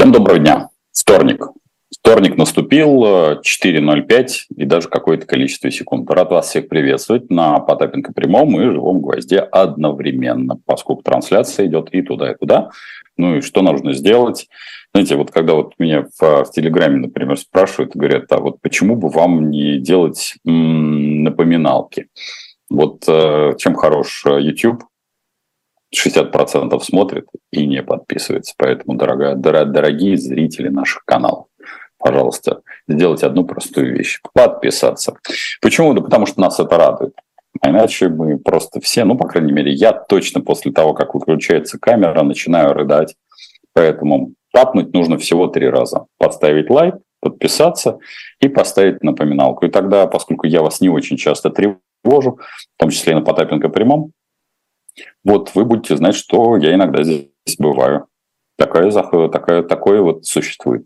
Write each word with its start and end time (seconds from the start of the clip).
Всем 0.00 0.12
доброго 0.12 0.38
дня. 0.38 0.70
Вторник. 0.94 1.44
Вторник 1.94 2.38
наступил, 2.38 3.04
4.05 3.04 4.28
и 4.56 4.64
даже 4.64 4.88
какое-то 4.88 5.26
количество 5.26 5.70
секунд. 5.70 6.10
Рад 6.10 6.30
вас 6.30 6.48
всех 6.48 6.70
приветствовать 6.70 7.28
на 7.28 7.58
Потапенко 7.58 8.14
прямом 8.14 8.58
и 8.58 8.64
живом 8.64 9.02
гвозде 9.02 9.40
одновременно, 9.40 10.58
поскольку 10.64 11.02
трансляция 11.02 11.66
идет 11.66 11.90
и 11.92 12.00
туда, 12.00 12.32
и 12.32 12.34
туда. 12.34 12.70
Ну 13.18 13.36
и 13.36 13.40
что 13.42 13.60
нужно 13.60 13.92
сделать? 13.92 14.48
Знаете, 14.94 15.16
вот 15.16 15.32
когда 15.32 15.52
вот 15.52 15.74
меня 15.78 16.06
в, 16.18 16.44
в 16.44 16.50
Телеграме, 16.50 16.96
например, 16.96 17.36
спрашивают, 17.36 17.94
говорят, 17.94 18.24
а 18.32 18.38
вот 18.38 18.62
почему 18.62 18.96
бы 18.96 19.10
вам 19.10 19.50
не 19.50 19.80
делать 19.80 20.36
м- 20.46 21.24
напоминалки? 21.24 22.06
Вот 22.70 23.04
э, 23.06 23.52
чем 23.58 23.74
хорош 23.74 24.22
э, 24.24 24.40
YouTube, 24.40 24.82
60% 25.94 26.78
смотрит 26.80 27.26
и 27.50 27.66
не 27.66 27.82
подписывается. 27.82 28.54
Поэтому, 28.56 28.96
дорогая, 28.96 29.34
дорогие 29.34 30.16
зрители 30.16 30.68
наших 30.68 31.04
каналов, 31.04 31.46
пожалуйста, 31.98 32.62
сделайте 32.88 33.26
одну 33.26 33.44
простую 33.44 33.96
вещь. 33.96 34.20
Подписаться. 34.32 35.16
Почему? 35.60 35.94
Да 35.94 36.00
потому 36.00 36.26
что 36.26 36.40
нас 36.40 36.60
это 36.60 36.76
радует. 36.76 37.14
А 37.60 37.70
иначе 37.70 38.08
мы 38.08 38.38
просто 38.38 38.80
все, 38.80 39.04
ну, 39.04 39.16
по 39.16 39.26
крайней 39.26 39.52
мере, 39.52 39.72
я 39.72 39.92
точно 39.92 40.40
после 40.40 40.72
того, 40.72 40.94
как 40.94 41.14
выключается 41.14 41.78
камера, 41.78 42.22
начинаю 42.22 42.72
рыдать. 42.72 43.16
Поэтому 43.74 44.32
тапнуть 44.52 44.92
нужно 44.92 45.18
всего 45.18 45.48
три 45.48 45.68
раза. 45.68 46.06
Подставить 46.18 46.70
лайк, 46.70 46.94
подписаться 47.20 47.98
и 48.40 48.48
поставить 48.48 49.02
напоминалку. 49.02 49.66
И 49.66 49.70
тогда, 49.70 50.06
поскольку 50.06 50.46
я 50.46 50.62
вас 50.62 50.80
не 50.80 50.88
очень 50.88 51.16
часто 51.16 51.50
тревожу, 51.50 52.38
в 52.76 52.80
том 52.80 52.90
числе 52.90 53.12
и 53.12 53.16
на 53.16 53.22
Потапенко 53.22 53.68
прямом, 53.68 54.12
вот 55.24 55.54
вы 55.54 55.64
будете 55.64 55.96
знать, 55.96 56.14
что 56.14 56.56
я 56.56 56.74
иногда 56.74 57.02
здесь 57.02 57.28
бываю. 57.58 58.06
Такое, 58.56 58.90
такое, 58.90 59.62
такое 59.62 60.00
вот 60.02 60.26
существует. 60.26 60.84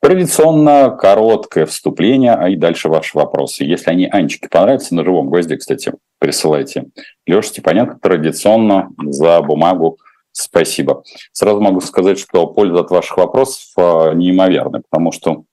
Традиционно 0.00 0.90
короткое 0.90 1.66
вступление, 1.66 2.34
а 2.34 2.48
и 2.48 2.56
дальше 2.56 2.88
ваши 2.88 3.16
вопросы. 3.16 3.64
Если 3.64 3.90
они 3.90 4.06
Анечке 4.06 4.48
понравятся, 4.48 4.94
на 4.94 5.04
живом 5.04 5.28
гвозде, 5.28 5.56
кстати, 5.56 5.92
присылайте. 6.18 6.86
Леша 7.26 7.48
Степаненко 7.48 7.98
традиционно 8.00 8.90
за 8.98 9.40
бумагу 9.42 9.98
спасибо. 10.32 11.02
Сразу 11.32 11.60
могу 11.60 11.80
сказать, 11.80 12.18
что 12.18 12.46
польза 12.46 12.80
от 12.80 12.90
ваших 12.90 13.16
вопросов 13.16 13.64
а, 13.76 14.12
неимоверная, 14.12 14.82
потому 14.88 15.12
что 15.12 15.44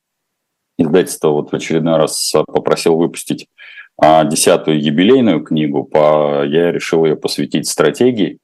издательство 0.78 1.30
вот 1.30 1.52
в 1.52 1.56
очередной 1.56 1.98
раз 1.98 2.34
попросил 2.48 2.96
выпустить 2.96 3.48
а 3.98 4.24
десятую 4.24 4.82
юбилейную 4.82 5.42
книгу, 5.44 5.84
по, 5.84 6.44
я 6.46 6.72
решил 6.72 7.06
ее 7.06 7.16
посвятить 7.16 7.68
стратегии. 7.68 8.40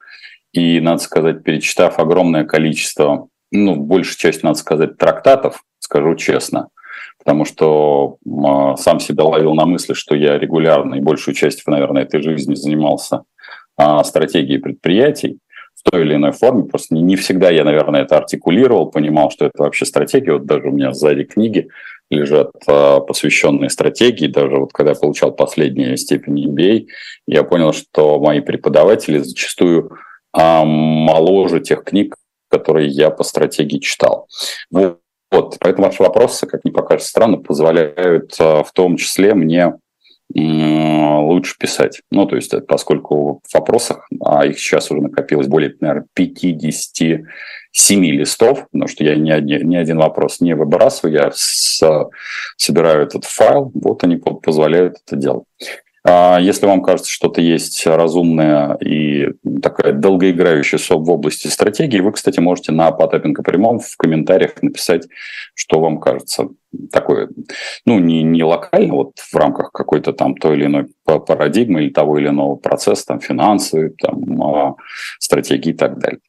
И, 0.52 0.80
надо 0.80 1.02
сказать, 1.02 1.44
перечитав 1.44 2.00
огромное 2.00 2.44
количество, 2.44 3.28
ну, 3.52 3.76
большая 3.76 4.18
часть, 4.18 4.44
надо 4.44 4.58
сказать, 4.58 4.98
трактатов, 4.98 5.64
скажу 5.80 6.16
честно, 6.16 6.70
потому 7.20 7.46
что 7.46 8.18
э, 8.26 8.82
сам 8.82 9.00
себя 9.00 9.26
ловил 9.26 9.54
на 9.54 9.66
мысли, 9.66 9.94
что 9.94 10.16
я 10.16 10.40
регулярно 10.40 10.96
и 10.96 11.02
большую 11.02 11.36
часть, 11.36 11.66
наверное, 11.68 12.04
этой 12.04 12.22
жизни 12.22 12.56
занимался 12.56 13.24
э, 13.78 14.04
стратегией 14.04 14.60
предприятий 14.60 15.38
в 15.76 15.90
той 15.90 16.02
или 16.02 16.16
иной 16.16 16.32
форме. 16.32 16.64
Просто 16.64 16.96
не, 16.96 17.02
не 17.02 17.16
всегда 17.16 17.50
я, 17.50 17.64
наверное, 17.64 18.02
это 18.02 18.18
артикулировал, 18.18 18.90
понимал, 18.90 19.30
что 19.32 19.46
это 19.46 19.64
вообще 19.64 19.86
стратегия. 19.86 20.34
Вот 20.34 20.46
даже 20.46 20.68
у 20.68 20.72
меня 20.72 20.94
сзади 20.94 21.24
книги 21.24 21.70
лежат 22.10 22.52
а, 22.68 23.00
посвященные 23.00 23.70
стратегии. 23.70 24.28
Даже 24.28 24.58
вот 24.58 24.74
когда 24.74 24.92
я 24.92 24.98
получал 24.98 25.32
последнюю 25.32 25.98
степень 25.98 26.50
MBA, 26.50 26.88
я 27.28 27.44
понял, 27.44 27.74
что 27.74 28.20
мои 28.20 28.42
преподаватели 28.42 29.20
зачастую 29.20 29.92
а, 30.34 30.64
моложе 30.66 31.60
тех 31.60 31.84
книг, 31.84 32.16
которые 32.50 32.88
я 32.88 33.10
по 33.10 33.24
стратегии 33.24 33.80
читал. 33.80 34.28
Вот. 34.72 35.58
Поэтому 35.60 35.88
ваши 35.88 36.02
вопросы, 36.02 36.48
как 36.48 36.66
ни 36.66 36.72
покажется 36.72 37.10
странно, 37.10 37.38
позволяют 37.38 38.36
а, 38.40 38.64
в 38.64 38.72
том 38.72 38.98
числе 38.98 39.34
мне 39.34 39.74
лучше 40.36 41.58
писать. 41.58 42.02
Ну, 42.12 42.26
то 42.26 42.36
есть, 42.36 42.54
поскольку 42.68 43.42
в 43.48 43.54
вопросах, 43.54 44.08
а 44.24 44.46
их 44.46 44.60
сейчас 44.60 44.92
уже 44.92 45.02
накопилось 45.02 45.48
более, 45.48 45.76
наверное, 45.80 46.06
57 46.14 47.26
листов, 48.06 48.68
потому 48.72 48.88
что 48.88 49.04
я 49.04 49.16
ни, 49.16 49.32
ни, 49.42 49.64
ни 49.64 49.76
один 49.76 49.98
вопрос 49.98 50.40
не 50.40 50.56
выбрасываю, 50.56 51.14
я 51.16 51.32
с, 51.34 51.82
собираю 52.58 53.04
этот 53.04 53.26
файл, 53.26 53.72
вот 53.74 54.04
они 54.04 54.18
позволяют 54.18 54.98
это 55.06 55.16
делать. 55.16 55.46
А 56.06 56.40
если 56.40 56.66
вам 56.66 56.82
кажется, 56.82 57.12
что-то 57.12 57.42
есть 57.42 57.86
разумное 57.86 58.76
и 58.76 59.30
такая 59.62 59.92
долгоиграющая 59.94 60.80
в 60.80 61.10
области 61.10 61.48
стратегии, 61.48 62.00
вы, 62.00 62.14
кстати, 62.14 62.40
можете 62.40 62.72
на 62.72 62.92
Потапенко 62.92 63.44
прямом 63.44 63.80
в 63.80 63.98
комментариях 63.98 64.62
написать, 64.62 65.08
что 65.54 65.80
вам 65.82 66.00
кажется. 66.00 66.50
Такое, 66.92 67.30
ну, 67.86 68.00
не, 68.00 68.24
не 68.24 68.44
локально, 68.44 68.94
вот 68.94 69.14
в 69.18 69.36
рамках 69.36 69.72
какой-то 69.72 70.14
там 70.14 70.36
той 70.36 70.56
или 70.56 70.66
иной 70.66 70.88
парадигмы 71.04 71.84
или 71.84 71.90
того 71.90 72.20
или 72.20 72.30
иного 72.30 72.56
процесса, 72.56 73.08
там, 73.08 73.20
финансовой, 73.20 73.90
там, 73.90 74.44
а, 74.44 74.76
стратегии 75.20 75.72
и 75.72 75.74
так 75.74 75.98
далее. 75.98 76.20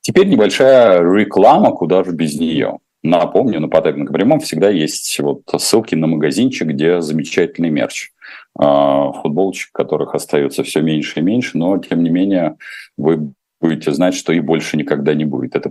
Теперь 0.00 0.28
небольшая 0.28 1.00
реклама, 1.02 1.72
куда 1.72 2.04
же 2.04 2.12
без 2.12 2.38
нее. 2.38 2.78
Напомню, 3.02 3.60
на 3.60 3.68
Потапенко 3.68 4.12
прямом 4.12 4.40
всегда 4.40 4.68
есть 4.68 5.18
вот 5.20 5.42
ссылки 5.58 5.94
на 5.94 6.06
магазинчик, 6.06 6.68
где 6.68 7.00
замечательный 7.00 7.70
мерч. 7.70 8.10
А, 8.58 9.12
футболочек, 9.12 9.70
которых 9.72 10.14
остается 10.14 10.62
все 10.62 10.80
меньше 10.80 11.20
и 11.20 11.22
меньше, 11.22 11.58
но 11.58 11.76
тем 11.78 12.02
не 12.02 12.10
менее 12.10 12.56
вы 12.96 13.32
будете 13.60 13.92
знать, 13.92 14.14
что 14.14 14.32
их 14.32 14.44
больше 14.44 14.76
никогда 14.76 15.14
не 15.14 15.24
будет. 15.24 15.56
Это 15.56 15.70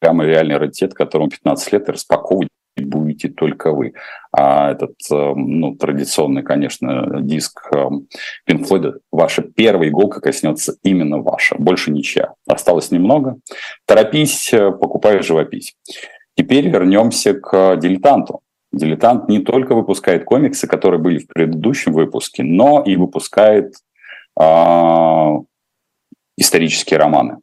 прямо 0.00 0.24
реальный 0.24 0.56
раритет, 0.56 0.94
которому 0.94 1.30
15 1.30 1.72
лет 1.72 1.88
и 1.88 1.92
распаковывать 1.92 2.48
будете 2.76 3.28
только 3.28 3.72
вы. 3.72 3.94
А 4.32 4.70
этот, 4.70 4.94
э, 5.10 5.34
ну, 5.34 5.74
традиционный, 5.74 6.42
конечно, 6.42 7.20
диск 7.20 7.68
Pink 7.72 8.68
Floyd, 8.68 8.98
ваша 9.10 9.42
первая 9.42 9.88
иголка 9.88 10.20
коснется 10.20 10.76
именно 10.82 11.18
ваша, 11.18 11.56
больше 11.58 11.90
ничья. 11.90 12.34
Осталось 12.46 12.90
немного. 12.90 13.38
Торопись, 13.86 14.52
э, 14.52 14.70
покупай 14.70 15.22
живопись. 15.22 15.74
Теперь 16.36 16.68
вернемся 16.68 17.34
к 17.34 17.76
дилетанту. 17.76 18.42
Дилетант 18.72 19.28
не 19.28 19.40
только 19.40 19.74
выпускает 19.74 20.24
комиксы, 20.24 20.66
которые 20.66 21.00
были 21.00 21.18
в 21.18 21.26
предыдущем 21.26 21.92
выпуске, 21.92 22.42
но 22.42 22.82
и 22.84 22.96
выпускает 22.96 23.74
э, 24.38 25.34
исторические 26.36 26.98
романы. 26.98 27.38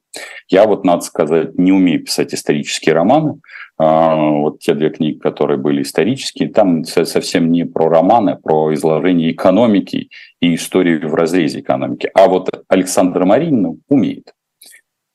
Я 0.48 0.66
вот, 0.66 0.86
надо 0.86 1.02
сказать, 1.02 1.58
не 1.58 1.72
умею 1.72 2.04
писать 2.04 2.34
исторические 2.34 2.94
романы. 2.94 3.40
Э, 3.80 4.16
вот 4.16 4.60
те 4.60 4.76
две 4.76 4.92
книги, 4.92 5.18
которые 5.18 5.58
были 5.58 5.82
исторические, 5.82 6.50
там 6.50 6.84
совсем 6.86 7.52
не 7.52 7.66
про 7.66 7.90
романы, 7.90 8.32
а 8.32 8.36
про 8.36 8.74
изложение 8.76 9.32
экономики 9.32 10.10
и 10.42 10.54
истории 10.54 10.98
в 10.98 11.16
разрезе 11.16 11.60
экономики. 11.62 12.10
А 12.14 12.28
вот 12.28 12.50
Александра 12.68 13.26
Маринина 13.26 13.76
умеет. 13.90 14.34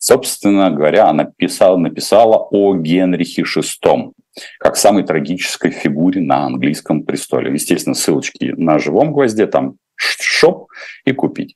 Собственно 0.01 0.71
говоря, 0.71 1.09
она 1.09 1.25
писала, 1.25 1.77
написала 1.77 2.39
о 2.51 2.75
Генрихе 2.75 3.43
VI 3.43 4.13
как 4.59 4.77
самой 4.77 5.05
трагической 5.05 5.71
фигуре 5.71 6.23
на 6.23 6.47
английском 6.47 7.03
престоле. 7.03 7.53
Естественно, 7.53 7.95
ссылочки 7.95 8.55
на 8.57 8.79
живом 8.79 9.13
гвозде, 9.13 9.47
там 9.47 9.77
шоп 9.97 10.69
и 11.05 11.13
купить. 11.13 11.55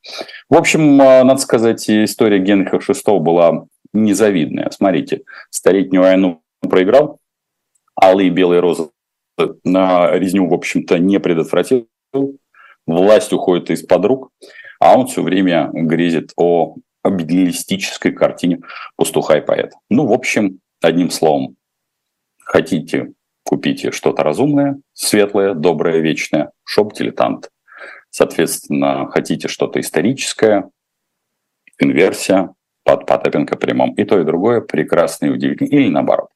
В 0.50 0.56
общем, 0.56 1.00
а, 1.00 1.24
надо 1.24 1.40
сказать, 1.40 1.88
история 1.88 2.38
Генриха 2.38 2.76
VI 2.76 3.18
была 3.18 3.64
незавидная. 3.94 4.70
Смотрите, 4.70 5.22
Столетнюю 5.48 6.02
войну 6.02 6.42
проиграл, 6.60 7.20
алые 8.00 8.28
и 8.28 8.30
белые 8.30 8.60
розы 8.60 8.90
на 9.64 10.12
резню, 10.18 10.46
в 10.48 10.52
общем-то, 10.52 10.98
не 10.98 11.18
предотвратил. 11.18 11.88
Власть 12.86 13.32
уходит 13.32 13.70
из-под 13.70 14.04
рук, 14.04 14.30
а 14.80 14.98
он 14.98 15.06
все 15.06 15.22
время 15.22 15.70
грезит 15.72 16.32
о 16.36 16.76
обиделистической 17.04 18.12
картине 18.12 18.60
пастуха 18.96 19.36
и 19.36 19.40
поэта. 19.40 19.76
Ну, 19.90 20.06
в 20.06 20.12
общем, 20.12 20.58
одним 20.82 21.10
словом, 21.10 21.56
хотите, 22.42 23.12
купите 23.44 23.92
что-то 23.92 24.24
разумное, 24.24 24.80
светлое, 24.92 25.54
доброе, 25.54 26.00
вечное, 26.00 26.50
шоп-дилетант. 26.64 27.50
Соответственно, 28.10 29.06
хотите 29.10 29.48
что-то 29.48 29.80
историческое, 29.80 30.70
инверсия, 31.78 32.54
под 32.84 33.06
Потапенко 33.06 33.56
прямом. 33.56 33.94
И 33.94 34.04
то, 34.04 34.20
и 34.20 34.24
другое 34.24 34.60
прекрасно 34.60 35.26
и 35.26 35.30
удивительно. 35.30 35.68
Или 35.68 35.88
наоборот. 35.88 36.28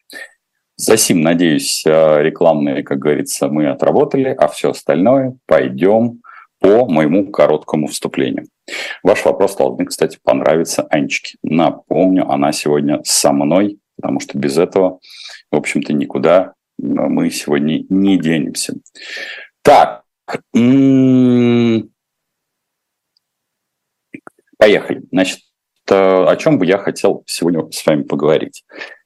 За 0.76 0.96
сим, 0.96 1.20
надеюсь, 1.22 1.84
э, 1.86 2.22
рекламные, 2.22 2.82
как 2.82 2.98
говорится, 2.98 3.48
мы 3.48 3.68
отработали, 3.68 4.28
а 4.28 4.48
все 4.48 4.70
остальное 4.70 5.36
пойдем 5.46 6.22
по 6.60 6.86
моему 6.86 7.30
короткому 7.30 7.86
вступлению. 7.86 8.46
Ваш 9.02 9.24
вопрос 9.24 9.56
должен, 9.56 9.86
кстати, 9.86 10.18
понравиться 10.22 10.82
Анечке. 10.90 11.38
Напомню, 11.42 12.28
она 12.28 12.52
сегодня 12.52 13.00
со 13.04 13.32
мной, 13.32 13.78
потому 13.96 14.20
что 14.20 14.38
без 14.38 14.58
этого, 14.58 15.00
в 15.50 15.56
общем-то, 15.56 15.92
никуда 15.92 16.54
мы 16.78 17.30
сегодня 17.30 17.84
не 17.88 18.18
денемся. 18.18 18.74
Так, 19.62 20.04
поехали. 24.58 25.02
Значит, 25.10 25.40
о 25.88 26.36
чем 26.36 26.58
бы 26.58 26.66
я 26.66 26.78
хотел 26.78 27.24
сегодня 27.26 27.70
с 27.70 27.84
вами 27.86 28.02
поговорить. 28.02 28.64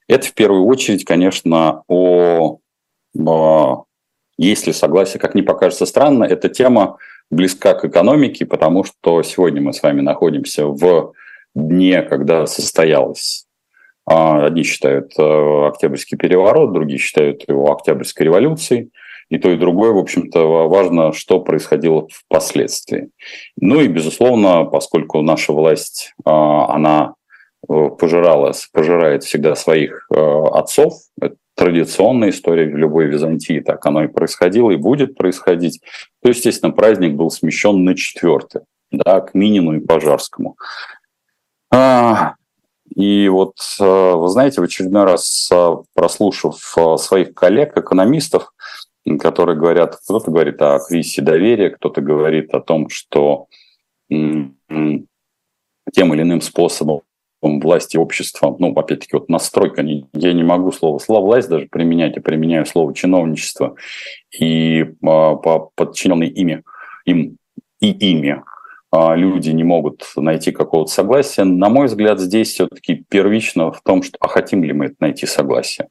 Это 0.09 0.27
в 0.27 0.35
первую 0.35 0.65
очередь, 0.67 1.05
конечно, 1.05 1.85
о, 1.87 2.59
о 3.17 3.85
есть 4.37 4.67
ли 4.67 4.73
согласие, 4.73 5.21
как 5.21 5.35
не 5.35 5.43
покажется 5.43 5.87
странно, 5.87 6.25
эта 6.25 6.49
тема 6.49 6.99
близка 7.33 7.75
к 7.75 7.85
экономике, 7.85 8.47
потому 8.47 8.85
что 8.85 9.23
сегодня 9.23 9.61
мы 9.61 9.73
с 9.73 9.83
вами 9.83 10.03
находимся 10.03 10.67
в 10.67 11.15
дне, 11.55 12.03
когда 12.03 12.47
состоялась 12.47 13.47
а, 14.07 14.47
Одни 14.47 14.63
считают 14.65 15.13
э, 15.19 15.67
Октябрьский 15.69 16.19
переворот, 16.19 16.73
другие 16.73 16.99
считают 16.99 17.49
его 17.49 17.73
Октябрьской 17.73 18.27
революцией. 18.27 18.91
И 19.29 19.39
то, 19.39 19.51
и 19.51 19.57
другое, 19.57 19.93
в 19.93 19.99
общем-то, 19.99 20.69
важно, 20.69 21.13
что 21.13 21.41
происходило 21.41 22.07
впоследствии. 22.13 23.09
Ну 23.59 23.81
и, 23.81 23.89
безусловно, 23.89 24.65
поскольку 24.65 25.23
наша 25.23 25.53
власть, 25.53 26.13
а, 26.25 26.75
она 26.75 27.15
э, 27.67 27.89
пожирала, 27.99 28.53
пожирает 28.73 29.25
всегда 29.25 29.55
своих 29.55 30.07
э, 30.11 30.17
отцов, 30.17 30.95
традиционная 31.63 32.31
история 32.31 32.67
в 32.67 32.77
любой 32.77 33.07
Византии, 33.07 33.61
так 33.61 33.87
оно 33.87 34.03
и 34.03 34.09
происходило 34.09 34.73
и 34.73 34.77
будет 34.77 35.15
происходить, 35.15 35.81
то, 36.21 36.31
естественно, 36.31 36.73
праздник 36.73 37.15
был 37.15 37.31
смещен 37.31 37.85
на 37.85 37.95
четвертый, 37.95 38.63
да, 38.91 39.21
к 39.21 39.33
Минину 39.35 39.77
и 39.77 39.81
Пожарскому. 39.81 40.57
А, 41.73 42.35
и 42.93 43.29
вот, 43.29 43.55
э, 43.81 43.85
вы 43.85 44.29
знаете, 44.29 44.61
в 44.61 44.65
очередной 44.65 45.05
раз, 45.05 45.49
э, 45.53 45.77
прослушав 45.95 46.57
своих 46.99 47.33
коллег-экономистов, 47.33 48.53
которые 49.21 49.57
говорят, 49.57 50.01
кто-то 50.03 50.33
говорит 50.33 50.61
о 50.63 50.81
кризисе 50.81 51.23
доверия, 51.23 51.71
кто-то 51.71 52.01
говорит 52.01 52.53
о 52.55 52.61
том, 52.61 52.89
что 52.89 53.47
тем 54.09 54.57
или 55.95 56.23
иным 56.23 56.41
способом 56.41 57.03
власти 57.43 57.97
общества, 57.97 58.55
ну, 58.59 58.73
опять-таки, 58.73 59.11
вот 59.13 59.29
настройка, 59.29 59.83
я 59.83 60.33
не 60.33 60.43
могу 60.43 60.73
слово 60.73 60.99
слово 60.99 61.27
власть 61.27 61.49
даже 61.49 61.67
применять, 61.67 62.17
я 62.17 62.23
применяю 62.23 62.67
слово 62.67 62.95
чиновничество, 62.95 63.75
и 64.39 64.85
по 65.01 65.71
подчиненной 65.75 66.29
ими, 66.29 66.63
им 67.05 67.37
и 67.81 67.91
ими 67.91 68.43
а, 68.93 69.17
люди 69.17 69.51
не 69.51 69.65
могут 69.65 70.05
найти 70.17 70.53
какого-то 70.53 70.91
согласия. 70.93 71.45
На 71.45 71.69
мой 71.71 71.87
взгляд, 71.87 72.21
здесь 72.21 72.53
все-таки 72.53 73.05
первично 73.09 73.73
в 73.73 73.81
том, 73.83 74.03
что 74.03 74.17
а 74.21 74.29
хотим 74.29 74.63
ли 74.63 74.73
мы 74.73 74.87
это 74.87 74.97
найти 75.01 75.27
согласие. 75.27 75.89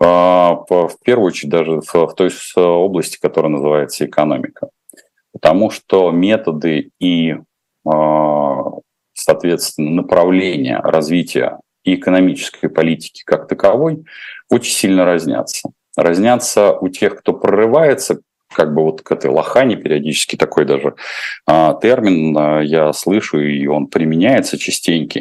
А, 0.00 0.56
в 0.68 0.96
первую 1.04 1.28
очередь 1.28 1.50
даже 1.50 1.80
в 1.80 2.14
той 2.14 2.30
области, 2.56 3.18
которая 3.20 3.52
называется 3.52 4.06
экономика. 4.06 4.70
Потому 5.32 5.70
что 5.70 6.10
методы 6.10 6.90
и, 6.98 7.36
а, 7.86 8.62
соответственно, 9.20 9.90
направления 9.90 10.80
развития 10.80 11.58
и 11.84 11.94
экономической 11.94 12.68
политики 12.68 13.22
как 13.24 13.48
таковой 13.48 14.04
очень 14.48 14.72
сильно 14.72 15.04
разнятся. 15.04 15.70
Разнятся 15.96 16.72
у 16.72 16.88
тех, 16.88 17.16
кто 17.16 17.32
прорывается 17.32 18.20
как 18.52 18.74
бы 18.74 18.82
вот 18.82 19.02
к 19.02 19.12
этой 19.12 19.30
лохане 19.30 19.76
периодически 19.76 20.36
такой 20.36 20.64
даже 20.64 20.94
а, 21.46 21.74
термин 21.74 22.36
а, 22.36 22.60
я 22.60 22.92
слышу, 22.92 23.40
и 23.40 23.66
он 23.66 23.86
применяется 23.86 24.58
частенько, 24.58 25.20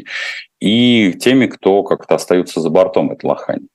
и 0.60 1.14
теми, 1.14 1.46
кто 1.46 1.84
как-то 1.84 2.16
остаются 2.16 2.60
за 2.60 2.70
бортом 2.70 3.12
этой 3.12 3.26
лохани. 3.26 3.68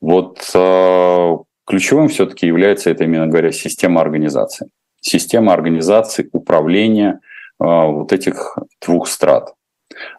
Вот 0.00 0.50
а, 0.54 1.38
ключевым 1.66 2.08
все-таки 2.08 2.46
является 2.46 2.90
это, 2.90 3.04
именно 3.04 3.26
говоря, 3.26 3.50
система 3.50 4.00
организации. 4.00 4.68
Система 5.00 5.52
организации 5.52 6.28
управления 6.32 7.20
вот 7.58 8.12
этих 8.12 8.58
двух 8.84 9.08
страт. 9.08 9.54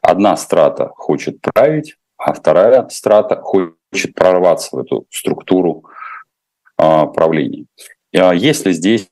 Одна 0.02 0.36
страта 0.38 0.92
хочет 0.96 1.40
править, 1.42 1.96
а 2.18 2.34
вторая 2.34 2.88
страта 2.90 3.42
хочет 3.42 4.16
прорваться 4.16 4.76
в 4.76 4.80
эту 4.80 5.06
структуру 5.12 5.86
а, 6.78 7.06
правления. 7.06 7.66
А 8.16 8.34
есть 8.34 8.66
ли 8.66 8.74
здесь 8.74 9.10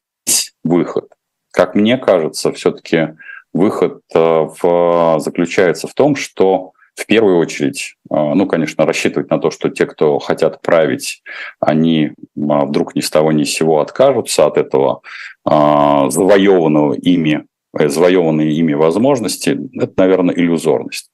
выход? 0.63 1.11
Как 1.51 1.75
мне 1.75 1.97
кажется, 1.97 2.51
все-таки 2.51 3.15
выход 3.53 4.01
э, 4.13 4.19
в, 4.19 5.15
заключается 5.19 5.87
в 5.87 5.93
том, 5.93 6.17
что 6.17 6.73
в 6.95 7.05
первую 7.05 7.37
очередь, 7.37 7.95
э, 8.09 8.15
ну, 8.15 8.45
конечно, 8.47 8.85
рассчитывать 8.85 9.29
на 9.29 9.39
то, 9.39 9.51
что 9.51 9.69
те, 9.69 9.85
кто 9.85 10.19
хотят 10.19 10.61
править, 10.61 11.21
они 11.59 12.11
а, 12.37 12.65
вдруг 12.65 12.95
ни 12.95 13.01
с 13.01 13.09
того 13.09 13.31
ни 13.31 13.43
с 13.43 13.53
сего 13.53 13.79
откажутся 13.79 14.45
от 14.45 14.57
этого 14.57 15.01
а, 15.45 16.09
завоеванного 16.09 16.93
ими, 16.93 17.45
завоеванные 17.77 18.51
ими 18.51 18.73
возможности, 18.73 19.57
это, 19.73 19.93
наверное, 19.97 20.35
иллюзорность. 20.35 21.11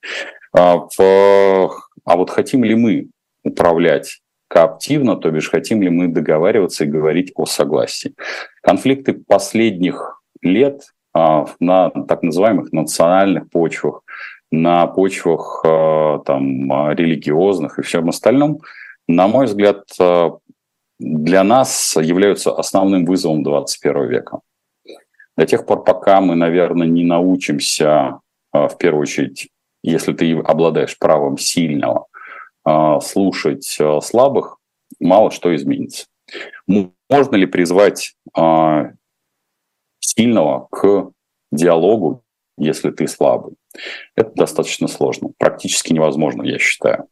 А, 0.57 0.87
а 0.97 2.17
вот 2.17 2.29
хотим 2.29 2.63
ли 2.63 2.75
мы 2.75 3.07
управлять 3.43 4.21
кооптивно, 4.47 5.15
то 5.15 5.31
бишь 5.31 5.49
хотим 5.49 5.81
ли 5.81 5.89
мы 5.89 6.07
договариваться 6.07 6.83
и 6.83 6.87
говорить 6.87 7.31
о 7.35 7.45
согласии. 7.45 8.13
Конфликты 8.61 9.13
последних 9.13 10.21
лет 10.41 10.83
а, 11.13 11.45
на 11.59 11.89
так 11.89 12.21
называемых 12.21 12.71
национальных 12.73 13.49
почвах, 13.49 14.01
на 14.51 14.87
почвах 14.87 15.63
а, 15.65 16.19
там, 16.19 16.91
религиозных 16.91 17.79
и 17.79 17.81
всем 17.81 18.09
остальном, 18.09 18.59
на 19.07 19.27
мой 19.27 19.45
взгляд, 19.45 19.83
для 20.99 21.43
нас 21.43 21.97
являются 21.99 22.51
основным 22.53 23.05
вызовом 23.05 23.41
21 23.43 24.07
века. 24.07 24.39
До 25.41 25.47
тех 25.47 25.65
пор, 25.65 25.83
пока 25.83 26.21
мы, 26.21 26.35
наверное, 26.35 26.85
не 26.85 27.03
научимся, 27.03 28.19
а, 28.51 28.67
в 28.67 28.77
первую 28.77 29.01
очередь, 29.01 29.49
если 29.81 30.13
ты 30.13 30.37
обладаешь 30.37 30.99
правом 30.99 31.39
сильного, 31.39 32.05
а, 32.63 32.99
слушать 32.99 33.75
а, 33.81 34.01
слабых, 34.01 34.59
мало 34.99 35.31
что 35.31 35.55
изменится. 35.55 36.05
Можно 36.67 37.37
ли 37.37 37.47
призвать 37.47 38.13
сильного 39.99 40.67
к 40.69 41.11
диалогу, 41.51 42.21
если 42.59 42.91
ты 42.91 43.07
слабый? 43.07 43.55
Это 44.15 44.33
достаточно 44.35 44.87
сложно, 44.87 45.31
практически 45.39 45.91
невозможно, 45.91 46.43
я 46.43 46.59
считаю. 46.59 47.07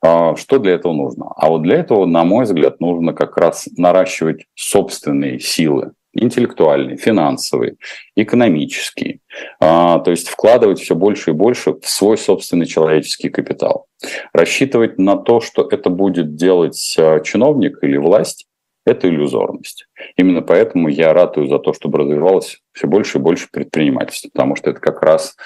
Что 0.00 0.58
для 0.60 0.74
этого 0.74 0.92
нужно? 0.92 1.32
А 1.34 1.48
вот 1.48 1.62
для 1.62 1.78
этого, 1.78 2.06
на 2.06 2.22
мой 2.22 2.44
взгляд, 2.44 2.78
нужно 2.78 3.12
как 3.12 3.36
раз 3.36 3.66
наращивать 3.76 4.46
собственные 4.54 5.40
силы, 5.40 5.94
интеллектуальные, 6.12 6.96
финансовые, 6.96 7.76
экономические. 8.16 9.20
А, 9.60 9.98
то 10.00 10.10
есть 10.10 10.28
вкладывать 10.28 10.80
все 10.80 10.94
больше 10.94 11.30
и 11.30 11.34
больше 11.34 11.74
в 11.74 11.88
свой 11.88 12.18
собственный 12.18 12.66
человеческий 12.66 13.30
капитал. 13.30 13.86
Рассчитывать 14.32 14.98
на 14.98 15.16
то, 15.16 15.40
что 15.40 15.66
это 15.70 15.90
будет 15.90 16.34
делать 16.34 16.94
а, 16.98 17.20
чиновник 17.20 17.78
или 17.82 17.96
власть, 17.96 18.46
это 18.84 19.08
иллюзорность. 19.08 19.86
Именно 20.16 20.42
поэтому 20.42 20.88
я 20.88 21.12
ратую 21.12 21.46
за 21.46 21.58
то, 21.58 21.72
чтобы 21.72 21.98
развивалось 21.98 22.58
все 22.72 22.86
больше 22.86 23.18
и 23.18 23.20
больше 23.20 23.48
предпринимательства, 23.50 24.30
потому 24.32 24.56
что 24.56 24.70
это 24.70 24.80
как 24.80 25.02
раз 25.02 25.36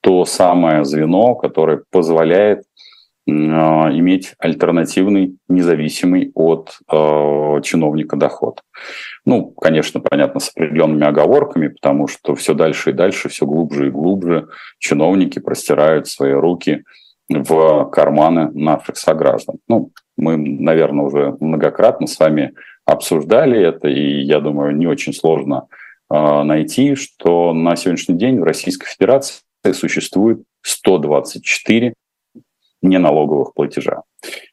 то 0.00 0.24
самое 0.24 0.84
звено, 0.84 1.34
которое 1.34 1.82
позволяет 1.90 2.64
иметь 3.26 4.34
альтернативный, 4.38 5.38
независимый 5.48 6.30
от 6.34 6.78
э, 6.92 7.60
чиновника 7.62 8.16
доход. 8.16 8.62
Ну, 9.24 9.50
конечно, 9.50 10.00
понятно, 10.00 10.40
с 10.40 10.50
определенными 10.50 11.06
оговорками, 11.06 11.68
потому 11.68 12.06
что 12.06 12.34
все 12.34 12.54
дальше 12.54 12.90
и 12.90 12.92
дальше, 12.94 13.28
все 13.28 13.46
глубже 13.46 13.86
и 13.86 13.90
глубже 13.90 14.48
чиновники 14.78 15.38
простирают 15.38 16.06
свои 16.06 16.32
руки 16.32 16.84
в 17.30 17.88
карманы 17.90 18.50
наших 18.52 18.98
сограждан. 18.98 19.56
Ну, 19.68 19.90
мы, 20.16 20.36
наверное, 20.36 21.06
уже 21.06 21.36
многократно 21.40 22.06
с 22.06 22.18
вами 22.18 22.52
обсуждали 22.84 23.58
это, 23.58 23.88
и 23.88 24.20
я 24.20 24.40
думаю, 24.40 24.76
не 24.76 24.86
очень 24.86 25.14
сложно 25.14 25.68
э, 26.12 26.42
найти, 26.42 26.94
что 26.94 27.54
на 27.54 27.76
сегодняшний 27.76 28.18
день 28.18 28.38
в 28.38 28.44
Российской 28.44 28.86
Федерации 28.86 29.40
существует 29.72 30.42
124 30.60 31.94
неналоговых 32.84 33.54
платежа. 33.54 34.02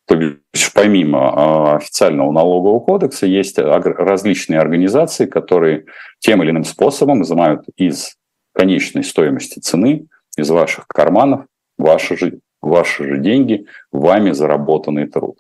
То 0.08 0.16
бишь, 0.16 0.74
помимо 0.74 1.20
а, 1.20 1.76
официального 1.78 2.32
налогового 2.32 2.80
кодекса, 2.80 3.28
есть 3.28 3.60
различные 3.60 4.60
организации, 4.60 5.26
которые 5.26 5.86
тем 6.20 6.42
или 6.42 6.52
иным 6.52 6.64
способом 6.64 7.22
изымают 7.24 7.64
из 7.76 8.16
конечной 8.54 9.04
стоимости 9.04 9.60
цены, 9.60 10.08
из 10.38 10.50
ваших 10.50 10.88
карманов, 10.88 11.46
ваши 11.78 12.18
же, 12.18 12.40
ваши 12.62 13.04
же 13.06 13.18
деньги, 13.20 13.66
вами 13.92 14.32
заработанный 14.32 15.08
труд. 15.08 15.38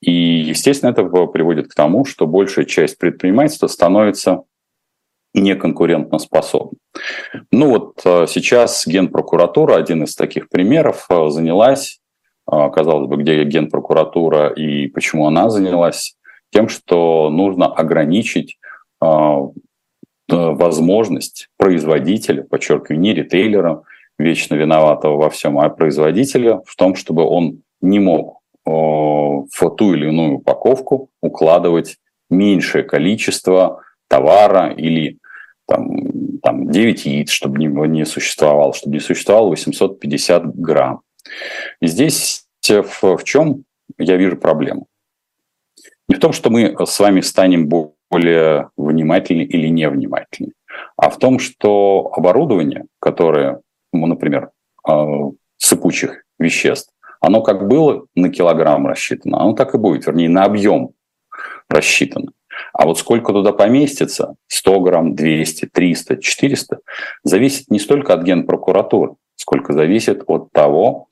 И, 0.00 0.12
естественно, 0.12 0.90
это 0.90 1.04
приводит 1.04 1.68
к 1.68 1.74
тому, 1.74 2.04
что 2.04 2.26
большая 2.26 2.64
часть 2.64 2.98
предпринимательства 2.98 3.66
становится 3.66 4.42
неконкурентоспособна. 5.34 6.78
Ну 7.52 7.68
вот 7.70 8.00
а, 8.04 8.26
сейчас 8.26 8.86
Генпрокуратура, 8.86 9.76
один 9.76 10.04
из 10.04 10.14
таких 10.14 10.48
примеров, 10.48 11.06
а, 11.08 11.28
занялась 11.30 11.97
казалось 12.50 13.08
бы, 13.08 13.16
где 13.16 13.44
генпрокуратура 13.44 14.48
и 14.48 14.86
почему 14.88 15.26
она 15.26 15.50
занялась 15.50 16.16
тем, 16.50 16.68
что 16.68 17.28
нужно 17.30 17.66
ограничить 17.66 18.58
а, 19.00 19.40
возможность 20.28 21.48
производителя, 21.58 22.42
подчеркиваю, 22.42 23.00
не 23.00 23.12
ритейлера, 23.14 23.82
вечно 24.18 24.54
виноватого 24.54 25.16
во 25.16 25.30
всем, 25.30 25.58
а 25.58 25.68
производителя 25.68 26.60
в 26.66 26.74
том, 26.76 26.94
чтобы 26.94 27.24
он 27.24 27.62
не 27.80 28.00
мог 28.00 28.38
в 28.64 29.70
ту 29.76 29.94
или 29.94 30.08
иную 30.08 30.34
упаковку 30.34 31.10
укладывать 31.22 31.96
меньшее 32.28 32.84
количество 32.84 33.82
товара 34.08 34.72
или 34.72 35.18
там, 35.66 36.38
там 36.42 36.70
9 36.70 37.06
яиц, 37.06 37.30
чтобы 37.30 37.58
не, 37.58 37.66
не 37.66 38.04
существовало, 38.04 38.72
чтобы 38.74 38.94
не 38.94 39.00
существовало 39.00 39.48
850 39.50 40.56
грамм. 40.56 41.00
Здесь 41.80 42.46
в, 42.68 43.16
в 43.16 43.24
чем 43.24 43.64
я 43.98 44.16
вижу 44.16 44.36
проблему? 44.36 44.86
Не 46.08 46.14
в 46.14 46.20
том, 46.20 46.32
что 46.32 46.50
мы 46.50 46.74
с 46.86 46.98
вами 46.98 47.20
станем 47.20 47.68
более 47.68 48.70
внимательны 48.76 49.42
или 49.42 49.68
невнимательны, 49.68 50.52
а 50.96 51.10
в 51.10 51.18
том, 51.18 51.38
что 51.38 52.10
оборудование, 52.14 52.86
которое, 52.98 53.60
ну, 53.92 54.06
например, 54.06 54.50
э, 54.88 54.92
сыпучих 55.58 56.24
веществ, 56.38 56.92
оно 57.20 57.42
как 57.42 57.66
было 57.68 58.06
на 58.14 58.30
килограмм 58.30 58.86
рассчитано, 58.86 59.40
оно 59.40 59.52
так 59.52 59.74
и 59.74 59.78
будет, 59.78 60.06
вернее, 60.06 60.28
на 60.28 60.44
объем 60.44 60.90
рассчитано. 61.68 62.32
А 62.72 62.86
вот 62.86 62.98
сколько 62.98 63.32
туда 63.32 63.52
поместится, 63.52 64.34
100 64.48 64.80
грамм, 64.80 65.14
200, 65.14 65.66
300, 65.66 66.16
400, 66.16 66.78
зависит 67.22 67.70
не 67.70 67.78
столько 67.78 68.14
от 68.14 68.22
генпрокуратуры, 68.22 69.14
сколько 69.38 69.72
зависит 69.72 70.22
от 70.26 70.52
того, 70.52 71.08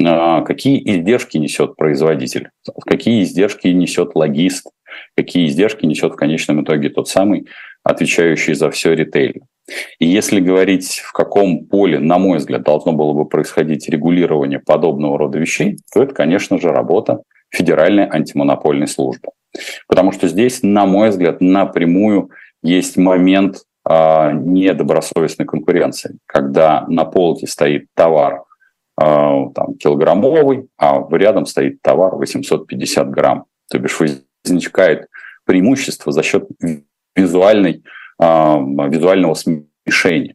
а, 0.00 0.42
какие 0.42 0.80
издержки 0.90 1.38
несет 1.38 1.76
производитель, 1.76 2.50
какие 2.86 3.22
издержки 3.22 3.68
несет 3.68 4.14
логист, 4.14 4.68
какие 5.16 5.46
издержки 5.46 5.84
несет 5.86 6.12
в 6.12 6.16
конечном 6.16 6.62
итоге 6.62 6.90
тот 6.90 7.08
самый, 7.08 7.46
отвечающий 7.82 8.54
за 8.54 8.70
все 8.70 8.94
ритейл. 8.94 9.42
И 9.98 10.06
если 10.06 10.40
говорить, 10.40 11.02
в 11.04 11.12
каком 11.12 11.66
поле, 11.66 11.98
на 11.98 12.18
мой 12.18 12.38
взгляд, 12.38 12.62
должно 12.62 12.92
было 12.92 13.12
бы 13.12 13.26
происходить 13.26 13.88
регулирование 13.88 14.58
подобного 14.58 15.18
рода 15.18 15.38
вещей, 15.38 15.78
то 15.92 16.02
это, 16.02 16.14
конечно 16.14 16.58
же, 16.58 16.68
работа 16.68 17.22
Федеральной 17.50 18.06
антимонопольной 18.08 18.88
службы. 18.88 19.30
Потому 19.86 20.12
что 20.12 20.28
здесь, 20.28 20.62
на 20.62 20.86
мой 20.86 21.10
взгляд, 21.10 21.40
напрямую 21.40 22.30
есть 22.62 22.96
момент 22.96 23.62
недобросовестной 23.88 25.46
конкуренции, 25.46 26.18
когда 26.26 26.84
на 26.88 27.04
полке 27.04 27.46
стоит 27.46 27.86
товар 27.94 28.44
э, 29.00 29.04
там, 29.04 29.74
килограммовый, 29.78 30.68
а 30.78 31.04
рядом 31.10 31.46
стоит 31.46 31.82
товар 31.82 32.14
850 32.16 33.10
грамм. 33.10 33.46
То 33.70 33.78
бишь 33.78 33.98
возникает 34.44 35.08
преимущество 35.44 36.12
за 36.12 36.22
счет 36.22 36.48
визуальной, 37.16 37.82
э, 38.20 38.24
визуального 38.24 39.34
смешения. 39.34 40.34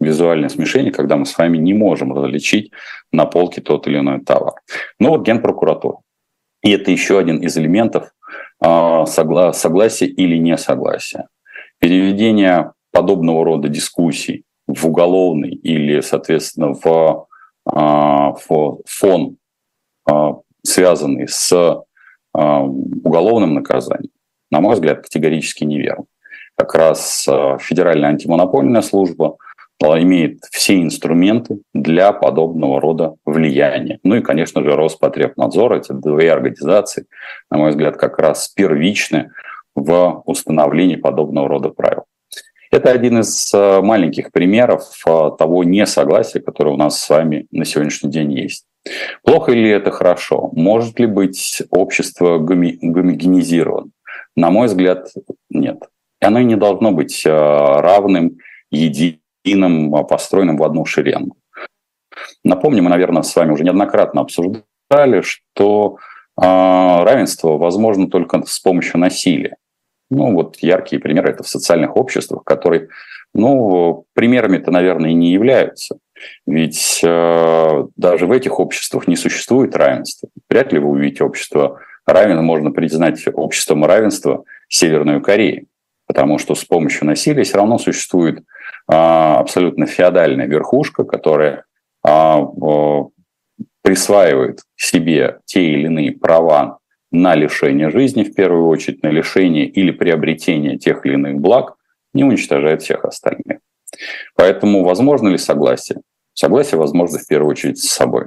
Визуальное 0.00 0.50
смешение, 0.50 0.92
когда 0.92 1.16
мы 1.16 1.24
с 1.24 1.38
вами 1.38 1.56
не 1.56 1.72
можем 1.72 2.12
различить 2.12 2.72
на 3.12 3.24
полке 3.24 3.62
тот 3.62 3.86
или 3.86 3.98
иной 3.98 4.20
товар. 4.20 4.54
Ну 4.98 5.10
вот 5.10 5.26
Генпрокуратура. 5.26 5.98
И 6.62 6.70
это 6.70 6.90
еще 6.90 7.18
один 7.18 7.38
из 7.38 7.56
элементов 7.56 8.10
а, 8.60 9.04
согла- 9.04 9.52
согласия 9.52 10.06
или 10.06 10.36
несогласия. 10.36 11.28
Переведение 11.84 12.72
подобного 12.92 13.44
рода 13.44 13.68
дискуссий 13.68 14.44
в 14.66 14.86
уголовный 14.86 15.50
или, 15.50 16.00
соответственно, 16.00 16.72
в, 16.72 17.26
а, 17.66 18.32
в 18.32 18.78
фон, 18.86 19.36
а, 20.10 20.36
связанный 20.62 21.28
с 21.28 21.84
уголовным 22.32 23.52
наказанием, 23.52 24.10
на 24.50 24.62
мой 24.62 24.74
взгляд, 24.74 25.02
категорически 25.02 25.64
неверно. 25.64 26.06
Как 26.56 26.74
раз 26.74 27.28
Федеральная 27.60 28.08
антимонопольная 28.08 28.80
служба 28.80 29.36
имеет 29.82 30.38
все 30.50 30.80
инструменты 30.80 31.58
для 31.74 32.12
подобного 32.12 32.80
рода 32.80 33.16
влияния. 33.26 33.98
Ну 34.02 34.14
и, 34.14 34.22
конечно 34.22 34.62
же, 34.62 34.74
Роспотребнадзор, 34.74 35.74
эти 35.74 35.92
две 35.92 36.32
организации, 36.32 37.04
на 37.50 37.58
мой 37.58 37.70
взгляд, 37.70 37.98
как 37.98 38.18
раз 38.18 38.48
первичны 38.48 39.30
в 39.74 40.22
установлении 40.26 40.96
подобного 40.96 41.48
рода 41.48 41.68
правил. 41.70 42.04
Это 42.70 42.90
один 42.90 43.20
из 43.20 43.54
э, 43.54 43.80
маленьких 43.82 44.32
примеров 44.32 44.82
э, 45.06 45.30
того 45.38 45.62
несогласия, 45.62 46.40
которое 46.40 46.70
у 46.70 46.76
нас 46.76 46.98
с 46.98 47.08
вами 47.08 47.46
на 47.52 47.64
сегодняшний 47.64 48.10
день 48.10 48.32
есть. 48.32 48.66
Плохо 49.22 49.52
ли 49.52 49.70
это 49.70 49.90
хорошо? 49.92 50.50
Может 50.52 50.98
ли 50.98 51.06
быть 51.06 51.62
общество 51.70 52.38
гомогенизировано? 52.38 53.90
На 54.36 54.50
мой 54.50 54.66
взгляд, 54.66 55.08
нет. 55.50 55.84
И 56.20 56.26
оно 56.26 56.40
не 56.40 56.56
должно 56.56 56.90
быть 56.90 57.24
э, 57.24 57.30
равным, 57.30 58.38
единым 58.72 59.94
а, 59.94 60.02
построенным 60.02 60.56
в 60.56 60.64
одну 60.64 60.84
шеренгу. 60.84 61.36
Напомню, 62.42 62.82
мы, 62.82 62.90
наверное, 62.90 63.22
с 63.22 63.34
вами 63.36 63.52
уже 63.52 63.64
неоднократно 63.64 64.20
обсуждали, 64.20 65.20
что 65.20 65.98
э, 66.36 66.42
равенство 66.42 67.56
возможно 67.56 68.08
только 68.08 68.42
с 68.44 68.58
помощью 68.58 68.98
насилия. 68.98 69.56
Ну, 70.10 70.34
вот 70.34 70.56
яркие 70.58 71.00
примеры 71.00 71.30
это 71.30 71.42
в 71.42 71.48
социальных 71.48 71.96
обществах, 71.96 72.44
которые, 72.44 72.88
ну, 73.32 74.04
примерами-то, 74.14 74.70
наверное, 74.70 75.10
и 75.10 75.14
не 75.14 75.32
являются. 75.32 75.98
Ведь 76.46 77.00
э, 77.02 77.84
даже 77.96 78.26
в 78.26 78.32
этих 78.32 78.60
обществах 78.60 79.08
не 79.08 79.16
существует 79.16 79.76
равенства. 79.76 80.28
Вряд 80.48 80.72
ли 80.72 80.78
вы 80.78 80.88
увидите 80.88 81.24
общество 81.24 81.80
равенства, 82.06 82.42
можно 82.42 82.70
признать 82.70 83.22
обществом 83.32 83.84
равенства 83.84 84.44
Северную 84.68 85.22
Корею, 85.22 85.66
потому 86.06 86.38
что 86.38 86.54
с 86.54 86.64
помощью 86.64 87.06
насилия 87.06 87.44
все 87.44 87.56
равно 87.56 87.78
существует 87.78 88.44
а, 88.86 89.38
абсолютно 89.38 89.86
феодальная 89.86 90.46
верхушка, 90.46 91.04
которая 91.04 91.64
а, 92.02 92.46
присваивает 93.82 94.60
себе 94.76 95.38
те 95.44 95.64
или 95.64 95.86
иные 95.86 96.12
права 96.12 96.78
на 97.14 97.34
лишение 97.34 97.90
жизни, 97.90 98.24
в 98.24 98.34
первую 98.34 98.66
очередь, 98.66 99.02
на 99.02 99.08
лишение 99.08 99.66
или 99.66 99.90
приобретение 99.90 100.78
тех 100.78 101.06
или 101.06 101.14
иных 101.14 101.36
благ, 101.36 101.76
не 102.12 102.24
уничтожает 102.24 102.82
всех 102.82 103.04
остальных. 103.04 103.58
Поэтому 104.36 104.84
возможно 104.84 105.28
ли 105.28 105.38
согласие? 105.38 106.00
Согласие 106.32 106.78
возможно 106.78 107.18
в 107.18 107.26
первую 107.26 107.50
очередь 107.50 107.78
с 107.78 107.88
собой. 107.88 108.26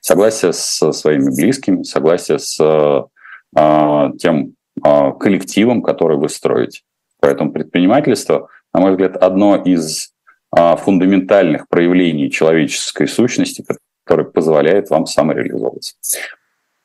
Согласие 0.00 0.52
со 0.52 0.92
своими 0.92 1.34
близкими, 1.34 1.82
согласие 1.82 2.38
с 2.38 2.58
э, 2.60 4.10
тем 4.18 4.54
э, 4.82 5.12
коллективом, 5.20 5.82
который 5.82 6.16
вы 6.16 6.28
строите. 6.28 6.80
Поэтому 7.20 7.52
предпринимательство 7.52 8.48
на 8.72 8.80
мой 8.80 8.92
взгляд, 8.92 9.16
одно 9.16 9.56
из 9.56 10.12
а, 10.50 10.76
фундаментальных 10.76 11.68
проявлений 11.68 12.30
человеческой 12.30 13.06
сущности, 13.06 13.64
которое 14.04 14.24
позволяет 14.24 14.90
вам 14.90 15.06
самореализовываться. 15.06 15.94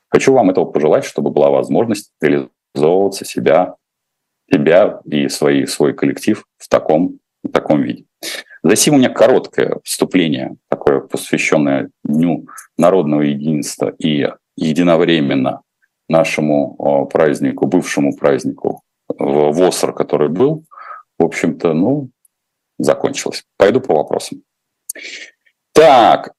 Хочу 0.09 0.33
вам 0.33 0.49
этого 0.49 0.65
пожелать, 0.65 1.05
чтобы 1.05 1.31
была 1.31 1.49
возможность 1.49 2.11
реализовываться 2.21 3.25
себя, 3.25 3.75
себя 4.51 5.01
и 5.05 5.27
свои, 5.27 5.65
свой 5.65 5.93
коллектив 5.93 6.45
в 6.57 6.67
таком, 6.67 7.19
в 7.43 7.49
таком 7.49 7.81
виде. 7.81 8.05
Затем 8.63 8.95
у 8.95 8.97
меня 8.97 9.09
короткое 9.09 9.79
вступление, 9.83 10.55
такое 10.69 10.99
посвященное 10.99 11.89
Дню 12.03 12.47
народного 12.77 13.21
единства 13.21 13.93
и 13.97 14.29
единовременно 14.55 15.61
нашему 16.09 17.07
празднику, 17.11 17.67
бывшему 17.67 18.15
празднику 18.15 18.81
ВОСР, 19.07 19.93
который 19.93 20.29
был– 20.29 20.63
в 21.19 21.25
общем-то, 21.25 21.73
ну, 21.73 22.09
закончилось. 22.77 23.43
Пойду 23.57 23.81
по 23.81 23.95
вопросам. 23.95 24.43
Так, 25.73 26.33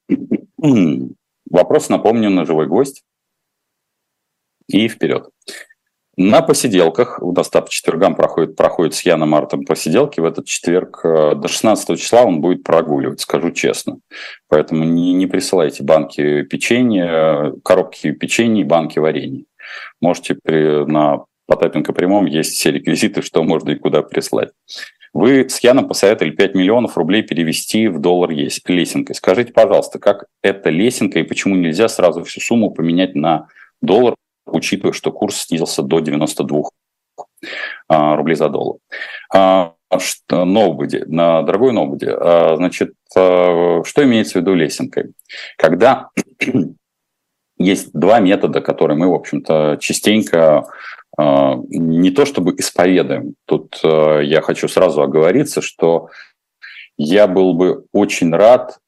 вопрос, 1.49 1.89
напомню, 1.89 2.29
на 2.29 2.45
живой 2.45 2.67
гость. 2.67 3.03
И 4.69 4.87
вперед. 4.87 5.29
На 6.15 6.41
посиделках, 6.41 7.19
у 7.21 7.31
нас 7.31 7.47
по 7.47 7.65
четвергам 7.69 8.13
проходит, 8.13 8.55
проходит 8.55 8.93
с 8.93 9.01
Яном 9.03 9.29
Мартом 9.29 9.63
посиделки, 9.63 10.19
в 10.19 10.25
этот 10.25 10.45
четверг 10.45 10.99
э, 11.03 11.33
до 11.35 11.47
16 11.47 11.97
числа 11.97 12.23
он 12.23 12.41
будет 12.41 12.63
прогуливать, 12.63 13.21
скажу 13.21 13.51
честно. 13.51 13.99
Поэтому 14.49 14.83
не, 14.83 15.13
не 15.13 15.27
присылайте 15.27 15.83
банки 15.83 16.43
печенья, 16.43 17.53
коробки 17.63 18.11
печенья 18.11 18.61
и 18.61 18.65
банки 18.65 18.99
варенья. 18.99 19.45
Можете 20.01 20.35
при, 20.35 20.85
на 20.85 21.23
Потапенко 21.47 21.93
прямом 21.93 22.25
есть 22.25 22.51
все 22.51 22.71
реквизиты, 22.71 23.21
что 23.21 23.41
можно 23.43 23.71
и 23.71 23.75
куда 23.75 24.03
прислать. 24.03 24.49
Вы 25.13 25.49
с 25.49 25.59
Яном 25.59 25.87
посоветовали 25.87 26.31
5 26.31 26.53
миллионов 26.53 26.97
рублей 26.97 27.23
перевести 27.23 27.87
в 27.87 27.99
доллар 27.99 28.31
есть 28.31 28.67
лесенкой. 28.69 29.15
Скажите, 29.15 29.53
пожалуйста, 29.53 29.99
как 29.99 30.25
это 30.43 30.69
лесенка 30.69 31.19
и 31.19 31.23
почему 31.23 31.55
нельзя 31.55 31.87
сразу 31.87 32.23
всю 32.23 32.41
сумму 32.41 32.71
поменять 32.71 33.15
на 33.15 33.47
доллар, 33.81 34.15
учитывая, 34.53 34.93
что 34.93 35.11
курс 35.11 35.43
снизился 35.43 35.81
до 35.83 35.99
92 35.99 36.61
а, 37.87 38.15
рублей 38.15 38.35
за 38.35 38.49
доллар? 38.49 38.77
А, 39.33 39.73
что, 39.97 40.45
ноубоди, 40.45 41.03
на 41.07 41.41
дорогой 41.43 41.73
ноубоди, 41.73 42.07
а, 42.09 42.55
значит, 42.57 42.93
что 43.11 43.83
имеется 43.97 44.33
в 44.33 44.41
виду 44.41 44.53
лесенкой? 44.53 45.13
Когда 45.57 46.09
есть 47.57 47.91
два 47.93 48.19
метода, 48.19 48.61
которые 48.61 48.97
мы, 48.97 49.09
в 49.09 49.13
общем-то, 49.13 49.77
частенько 49.79 50.65
не 51.17 52.11
то 52.11 52.25
чтобы 52.25 52.55
исповедуем. 52.55 53.33
Тут 53.45 53.81
я 53.83 54.41
хочу 54.41 54.69
сразу 54.69 55.01
оговориться, 55.01 55.59
что 55.59 56.07
я 56.95 57.27
был 57.27 57.53
бы 57.55 57.83
очень 57.91 58.33
рад 58.33 58.79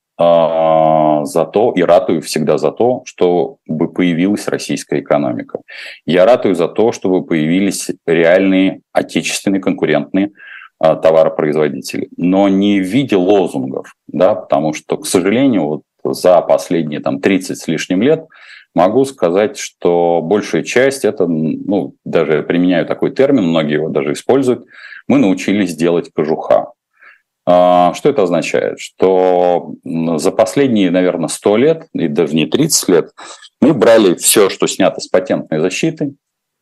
за 1.25 1.45
то 1.45 1.71
и 1.75 1.81
ратую 1.81 2.21
всегда 2.21 2.57
за 2.57 2.71
то, 2.71 3.03
чтобы 3.05 3.57
появилась 3.93 4.47
российская 4.47 4.99
экономика. 4.99 5.59
Я 6.05 6.25
ратую 6.25 6.55
за 6.55 6.67
то, 6.67 6.91
чтобы 6.91 7.25
появились 7.25 7.89
реальные 8.05 8.81
отечественные 8.91 9.61
конкурентные 9.61 10.31
товаропроизводители, 10.79 12.09
но 12.17 12.49
не 12.49 12.79
в 12.79 12.85
виде 12.85 13.15
лозунгов, 13.15 13.93
да, 14.07 14.33
потому 14.33 14.73
что, 14.73 14.97
к 14.97 15.05
сожалению, 15.05 15.65
вот 15.65 15.81
за 16.03 16.41
последние 16.41 16.99
там, 17.01 17.19
30 17.19 17.57
с 17.57 17.67
лишним 17.67 18.01
лет 18.01 18.25
могу 18.73 19.05
сказать, 19.05 19.57
что 19.59 20.21
большая 20.23 20.63
часть, 20.63 21.05
это, 21.05 21.27
ну, 21.27 21.93
даже 22.03 22.41
применяю 22.41 22.87
такой 22.87 23.11
термин, 23.11 23.43
многие 23.43 23.73
его 23.73 23.89
даже 23.89 24.13
используют, 24.13 24.65
мы 25.07 25.19
научились 25.19 25.75
делать 25.75 26.09
кожуха. 26.13 26.71
А, 27.53 27.93
что 27.95 28.09
это 28.09 28.23
означает? 28.23 28.79
Что 28.79 29.73
за 29.83 30.31
последние, 30.31 30.89
наверное, 30.89 31.27
100 31.27 31.57
лет, 31.57 31.87
и 31.93 32.07
даже 32.07 32.33
не 32.33 32.45
30 32.45 32.89
лет, 32.89 33.11
мы 33.59 33.73
брали 33.73 34.15
все, 34.15 34.49
что 34.49 34.67
снято 34.67 35.01
с 35.01 35.07
патентной 35.07 35.59
защиты, 35.59 36.13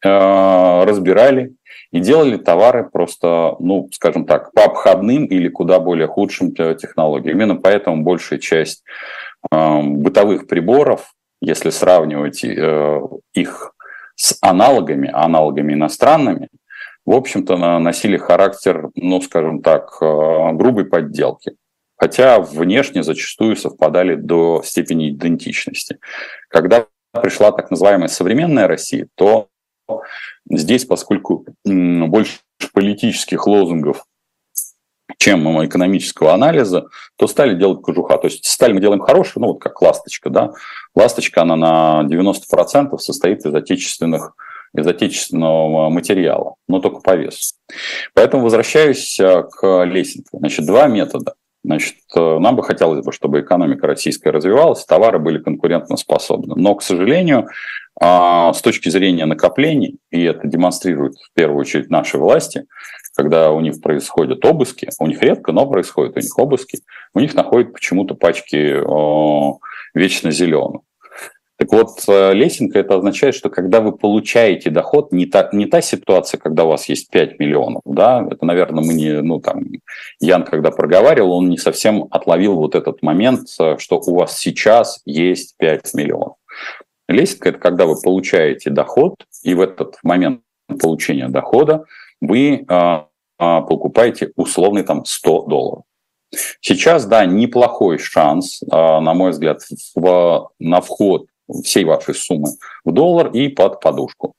а, 0.04 0.84
разбирали 0.86 1.54
и 1.92 2.00
делали 2.00 2.38
товары 2.38 2.90
просто, 2.92 3.56
ну, 3.60 3.88
скажем 3.92 4.26
так, 4.26 4.52
по 4.54 4.64
обходным 4.64 5.26
или 5.26 5.50
куда 5.50 5.80
более 5.80 6.08
худшим 6.08 6.56
технологиям. 6.56 7.38
Именно 7.38 7.58
поэтому 7.58 8.04
большая 8.04 8.40
часть 8.40 8.84
а, 9.52 9.84
бытовых 9.84 10.48
приборов, 10.48 11.14
если 11.40 11.70
сравнивать 11.70 12.44
э, 12.44 13.02
их 13.34 13.74
с 14.16 14.38
аналогами, 14.42 15.10
аналогами 15.14 15.74
иностранными, 15.74 16.50
в 17.10 17.16
общем-то, 17.16 17.58
носили 17.80 18.18
характер, 18.18 18.90
ну, 18.94 19.20
скажем 19.20 19.64
так, 19.64 19.98
э, 20.00 20.52
грубой 20.54 20.86
подделки. 20.86 21.56
Хотя 21.98 22.40
внешне 22.40 23.02
зачастую 23.02 23.56
совпадали 23.56 24.14
до 24.14 24.62
степени 24.64 25.10
идентичности. 25.10 25.98
Когда 26.50 26.86
пришла 27.12 27.52
так 27.52 27.72
называемая 27.72 28.10
современная 28.10 28.68
Россия, 28.68 29.08
то 29.16 29.48
здесь, 30.48 30.86
поскольку 30.86 31.48
больше 31.66 32.42
политических 32.76 33.48
лозунгов, 33.48 34.06
чем 35.18 35.66
экономического 35.66 36.36
анализа, 36.36 36.90
то 37.16 37.26
стали 37.26 37.56
делать 37.56 37.82
кожуха. 37.82 38.20
То 38.20 38.28
есть 38.28 38.46
сталь 38.46 38.76
мы 38.76 38.82
делаем 38.82 39.02
хорошую, 39.02 39.42
ну 39.42 39.54
вот 39.54 39.62
как 39.62 39.82
ласточка, 39.82 40.30
да. 40.30 40.52
Ласточка, 40.94 41.42
она 41.42 41.56
на 41.56 42.08
90% 42.08 42.96
состоит 43.00 43.48
из 43.48 43.56
отечественных 43.56 44.36
из 44.76 44.88
отечественного 44.88 45.90
материала, 45.90 46.56
но 46.68 46.80
только 46.80 47.02
по 47.02 47.16
весу. 47.16 47.56
Поэтому 48.14 48.44
возвращаюсь 48.44 49.20
э, 49.20 49.44
к 49.44 49.86
лесенке. 49.86 50.30
Значит, 50.32 50.66
два 50.66 50.88
метода. 50.88 51.34
Значит, 51.64 51.96
э, 52.16 52.40
нам 52.40 52.56
бы 52.56 52.64
хотелось 52.64 53.04
бы, 53.04 53.12
чтобы 53.12 53.42
экономика 53.42 53.88
российская 53.88 54.32
развивалась, 54.32 54.86
товары 54.86 55.20
были 55.20 55.40
конкурентоспособны. 55.40 56.56
Но, 56.56 56.76
к 56.76 56.84
сожалению, 56.84 57.48
а, 58.02 58.54
с 58.54 58.62
точки 58.62 58.88
зрения 58.90 59.26
накоплений, 59.26 59.98
и 60.10 60.24
это 60.24 60.48
демонстрируют 60.48 61.16
в 61.18 61.34
первую 61.34 61.60
очередь 61.60 61.90
наши 61.90 62.18
власти, 62.18 62.66
когда 63.14 63.52
у 63.52 63.60
них 63.60 63.82
происходят 63.82 64.46
обыски, 64.46 64.88
у 65.00 65.08
них 65.08 65.22
редко, 65.22 65.52
но 65.52 65.70
происходят 65.70 66.16
у 66.16 66.20
них 66.22 66.38
обыски, 66.40 66.80
у 67.14 67.20
них 67.20 67.34
находят 67.34 67.74
почему-то 67.74 68.16
пачки 68.16 68.80
вечно 69.94 70.32
зеленых. 70.32 70.82
Так 71.60 71.74
вот, 71.74 72.06
э, 72.08 72.34
лесенка 72.34 72.80
это 72.80 72.96
означает, 72.96 73.36
что 73.36 73.50
когда 73.50 73.82
вы 73.82 73.92
получаете 73.92 74.70
доход, 74.70 75.12
не 75.12 75.26
та, 75.26 75.50
не 75.52 75.66
та 75.66 75.82
ситуация, 75.82 76.38
когда 76.38 76.64
у 76.64 76.70
вас 76.70 76.88
есть 76.88 77.10
5 77.10 77.38
миллионов, 77.38 77.82
да, 77.84 78.26
это, 78.32 78.46
наверное, 78.46 78.82
мы 78.82 78.94
не, 78.94 79.22
ну, 79.22 79.42
там, 79.42 79.66
Ян, 80.22 80.46
когда 80.46 80.72
проговаривал, 80.72 81.34
он 81.34 81.50
не 81.50 81.58
совсем 81.58 82.08
отловил 82.12 82.56
вот 82.56 82.76
этот 82.76 83.04
момент, 83.04 83.50
э, 83.60 83.76
что 83.78 84.00
у 84.00 84.16
вас 84.16 84.38
сейчас 84.38 85.02
есть 85.04 85.58
5 85.58 85.94
миллионов. 85.96 86.36
Лесенка– 87.10 87.50
это 87.50 87.60
когда 87.60 87.86
вы 87.86 88.02
получаете 88.02 88.70
доход, 88.70 89.16
и 89.44 89.54
в 89.54 89.60
этот 89.60 89.98
момент 90.02 90.40
получения 90.82 91.28
дохода 91.28 91.84
вы 92.22 92.64
а, 92.70 93.08
а, 93.38 93.62
покупаете 93.62 94.32
условный 94.38 94.84
там 94.84 95.04
100 95.04 95.44
долларов. 95.48 95.84
Сейчас, 96.62 97.06
да, 97.06 97.26
неплохой 97.26 97.98
шанс, 97.98 98.62
на 98.62 99.14
мой 99.16 99.32
взгляд, 99.32 99.62
в, 99.96 100.52
на 100.60 100.80
вход 100.80 101.26
всей 101.64 101.84
вашей 101.84 102.16
суммы 102.16 102.50
в 102.86 102.92
доллар 102.92 103.30
и 103.32 103.50
под 103.50 103.80
подушку. 103.80 104.34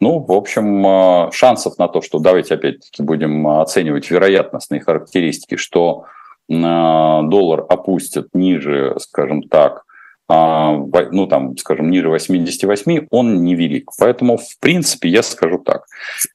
Ну, 0.00 0.20
в 0.20 0.32
общем, 0.32 0.86
а, 0.86 1.30
шансов 1.32 1.78
на 1.78 1.88
то, 1.88 2.02
что 2.02 2.18
давайте 2.18 2.54
опять-таки 2.54 3.02
будем 3.02 3.46
оценивать 3.46 4.10
вероятностные 4.10 4.80
характеристики, 4.80 5.56
что 5.56 6.04
а, 6.50 7.22
доллар 7.22 7.64
опустят 7.68 8.28
ниже, 8.34 8.96
скажем 8.98 9.42
так, 9.42 9.84
а, 10.28 10.72
ну, 11.10 11.26
там, 11.26 11.56
скажем, 11.58 11.90
ниже 11.90 12.08
88, 12.08 13.08
он 13.10 13.44
невелик. 13.44 13.90
Поэтому, 13.98 14.38
в 14.38 14.58
принципе, 14.58 15.08
я 15.08 15.22
скажу 15.22 15.58
так. 15.58 15.84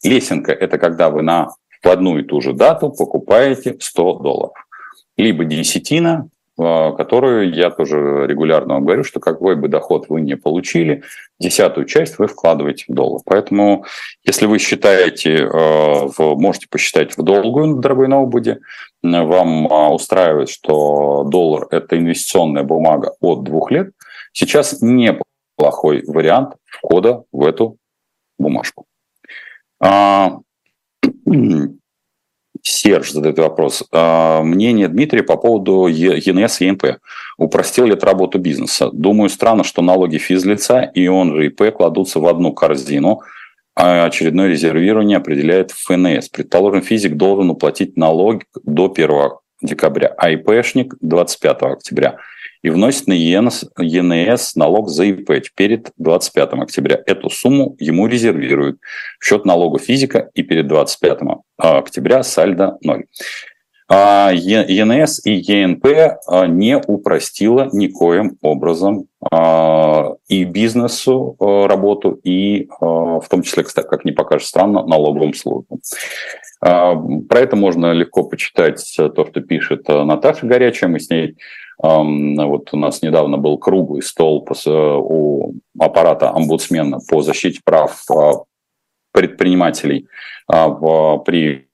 Лесенка– 0.03 0.51
это 0.53 0.77
когда 0.77 1.09
вы 1.09 1.21
на 1.21 1.49
в 1.81 1.87
одну 1.87 2.17
и 2.17 2.23
ту 2.23 2.41
же 2.41 2.53
дату 2.53 2.89
покупаете 2.89 3.75
100 3.79 4.19
долларов. 4.19 4.53
Либо 5.17 5.45
десятина, 5.45 6.29
которую 6.59 7.53
я 7.53 7.69
тоже 7.69 8.25
регулярно 8.27 8.75
вам 8.75 8.85
говорю, 8.85 9.03
что 9.03 9.19
какой 9.19 9.55
бы 9.55 9.67
доход 9.67 10.07
вы 10.09 10.21
не 10.21 10.35
получили, 10.35 11.03
десятую 11.39 11.85
часть 11.85 12.19
вы 12.19 12.27
вкладываете 12.27 12.85
в 12.87 12.93
доллар. 12.93 13.21
Поэтому, 13.25 13.85
если 14.23 14.45
вы 14.45 14.59
считаете, 14.59 15.47
а, 15.47 16.09
можете 16.17 16.67
посчитать 16.69 17.17
в 17.17 17.23
долгую, 17.23 17.77
дорогой 17.77 18.09
ноутбуде, 18.09 18.59
вам 19.01 19.71
а, 19.71 19.93
устраивает, 19.93 20.49
что 20.49 21.23
доллар– 21.23 21.67
это 21.71 21.97
инвестиционная 21.97 22.63
бумага 22.63 23.13
от 23.21 23.43
двух 23.43 23.71
лет, 23.71 23.91
сейчас 24.33 24.81
неплохой 24.81 26.03
вариант 26.05 26.55
входа 26.65 27.23
в 27.31 27.45
эту 27.45 27.77
бумажку. 28.37 28.85
Серж 32.63 33.11
задает 33.11 33.37
вопрос. 33.39 33.83
А, 33.91 34.41
мнение 34.41 34.87
Дмитрия 34.87 35.23
по 35.23 35.37
поводу 35.37 35.87
ЕНС 35.87 36.61
и 36.61 36.65
ЕНП. 36.65 36.99
Упростил 37.37 37.85
ли 37.85 37.93
это 37.93 38.05
работу 38.05 38.39
бизнеса? 38.39 38.89
Думаю, 38.91 39.29
странно, 39.29 39.63
что 39.63 39.81
налоги 39.81 40.17
физлица 40.17 40.81
и 40.81 41.07
он 41.07 41.35
же 41.35 41.47
ИП 41.47 41.73
кладутся 41.75 42.19
в 42.19 42.27
одну 42.27 42.53
корзину, 42.53 43.21
а 43.75 44.05
очередное 44.05 44.49
резервирование 44.49 45.17
определяет 45.17 45.71
ФНС. 45.71 46.29
Предположим, 46.29 46.81
физик 46.81 47.15
должен 47.15 47.49
уплатить 47.49 47.97
налог 47.97 48.43
до 48.63 48.91
1 48.91 49.09
декабря, 49.61 50.13
а 50.17 50.31
ИПшник 50.31 50.95
25 51.01 51.61
октября 51.61 52.17
и 52.61 52.69
вносит 52.69 53.07
на 53.07 53.13
ЕНС, 53.13 53.65
ЕНС 53.77 54.55
налог 54.55 54.89
за 54.89 55.05
ИП 55.05 55.31
перед 55.55 55.91
25 55.97 56.53
октября. 56.53 57.01
Эту 57.05 57.29
сумму 57.29 57.75
ему 57.79 58.07
резервируют 58.07 58.79
в 59.19 59.25
счет 59.25 59.45
налога 59.45 59.79
физика 59.79 60.29
и 60.33 60.43
перед 60.43 60.67
25 60.67 61.19
октября 61.57 62.23
сальдо 62.23 62.77
0. 62.81 63.05
А 63.91 64.31
ЕНС 64.33 65.25
и 65.25 65.31
ЕНП 65.31 65.87
а, 66.27 66.45
не 66.45 66.77
упростила 66.77 67.69
никоим 67.73 68.37
образом 68.41 69.07
а, 69.31 70.13
и 70.27 70.43
бизнесу 70.43 71.35
работу, 71.39 72.11
и 72.23 72.67
в 72.79 73.25
том 73.29 73.41
числе, 73.41 73.63
кстати, 73.63 73.87
как 73.87 74.05
не 74.05 74.11
покажет 74.11 74.47
странно, 74.47 74.85
налоговым 74.85 75.33
службам. 75.33 75.79
Про 76.61 77.39
это 77.39 77.55
можно 77.55 77.93
легко 77.93 78.23
почитать 78.23 78.83
то, 78.95 79.25
что 79.25 79.41
пишет 79.41 79.87
Наташа 79.87 80.45
Горячая. 80.45 80.89
Мы 80.89 80.99
с 80.99 81.09
ней 81.09 81.37
вот 81.81 82.73
у 82.73 82.77
нас 82.77 83.01
недавно 83.01 83.37
был 83.37 83.57
круглый 83.57 84.01
стол 84.01 84.45
у 84.65 85.53
аппарата 85.79 86.29
омбудсмена 86.31 86.99
по 87.09 87.21
защите 87.21 87.61
прав 87.63 88.03
а, 88.11 88.43
предпринимателей 89.13 90.07
а, 90.47 90.69
при 91.19 91.67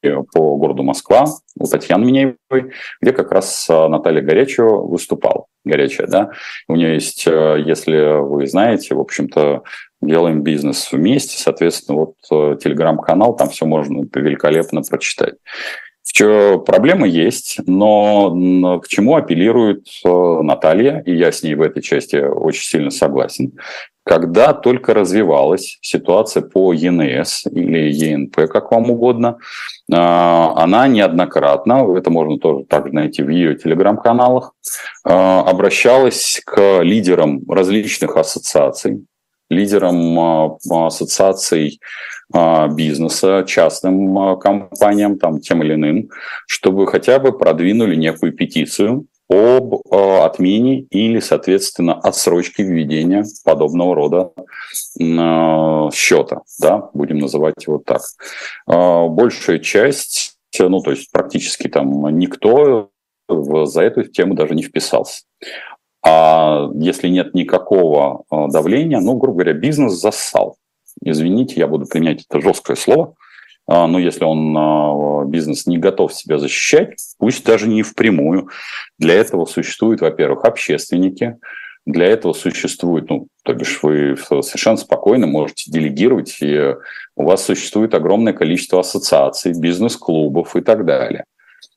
по 0.00 0.56
городу 0.56 0.84
Москва 0.84 1.24
у 1.58 1.66
Татьяны 1.66 2.04
Минеевой, 2.04 2.72
где 3.02 3.12
как 3.12 3.32
раз 3.32 3.66
а, 3.68 3.88
Наталья 3.88 4.22
Горячева 4.22 4.86
выступала. 4.86 5.46
Горячая, 5.64 6.06
да. 6.06 6.30
У 6.68 6.76
нее 6.76 6.94
есть, 6.94 7.26
если 7.26 8.22
вы 8.22 8.46
знаете, 8.46 8.94
в 8.94 9.00
общем-то, 9.00 9.64
делаем 10.00 10.42
бизнес 10.42 10.92
вместе, 10.92 11.36
соответственно, 11.36 11.98
вот 11.98 12.60
телеграм-канал, 12.60 13.34
там 13.34 13.48
все 13.50 13.66
можно 13.66 14.06
великолепно 14.14 14.82
прочитать. 14.82 15.34
Что 16.12 16.58
проблема 16.58 17.06
есть, 17.06 17.58
но 17.66 18.80
к 18.80 18.88
чему 18.88 19.14
апеллирует 19.14 19.86
э, 20.04 20.08
Наталья, 20.42 21.02
и 21.06 21.14
я 21.14 21.30
с 21.30 21.42
ней 21.42 21.54
в 21.54 21.62
этой 21.62 21.82
части 21.82 22.16
очень 22.16 22.62
сильно 22.62 22.90
согласен, 22.90 23.52
когда 24.04 24.54
только 24.54 24.94
развивалась 24.94 25.78
ситуация 25.82 26.42
по 26.42 26.72
ЕНС 26.72 27.44
или 27.46 27.92
ЕНП, 27.92 28.48
как 28.50 28.72
вам 28.72 28.90
угодно, 28.90 29.36
э, 29.36 29.94
она 29.94 30.88
неоднократно, 30.88 31.86
это 31.96 32.10
можно 32.10 32.38
тоже 32.38 32.64
также 32.64 32.94
найти 32.94 33.22
в 33.22 33.28
ее 33.28 33.54
телеграм-каналах, 33.54 34.54
э, 35.04 35.10
обращалась 35.10 36.40
к 36.44 36.80
лидерам 36.82 37.42
различных 37.48 38.16
ассоциаций, 38.16 39.04
лидерам 39.50 40.58
ассоциаций 40.70 41.80
а, 42.32 42.68
бизнеса, 42.68 43.44
частным 43.46 44.18
а, 44.18 44.36
компаниям, 44.36 45.18
там, 45.18 45.40
тем 45.40 45.62
или 45.62 45.74
иным, 45.74 46.10
чтобы 46.46 46.86
хотя 46.86 47.18
бы 47.18 47.36
продвинули 47.36 47.96
некую 47.96 48.32
петицию 48.32 49.06
об 49.30 49.74
э, 49.74 50.20
отмене 50.24 50.86
или, 50.90 51.20
соответственно, 51.20 51.92
отсрочке 51.92 52.62
введения 52.62 53.26
подобного 53.44 53.94
рода 53.94 54.30
счета, 55.92 56.40
да, 56.58 56.88
будем 56.94 57.18
называть 57.18 57.66
его 57.66 57.78
так. 57.78 58.00
Большая 58.66 59.58
часть, 59.58 60.38
ну, 60.58 60.80
то 60.80 60.92
есть 60.92 61.12
практически 61.12 61.68
там 61.68 62.08
никто 62.18 62.88
за 63.28 63.82
эту 63.82 64.04
тему 64.04 64.32
даже 64.32 64.54
не 64.54 64.62
вписался. 64.62 65.24
А 66.04 66.68
если 66.74 67.08
нет 67.08 67.34
никакого 67.34 68.24
давления, 68.30 69.00
ну, 69.00 69.16
грубо 69.16 69.42
говоря, 69.42 69.52
бизнес 69.52 69.94
зассал. 69.94 70.56
Извините, 71.02 71.54
я 71.56 71.66
буду 71.66 71.86
применять 71.86 72.24
это 72.28 72.40
жесткое 72.40 72.76
слово– 72.76 73.14
а, 73.68 73.86
но 73.86 73.98
если 73.98 74.24
он, 74.24 74.56
а, 74.56 75.24
бизнес, 75.26 75.66
не 75.66 75.76
готов 75.76 76.14
себя 76.14 76.38
защищать, 76.38 76.98
пусть 77.18 77.44
даже 77.44 77.68
не 77.68 77.82
впрямую. 77.82 78.48
Для 78.98 79.14
этого 79.14 79.44
существуют, 79.44 80.00
во-первых, 80.00 80.46
общественники, 80.46 81.36
для 81.84 82.06
этого 82.06 82.32
существует, 82.32 83.10
ну, 83.10 83.28
то 83.44 83.52
бишь 83.52 83.82
вы 83.82 84.16
совершенно 84.16 84.78
спокойно 84.78 85.26
можете 85.26 85.70
делегировать, 85.70 86.38
и 86.40 86.74
у 87.14 87.24
вас 87.24 87.44
существует 87.44 87.94
огромное 87.94 88.32
количество 88.32 88.80
ассоциаций, 88.80 89.52
бизнес-клубов 89.58 90.56
и 90.56 90.62
так 90.62 90.84
далее 90.86 91.24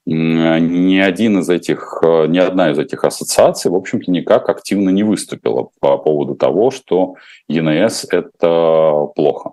ни 0.06 0.98
один 0.98 1.40
из 1.40 1.50
этих, 1.50 2.00
э, 2.04 2.26
ни 2.28 2.40
одна 2.40 2.72
из 2.72 2.80
этих 2.80 3.04
ассоциаций, 3.04 3.70
в 3.70 3.76
общем-то, 3.76 4.10
никак 4.10 4.50
активно 4.50 4.90
не 4.90 5.04
выступила 5.04 5.70
по 5.80 5.98
поводу 5.98 6.36
того, 6.36 6.72
что 6.72 7.16
ЕНС– 7.48 8.08
это 8.12 9.08
плохо. 9.16 9.52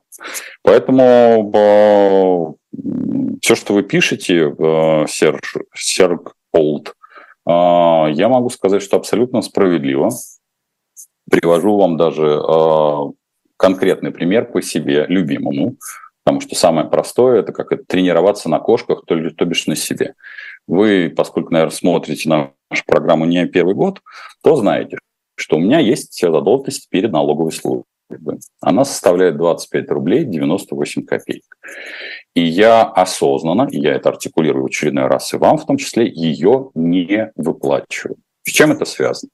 Поэтому 0.62 1.52
э, 1.54 3.38
все, 3.42 3.54
что 3.54 3.74
вы 3.74 3.82
пишете, 3.82 4.54
э, 4.58 5.06
Серж, 5.06 5.56
Серг 5.74 6.34
Олд, 6.52 6.94
я 7.46 8.28
могу 8.28 8.50
сказать, 8.50 8.82
что 8.82 8.98
абсолютно 8.98 9.40
справедливо. 9.40 10.10
Привожу 11.30 11.78
вам 11.78 11.96
даже 11.96 12.42
конкретный 13.56 14.10
пример 14.10 14.52
по 14.52 14.60
себе 14.60 15.06
любимому. 15.08 15.76
Потому 16.28 16.42
что 16.42 16.54
самое 16.56 16.86
простое– 16.86 17.40
это 17.40 17.54
как 17.54 17.72
это 17.72 17.84
тренироваться 17.86 18.50
на 18.50 18.58
кошках, 18.58 19.04
то, 19.06 19.30
то 19.30 19.44
бишь 19.46 19.66
на 19.66 19.74
себе. 19.74 20.14
Вы, 20.68 21.12
поскольку, 21.14 21.52
наверное, 21.52 21.74
смотрите 21.74 22.28
нашу 22.28 22.84
программу 22.86 23.24
не 23.24 23.46
первый 23.46 23.74
год, 23.74 24.02
то 24.42 24.54
знаете, 24.54 24.98
что 25.34 25.56
у 25.56 25.60
меня 25.60 25.78
есть 25.78 26.20
задолженность 26.20 26.88
перед 26.90 27.10
налоговой 27.10 27.52
службой. 27.52 27.84
Она 28.60 28.84
составляет 28.84 29.36
25 29.38 29.90
рублей 29.90 30.24
98 30.24 31.04
копеек. 31.04 31.56
И 32.34 32.42
я 32.42 32.82
осознанно, 32.82 33.66
и 33.70 33.80
я 33.80 33.94
это 33.94 34.10
артикулирую 34.10 34.64
в 34.64 34.66
очередной 34.66 35.06
раз 35.06 35.32
и 35.32 35.36
вам 35.36 35.58
в 35.58 35.66
том 35.66 35.78
числе, 35.78 36.08
ее 36.08 36.70
не 36.74 37.32
выплачиваю. 37.34 38.16
С 38.44 38.50
чем 38.50 38.72
это 38.72 38.84
связано? 38.84 39.30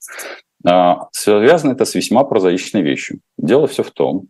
А, 0.66 1.09
связано 1.12 1.73
это 1.73 1.85
с 1.85 1.94
весьма 1.94 2.25
прозаичной 2.25 2.83
вещью. 2.83 3.20
Дело 3.38 3.66
все 3.66 3.83
в 3.83 3.90
том, 3.90 4.29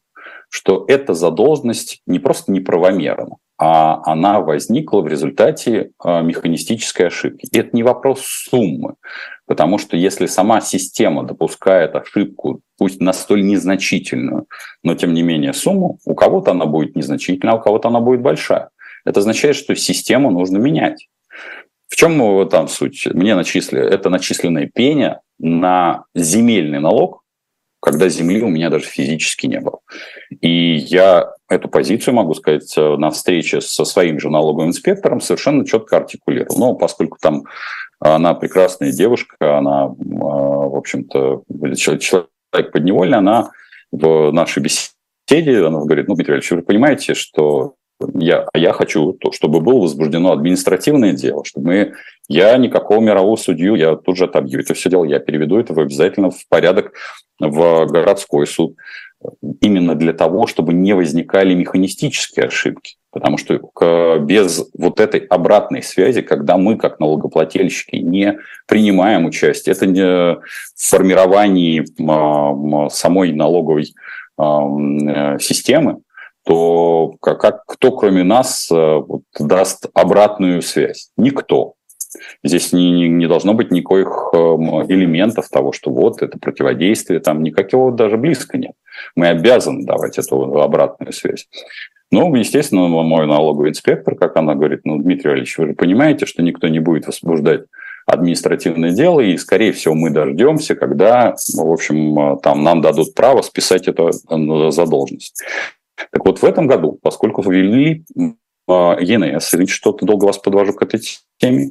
что 0.49 0.85
эта 0.89 1.15
задолженность 1.15 2.03
не 2.07 2.19
просто 2.19 2.53
неправомерна, 2.53 3.37
а 3.57 4.01
она 4.05 4.41
возникла 4.41 5.01
в 5.01 5.07
результате 5.07 5.91
а, 5.99 6.23
механистической 6.23 7.07
ошибки. 7.07 7.47
И 7.51 7.59
это 7.59 7.71
не 7.73 7.83
вопрос 7.83 8.23
суммы, 8.23 8.95
потому 9.47 9.79
что 9.79 9.97
если 9.97 10.27
сама 10.27 10.61
система 10.61 11.25
допускает 11.25 11.95
ошибку, 11.95 12.61
пусть 12.77 13.01
на 13.01 13.13
столь 13.13 13.45
незначительную, 13.45 14.47
но 14.83 14.95
тем 14.95 15.15
не 15.15 15.23
менее 15.23 15.53
сумму, 15.53 15.99
у 16.05 16.15
кого-то 16.15 16.51
она 16.51 16.67
будет 16.67 16.97
незначительная, 16.97 17.55
а 17.55 17.57
у 17.59 17.61
кого-то 17.61 17.89
она 17.89 18.01
будет 18.01 18.23
большая. 18.23 18.71
Это 19.05 19.21
означает, 19.21 19.57
что 19.57 19.75
систему 19.77 20.31
нужно 20.31 20.57
менять. 20.57 21.09
В 21.89 21.97
чем 21.97 22.49
там 22.49 22.67
суть? 22.69 23.07
Мне 23.13 23.37
начислили, 23.37 23.83
это 23.83 24.11
начисленное 24.11 24.69
пение 24.73 25.21
на 25.39 26.05
земельный 26.15 26.81
налог, 26.81 27.24
когда 27.85 28.09
земли 28.09 28.41
у 28.41 28.49
меня 28.49 28.71
даже 28.71 28.87
физически 28.87 29.47
не 29.47 29.61
было. 29.61 29.81
И 30.41 30.77
я 30.77 31.35
эту 31.51 31.69
позицию, 31.69 32.15
могу 32.15 32.33
сказать, 32.33 32.75
на 32.77 33.11
встрече 33.11 33.61
со 33.61 33.85
своим 33.85 34.19
же 34.19 34.31
налоговым 34.31 34.71
инспектором 34.71 35.21
совершенно 35.21 35.67
четко 35.67 35.99
артикулировал. 35.99 36.59
Но 36.59 36.75
поскольку 36.77 37.19
там 37.21 37.45
она 38.01 38.33
прекрасная 38.33 38.91
девушка, 38.91 39.59
она, 39.59 39.89
э, 39.89 39.93
в 39.99 40.77
общем-то, 40.77 41.43
человек 41.99 42.73
подневольный, 42.73 43.19
она 43.19 43.51
в 43.93 44.33
нашей 44.33 44.63
беседе, 44.63 45.67
она 45.67 45.81
говорит, 45.81 46.09
ну, 46.09 46.15
Дмитрий 46.15 46.37
Ильич, 46.37 46.51
вы 46.53 46.63
понимаете, 46.63 47.13
что 47.13 47.75
я, 48.15 48.47
я 48.55 48.73
хочу, 48.73 49.19
чтобы 49.33 49.61
было 49.61 49.81
возбуждено 49.81 50.33
административное 50.33 51.13
дело, 51.13 51.45
чтобы 51.45 51.67
мы, 51.67 51.93
я 52.29 52.57
никакого 52.57 53.01
мирового 53.01 53.37
судью, 53.37 53.75
я 53.75 53.97
тут 53.97 54.17
же 54.17 54.25
отобью 54.25 54.61
это 54.61 54.75
все 54.75 54.91
дело, 54.91 55.05
я 55.05 55.19
переведу 55.19 55.59
это 55.59 55.75
обязательно 55.75 56.31
в 56.31 56.47
порядок 56.49 56.93
в 57.39 57.87
городской 57.87 58.47
суд, 58.47 58.77
именно 59.61 59.95
для 59.95 60.13
того, 60.13 60.47
чтобы 60.47 60.73
не 60.73 60.95
возникали 60.95 61.55
механистические 61.55 62.47
ошибки. 62.47 62.97
Потому 63.11 63.39
что 63.39 63.61
без 64.21 64.69
вот 64.77 64.99
этой 64.99 65.21
обратной 65.21 65.83
связи, 65.83 66.21
когда 66.21 66.57
мы, 66.57 66.77
как 66.77 66.99
налогоплательщики, 66.99 67.97
не 67.97 68.39
принимаем 68.67 69.27
участие, 69.27 69.75
это 69.75 69.87
не 69.87 70.03
в 70.03 70.41
формировании 70.77 71.85
самой 72.89 73.33
налоговой 73.33 73.95
э, 74.37 75.39
системы, 75.41 75.99
то 76.45 77.15
как, 77.21 77.65
кто 77.67 77.93
кроме 77.93 78.25
нас 78.25 78.69
э, 78.71 79.01
даст 79.39 79.87
обратную 79.95 80.61
связь? 80.61 81.11
Никто. 81.17 81.75
Здесь 82.43 82.73
не, 82.73 82.91
не, 82.91 83.09
не 83.09 83.27
должно 83.27 83.55
быть 83.55 83.71
никаких 83.71 84.31
эм, 84.33 84.85
элементов 84.87 85.49
того, 85.49 85.73
что 85.73 85.91
вот 85.91 86.23
это 86.23 86.39
противодействие, 86.39 87.21
там 87.21 87.43
никакого 87.43 87.93
даже 87.93 88.17
близко 88.17 88.59
нет. 88.59 88.73
Мы 89.17 89.29
обязаны 89.29 89.85
давать 89.85 90.19
эту 90.19 90.61
обратную 90.61 91.13
связь. 91.13 91.49
Ну, 92.11 92.35
естественно, 92.35 92.87
мой 92.87 93.27
налоговый 93.27 93.71
инспектор, 93.71 94.15
как 94.15 94.37
она 94.37 94.55
говорит, 94.55 94.81
ну, 94.85 94.99
Дмитрий 94.99 95.33
Ильич, 95.33 95.59
вы 95.59 95.69
же 95.69 95.73
понимаете, 95.73 96.27
что 96.27 96.43
никто 96.43 96.69
не 96.69 96.79
будет 96.79 97.07
возбуждать 97.07 97.63
административное 98.07 98.93
дело, 98.93 99.21
и, 99.21 99.37
скорее 99.37 99.73
всего, 99.73 99.95
мы 99.95 100.11
дождемся, 100.11 100.75
когда, 100.75 101.35
в 101.57 101.73
общем, 101.73 102.39
там 102.41 102.63
нам 102.63 102.83
дадут 102.83 103.15
право 103.15 103.43
списать 103.43 103.89
эту 103.89 104.09
э, 104.09 104.71
задолженность. 104.71 105.43
Так 106.11 106.25
вот, 106.25 106.41
в 106.41 106.45
этом 106.45 106.67
году, 106.67 106.99
поскольку 107.03 107.43
ввели 107.43 108.05
а, 108.69 108.97
ЕНС, 109.01 109.55
или 109.55 109.67
что-то 109.67 110.07
долго 110.07 110.25
вас 110.25 110.39
подвожу 110.39 110.73
к 110.73 110.83
этой 110.83 111.01
теме, 111.39 111.71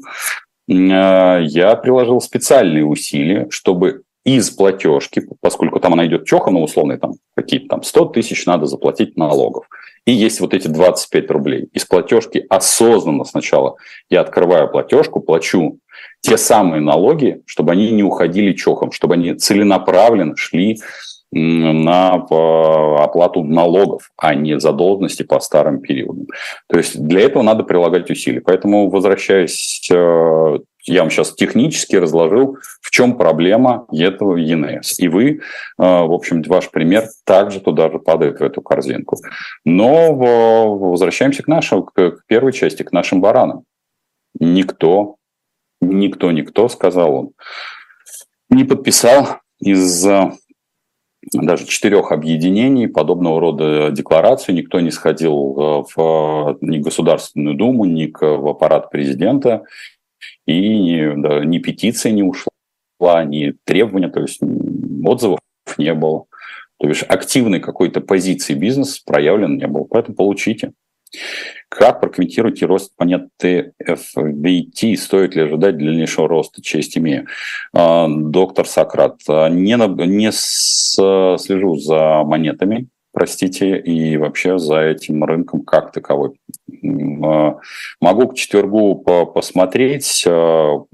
а, 0.69 1.39
я 1.39 1.75
приложил 1.75 2.21
специальные 2.21 2.85
усилия, 2.85 3.47
чтобы 3.49 4.03
из 4.25 4.49
платежки, 4.51 5.27
поскольку 5.41 5.79
там 5.79 5.93
она 5.93 6.05
идет 6.05 6.25
чехом, 6.25 6.53
ну, 6.53 6.63
условно, 6.63 6.97
там 6.97 7.13
какие-то 7.35 7.67
там 7.67 7.83
100 7.83 8.05
тысяч 8.05 8.45
надо 8.45 8.67
заплатить 8.67 9.17
налогов. 9.17 9.65
И 10.05 10.11
есть 10.11 10.39
вот 10.39 10.53
эти 10.53 10.67
25 10.67 11.31
рублей. 11.31 11.69
Из 11.73 11.85
платежки 11.85 12.45
осознанно 12.49 13.25
сначала 13.25 13.75
я 14.09 14.21
открываю 14.21 14.69
платежку, 14.69 15.19
плачу 15.19 15.79
те 16.21 16.37
самые 16.37 16.81
налоги, 16.81 17.41
чтобы 17.45 17.73
они 17.73 17.91
не 17.91 18.03
уходили 18.03 18.53
чехом, 18.53 18.91
чтобы 18.91 19.15
они 19.15 19.33
целенаправленно 19.33 20.35
шли 20.37 20.79
на 21.33 22.13
оплату 22.13 23.43
налогов, 23.43 24.11
а 24.17 24.35
не 24.35 24.59
задолженности 24.59 25.23
по 25.23 25.39
старым 25.39 25.81
периодам. 25.81 26.27
То 26.67 26.77
есть 26.77 26.99
для 27.01 27.21
этого 27.21 27.43
надо 27.43 27.63
прилагать 27.63 28.09
усилия. 28.09 28.41
Поэтому, 28.41 28.89
возвращаясь, 28.89 29.89
э, 29.91 30.57
я 30.85 31.01
вам 31.01 31.09
сейчас 31.09 31.33
технически 31.33 31.95
разложил, 31.95 32.57
в 32.81 32.91
чем 32.91 33.17
проблема 33.17 33.87
этого 33.91 34.35
ЕНС. 34.35 34.99
И 34.99 35.07
вы, 35.07 35.29
э, 35.29 35.39
в 35.77 36.13
общем, 36.13 36.41
ваш 36.43 36.69
пример 36.69 37.05
также 37.25 37.61
туда 37.61 37.89
же 37.89 37.99
падает 37.99 38.39
в 38.39 38.43
эту 38.43 38.61
корзинку. 38.61 39.17
Но 39.65 40.13
возвращаемся 40.13 41.41
к 41.43 41.47
нашему, 41.47 41.83
к 41.83 42.19
первой 42.27 42.53
части, 42.53 42.83
к 42.83 42.91
нашим 42.91 43.21
баранам. 43.21 43.63
Никто, 44.39 45.15
никто, 45.81 46.31
никто, 46.31 46.67
сказал 46.67 47.15
он, 47.15 47.31
не 48.49 48.63
подписал 48.63 49.39
из 49.59 50.05
даже 51.41 51.65
четырех 51.65 52.11
объединений 52.11 52.87
подобного 52.87 53.39
рода 53.39 53.91
декларацию. 53.91 54.55
Никто 54.55 54.79
не 54.79 54.91
сходил 54.91 55.55
э, 55.57 55.83
в 55.95 56.57
ни 56.61 56.79
Государственную 56.79 57.55
Думу, 57.55 57.85
ни 57.85 58.11
в 58.19 58.47
аппарат 58.47 58.91
президента, 58.91 59.63
и 60.45 61.11
да, 61.17 61.43
ни 61.43 61.59
петиция 61.59 62.11
не 62.11 62.23
ушла, 62.23 63.23
ни 63.25 63.53
требования, 63.65 64.09
то 64.09 64.21
есть 64.21 64.41
отзывов 65.05 65.39
не 65.77 65.93
было. 65.93 66.25
То 66.79 66.87
есть 66.87 67.03
активной 67.07 67.59
какой-то 67.59 68.01
позиции 68.01 68.53
бизнеса 68.53 69.01
проявлен 69.05 69.57
не 69.57 69.67
было. 69.67 69.85
Поэтому 69.85 70.15
получите. 70.15 70.73
Как 71.69 72.01
прокомментируете 72.01 72.65
рост 72.65 72.93
монеты 72.99 73.73
FVT? 73.83 74.95
Стоит 74.95 75.35
ли 75.35 75.43
ожидать 75.43 75.77
дальнейшего 75.77 76.27
роста? 76.27 76.61
Честь 76.61 76.97
имею. 76.97 77.27
А, 77.73 78.07
доктор 78.07 78.67
Сократ, 78.67 79.19
а, 79.27 79.49
не, 79.49 79.75
не 80.07 80.31
слежу 80.31 81.75
за 81.77 82.23
монетами, 82.23 82.87
простите, 83.11 83.77
и 83.77 84.17
вообще 84.17 84.59
за 84.59 84.81
этим 84.81 85.23
рынком 85.23 85.63
как 85.63 85.91
таковой. 85.91 86.39
А, 87.23 87.57
могу 87.99 88.27
к 88.27 88.35
четвергу 88.35 88.95
посмотреть, 88.95 90.19
что 90.19 90.87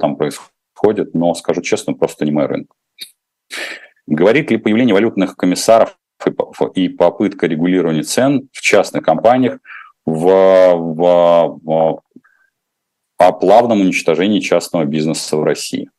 там 0.00 0.16
происходит, 0.16 1.14
но, 1.14 1.34
скажу 1.34 1.62
честно, 1.62 1.94
просто 1.94 2.24
не 2.24 2.32
мой 2.32 2.46
рынок. 2.46 2.72
Говорит 4.06 4.50
ли 4.50 4.56
появление 4.56 4.94
валютных 4.94 5.36
комиссаров 5.36 5.96
и 6.74 6.88
попытка 6.88 7.46
регулирования 7.46 8.02
цен 8.02 8.48
в 8.52 8.60
частных 8.60 9.04
компаниях 9.04 9.58
в, 10.04 10.74
в, 10.74 11.60
в 11.62 12.02
о 13.18 13.32
плавном 13.32 13.80
уничтожении 13.80 14.38
частного 14.38 14.84
бизнеса 14.84 15.36
в 15.36 15.42
России. 15.42 15.90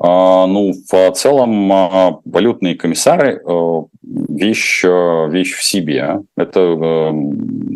А, 0.00 0.46
ну, 0.46 0.72
в 0.72 1.12
целом, 1.12 1.72
а, 1.72 2.18
валютные 2.24 2.76
комиссары 2.76 3.42
э, 3.44 3.82
вещь, 4.02 4.84
вещь 4.84 5.54
в 5.54 5.64
себе. 5.64 6.20
Это 6.36 7.12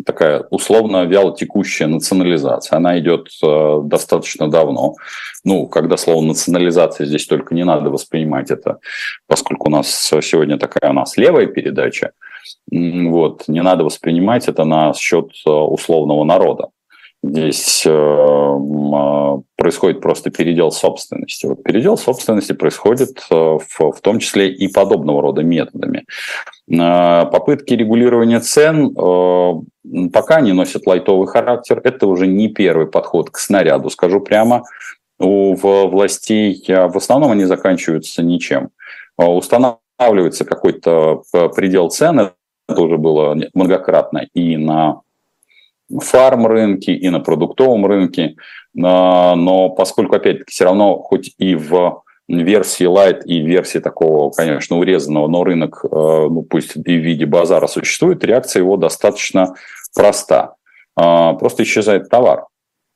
такая 0.05 0.45
условно 0.49 1.03
вяло 1.05 1.35
текущая 1.35 1.87
национализация. 1.87 2.77
Она 2.77 2.97
идет 2.99 3.27
достаточно 3.41 4.49
давно. 4.49 4.93
Ну, 5.43 5.67
когда 5.67 5.97
слово 5.97 6.23
национализация 6.23 7.05
здесь 7.05 7.25
только 7.27 7.55
не 7.55 7.65
надо 7.65 7.89
воспринимать 7.89 8.51
это, 8.51 8.79
поскольку 9.27 9.67
у 9.67 9.71
нас 9.71 9.89
сегодня 10.21 10.57
такая 10.57 10.91
у 10.91 10.93
нас 10.93 11.17
левая 11.17 11.47
передача, 11.47 12.11
вот, 12.71 13.47
не 13.47 13.61
надо 13.61 13.83
воспринимать 13.83 14.47
это 14.47 14.63
на 14.63 14.93
счет 14.93 15.31
условного 15.45 16.23
народа. 16.23 16.69
Здесь 17.25 17.85
э, 17.85 17.89
а, 17.89 19.39
происходит 19.55 20.01
просто 20.01 20.29
передел 20.29 20.71
собственности. 20.73 21.45
Вот 21.45 21.63
передел 21.63 21.97
собственности 21.97 22.51
происходит 22.51 23.25
э, 23.31 23.33
в, 23.33 23.79
в 23.79 24.01
том 24.01 24.19
числе 24.19 24.51
и 24.51 24.67
подобного 24.67 25.21
рода 25.21 25.41
методами. 25.41 26.03
Э, 26.69 27.25
попытки 27.31 27.75
регулирования 27.75 28.41
цен 28.41 28.93
пока 30.11 30.41
не 30.41 30.51
носят 30.51 30.85
лайтовый 30.85 31.27
характер. 31.27 31.79
Это 31.85 32.07
уже 32.07 32.27
не 32.27 32.49
первый 32.49 32.87
подход 32.87 33.29
к 33.29 33.37
снаряду, 33.37 33.89
скажу 33.89 34.19
прямо. 34.19 34.63
У 35.17 35.55
властей 35.55 36.61
в 36.67 36.97
основном 36.97 37.31
они 37.31 37.45
заканчиваются 37.45 38.21
ничем. 38.21 38.69
Устанавливается 39.15 40.43
какой-то 40.43 41.23
предел 41.55 41.89
цен, 41.89 42.31
это 42.67 42.81
уже 42.81 42.97
было 42.97 43.37
многократно 43.53 44.27
и 44.33 44.57
на 44.57 45.02
фарм-рынке, 45.99 46.93
и 46.93 47.09
на 47.09 47.19
продуктовом 47.19 47.85
рынке. 47.85 48.35
Но 48.73 49.69
поскольку, 49.77 50.15
опять-таки, 50.15 50.51
все 50.51 50.65
равно 50.65 50.97
хоть 50.97 51.33
и 51.37 51.55
в 51.55 52.03
версии 52.27 52.87
Light 52.87 53.23
и 53.25 53.39
версии 53.39 53.79
такого, 53.79 54.31
конечно, 54.31 54.77
урезанного, 54.77 55.27
но 55.27 55.43
рынок, 55.43 55.83
э, 55.83 55.87
ну, 55.91 56.43
пусть 56.43 56.75
и 56.75 56.79
в 56.79 57.03
виде 57.03 57.25
базара 57.25 57.67
существует, 57.67 58.23
реакция 58.23 58.61
его 58.61 58.77
достаточно 58.77 59.53
проста. 59.93 60.55
А, 60.95 61.33
просто 61.33 61.63
исчезает 61.63 62.09
товар. 62.09 62.45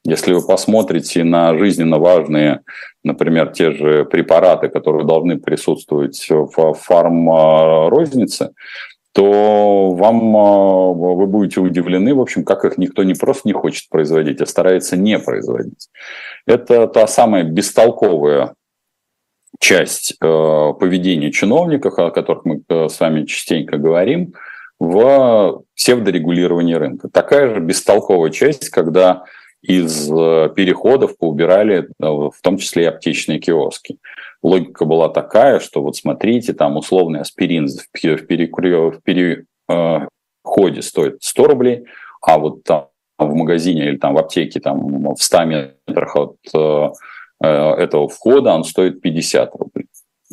Если 0.05 0.33
вы 0.33 0.45
посмотрите 0.45 1.23
на 1.23 1.57
жизненно 1.57 1.99
важные, 1.99 2.61
например, 3.03 3.51
те 3.51 3.71
же 3.71 4.05
препараты, 4.05 4.69
которые 4.69 5.05
должны 5.05 5.37
присутствовать 5.37 6.25
в 6.29 6.73
фарм-рознице, 6.73 8.51
то 9.17 9.93
вам 9.93 10.37
а, 10.37 10.93
вы 10.93 11.25
будете 11.25 11.59
удивлены, 11.59 12.13
в 12.13 12.21
общем, 12.21 12.45
как 12.45 12.65
их 12.65 12.77
никто 12.77 13.01
не 13.01 13.15
просто 13.15 13.47
не 13.47 13.53
хочет 13.53 13.89
производить, 13.89 14.41
а 14.41 14.45
старается 14.45 14.95
не 14.95 15.17
производить. 15.17 15.89
Это 16.45 16.85
та 16.85 17.07
самая 17.07 17.43
бестолковая 17.43 18.53
часть 19.59 20.17
э, 20.21 20.73
поведения 20.79 21.31
чиновников, 21.31 21.97
о 21.97 22.11
которых 22.11 22.45
мы 22.45 22.61
э, 22.69 22.89
с 22.89 22.99
вами 22.99 23.25
частенько 23.25 23.77
говорим, 23.77 24.35
в 24.79 25.63
псевдорегулировании 25.75 26.75
рынка. 26.75 27.09
Такая 27.09 27.55
же 27.55 27.59
бестолковая 27.59 28.29
часть, 28.29 28.69
когда 28.69 29.23
из 29.63 30.11
э, 30.11 30.49
переходов 30.55 31.17
поубирали 31.17 31.89
в 31.97 32.35
том 32.43 32.59
числе 32.59 32.83
и 32.83 32.85
аптечные 32.87 33.39
киоски 33.39 33.97
логика 34.41 34.85
была 34.85 35.09
такая, 35.09 35.59
что 35.59 35.81
вот 35.81 35.95
смотрите, 35.95 36.53
там 36.53 36.77
условный 36.77 37.21
аспирин 37.21 37.67
в, 37.67 37.91
перекуре, 38.27 38.91
в 38.91 39.01
переходе 39.01 40.81
стоит 40.81 41.17
100 41.21 41.43
рублей, 41.47 41.85
а 42.21 42.37
вот 42.37 42.63
там 42.63 42.87
в 43.17 43.33
магазине 43.33 43.87
или 43.87 43.97
там 43.97 44.13
в 44.13 44.17
аптеке 44.17 44.59
там 44.59 45.13
в 45.13 45.21
100 45.21 45.43
метрах 45.45 46.15
от 46.15 46.35
э, 46.53 46.89
э, 47.43 47.47
этого 47.47 48.07
входа 48.07 48.53
он 48.53 48.63
стоит 48.63 49.01
50 49.01 49.55
рублей. 49.55 49.87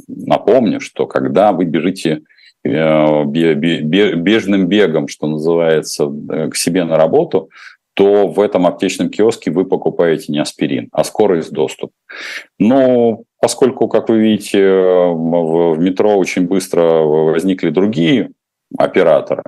Напомню, 0.08 0.80
что 0.80 1.06
когда 1.06 1.52
вы 1.52 1.64
бежите 1.64 2.22
э, 2.62 3.24
бежным 3.24 4.66
бегом, 4.66 5.08
что 5.08 5.26
называется, 5.26 6.10
к 6.50 6.56
себе 6.56 6.84
на 6.84 6.96
работу, 6.96 7.48
то 7.94 8.26
в 8.26 8.40
этом 8.40 8.66
аптечном 8.66 9.08
киоске 9.08 9.52
вы 9.52 9.64
покупаете 9.64 10.32
не 10.32 10.40
аспирин, 10.40 10.88
а 10.92 11.04
скорость 11.04 11.52
доступа. 11.52 11.92
Но 12.58 13.22
поскольку, 13.44 13.88
как 13.88 14.08
вы 14.08 14.20
видите, 14.20 14.58
в 14.58 15.76
метро 15.76 16.16
очень 16.16 16.46
быстро 16.46 17.02
возникли 17.02 17.68
другие 17.68 18.30
операторы, 18.78 19.42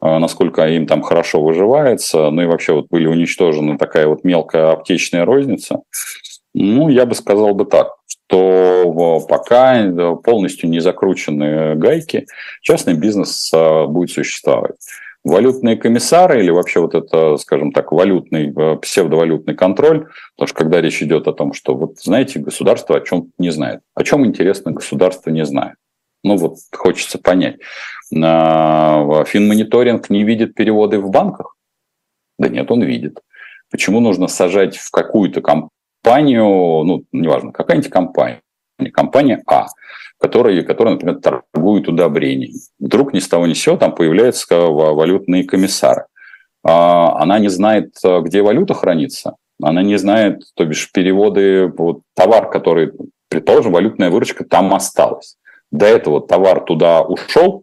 э, 0.00 0.18
насколько 0.18 0.66
им 0.66 0.86
там 0.86 1.02
хорошо 1.02 1.42
выживается, 1.42 2.30
ну 2.30 2.40
и 2.40 2.46
вообще 2.46 2.72
вот 2.72 2.86
были 2.88 3.06
уничтожены 3.06 3.76
такая 3.76 4.06
вот 4.06 4.24
мелкая 4.24 4.70
аптечная 4.70 5.26
розница, 5.26 5.82
ну, 6.54 6.88
я 6.88 7.04
бы 7.04 7.14
сказал 7.14 7.52
бы 7.52 7.66
так, 7.66 7.88
что 8.08 9.22
пока 9.28 9.84
полностью 10.24 10.70
не 10.70 10.80
закручены 10.80 11.74
гайки, 11.74 12.24
частный 12.62 12.94
бизнес 12.94 13.50
э, 13.52 13.84
будет 13.84 14.12
существовать 14.12 14.76
валютные 15.26 15.76
комиссары 15.76 16.40
или 16.40 16.50
вообще 16.50 16.80
вот 16.80 16.94
это, 16.94 17.36
скажем 17.36 17.72
так, 17.72 17.90
валютный, 17.90 18.54
э, 18.56 18.76
псевдовалютный 18.76 19.56
контроль, 19.56 20.06
потому 20.36 20.46
что 20.46 20.56
когда 20.56 20.80
речь 20.80 21.02
идет 21.02 21.26
о 21.26 21.32
том, 21.32 21.52
что 21.52 21.74
вот 21.74 21.98
знаете, 21.98 22.38
государство 22.38 22.96
о 22.96 23.00
чем 23.00 23.32
не 23.36 23.50
знает. 23.50 23.80
О 23.94 24.04
чем 24.04 24.24
интересно 24.24 24.70
государство 24.70 25.30
не 25.30 25.44
знает. 25.44 25.74
Ну 26.22 26.36
вот 26.36 26.58
хочется 26.72 27.18
понять. 27.18 27.56
Финмониторинг 28.10 30.08
не 30.10 30.22
видит 30.22 30.54
переводы 30.54 31.00
в 31.00 31.10
банках? 31.10 31.56
Да 32.38 32.48
нет, 32.48 32.70
он 32.70 32.82
видит. 32.82 33.18
Почему 33.70 33.98
нужно 33.98 34.28
сажать 34.28 34.76
в 34.76 34.92
какую-то 34.92 35.40
компанию, 35.40 36.84
ну, 36.84 37.02
неважно, 37.10 37.50
какая-нибудь 37.50 37.90
компания, 37.90 38.42
компания 38.92 39.42
А, 39.46 39.66
которая, 40.18 40.62
которая, 40.62 40.94
например, 40.94 41.20
торгует 41.20 41.88
удобрениями. 41.88 42.54
Вдруг 42.78 43.12
ни 43.12 43.18
с 43.18 43.28
того 43.28 43.46
ни 43.46 43.54
с 43.54 43.60
сего 43.60 43.76
там 43.76 43.94
появляются 43.94 44.56
валютные 44.56 45.44
комиссары. 45.44 46.06
А, 46.62 47.20
она 47.20 47.38
не 47.38 47.48
знает, 47.48 47.94
где 48.22 48.42
валюта 48.42 48.74
хранится, 48.74 49.36
она 49.62 49.82
не 49.82 49.96
знает, 49.96 50.42
то 50.54 50.64
бишь 50.64 50.90
переводы, 50.92 51.66
вот, 51.68 52.02
товар, 52.14 52.50
который, 52.50 52.92
предположим, 53.28 53.72
валютная 53.72 54.10
выручка 54.10 54.44
там 54.44 54.74
осталась. 54.74 55.36
До 55.70 55.86
этого 55.86 56.20
товар 56.26 56.60
туда 56.60 57.02
ушел, 57.02 57.62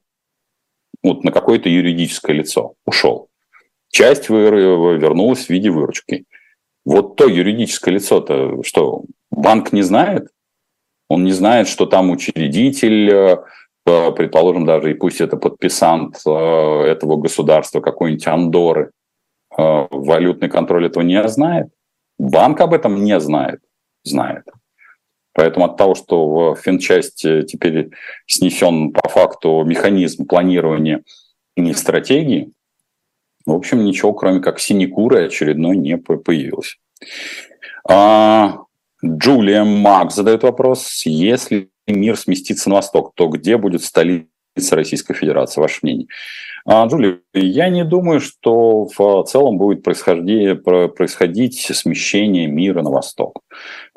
вот 1.04 1.23
на 1.23 1.32
какое-то 1.32 1.69
юридическое 1.69 2.36
лицо 2.36 2.73
ушел. 2.86 3.28
Часть 3.89 4.30
вернулась 4.30 5.45
в 5.45 5.49
виде 5.49 5.69
выручки. 5.69 6.26
Вот 6.86 7.15
то 7.15 7.28
юридическое 7.28 7.93
лицо-то, 7.93 8.63
что 8.63 9.04
банк 9.30 9.71
не 9.71 9.84
знает, 9.84 10.30
он 11.09 11.23
не 11.23 11.31
знает, 11.31 11.67
что 11.67 11.85
там 11.85 12.11
учредитель, 12.11 13.09
э, 13.09 13.37
э, 13.85 14.11
предположим, 14.11 14.65
даже 14.65 14.91
и 14.91 14.93
пусть 14.93 15.21
это 15.21 15.37
подписант 15.37 16.21
э, 16.25 16.29
этого 16.29 17.17
государства, 17.17 17.81
какой-нибудь 17.81 18.27
Андоры, 18.27 18.91
валютный 19.55 20.49
контроль 20.49 20.87
этого 20.87 21.03
не 21.03 21.27
знает. 21.27 21.67
Банк 22.17 22.59
об 22.61 22.73
этом 22.73 23.03
не 23.03 23.19
знает. 23.19 23.59
Знает. 24.03 24.45
Поэтому 25.33 25.65
от 25.65 25.77
того, 25.77 25.93
что 25.93 26.53
в 26.53 26.55
финчасти 26.55 27.43
теперь 27.43 27.91
снесен 28.25 28.91
по 28.91 29.07
факту 29.07 29.63
механизм 29.63 30.25
планирования 30.25 31.03
и 31.55 31.73
стратегии, 31.73 32.51
в 33.45 33.51
общем, 33.51 33.83
ничего, 33.83 34.13
кроме 34.13 34.39
как 34.39 34.59
синекуры 34.59 35.25
очередной 35.25 35.77
не 35.77 35.97
появилось. 35.97 36.79
А, 37.87 38.57
Джулия 39.03 39.63
Мак 39.63 40.11
задает 40.11 40.43
вопрос, 40.43 41.03
если 41.05 41.69
мир 41.87 42.17
сместится 42.17 42.69
на 42.69 42.75
восток, 42.75 43.13
то 43.15 43.27
где 43.27 43.57
будет 43.57 43.83
столица 43.83 44.27
Российской 44.71 45.13
Федерации, 45.13 45.59
ваше 45.59 45.79
мнение? 45.81 46.07
А, 46.65 46.85
Джулия, 46.87 47.19
я 47.33 47.67
не 47.67 47.83
думаю, 47.83 48.21
что 48.21 48.85
в 48.85 49.23
целом 49.25 49.57
будет 49.57 49.83
происходить 49.83 51.59
смещение 51.59 52.47
мира 52.47 52.81
на 52.81 52.89
восток. 52.91 53.41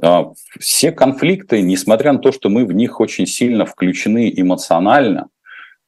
А, 0.03 0.33
все 0.59 0.91
конфликты, 0.91 1.63
несмотря 1.63 2.13
на 2.13 2.19
то, 2.19 2.33
что 2.33 2.49
мы 2.49 2.65
в 2.65 2.73
них 2.73 2.99
очень 3.01 3.27
сильно 3.27 3.65
включены 3.65 4.33
эмоционально, 4.35 5.29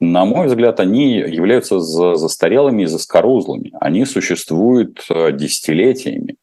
на 0.00 0.24
мой 0.24 0.46
взгляд, 0.46 0.78
они 0.78 1.14
являются 1.14 1.81
застарелыми 1.81 2.83
и 2.83 2.87
заскорузлыми. 2.87 3.72
Они 3.81 4.04
существуют 4.04 5.04
э, 5.11 5.33
десятилетиями. 5.33 6.37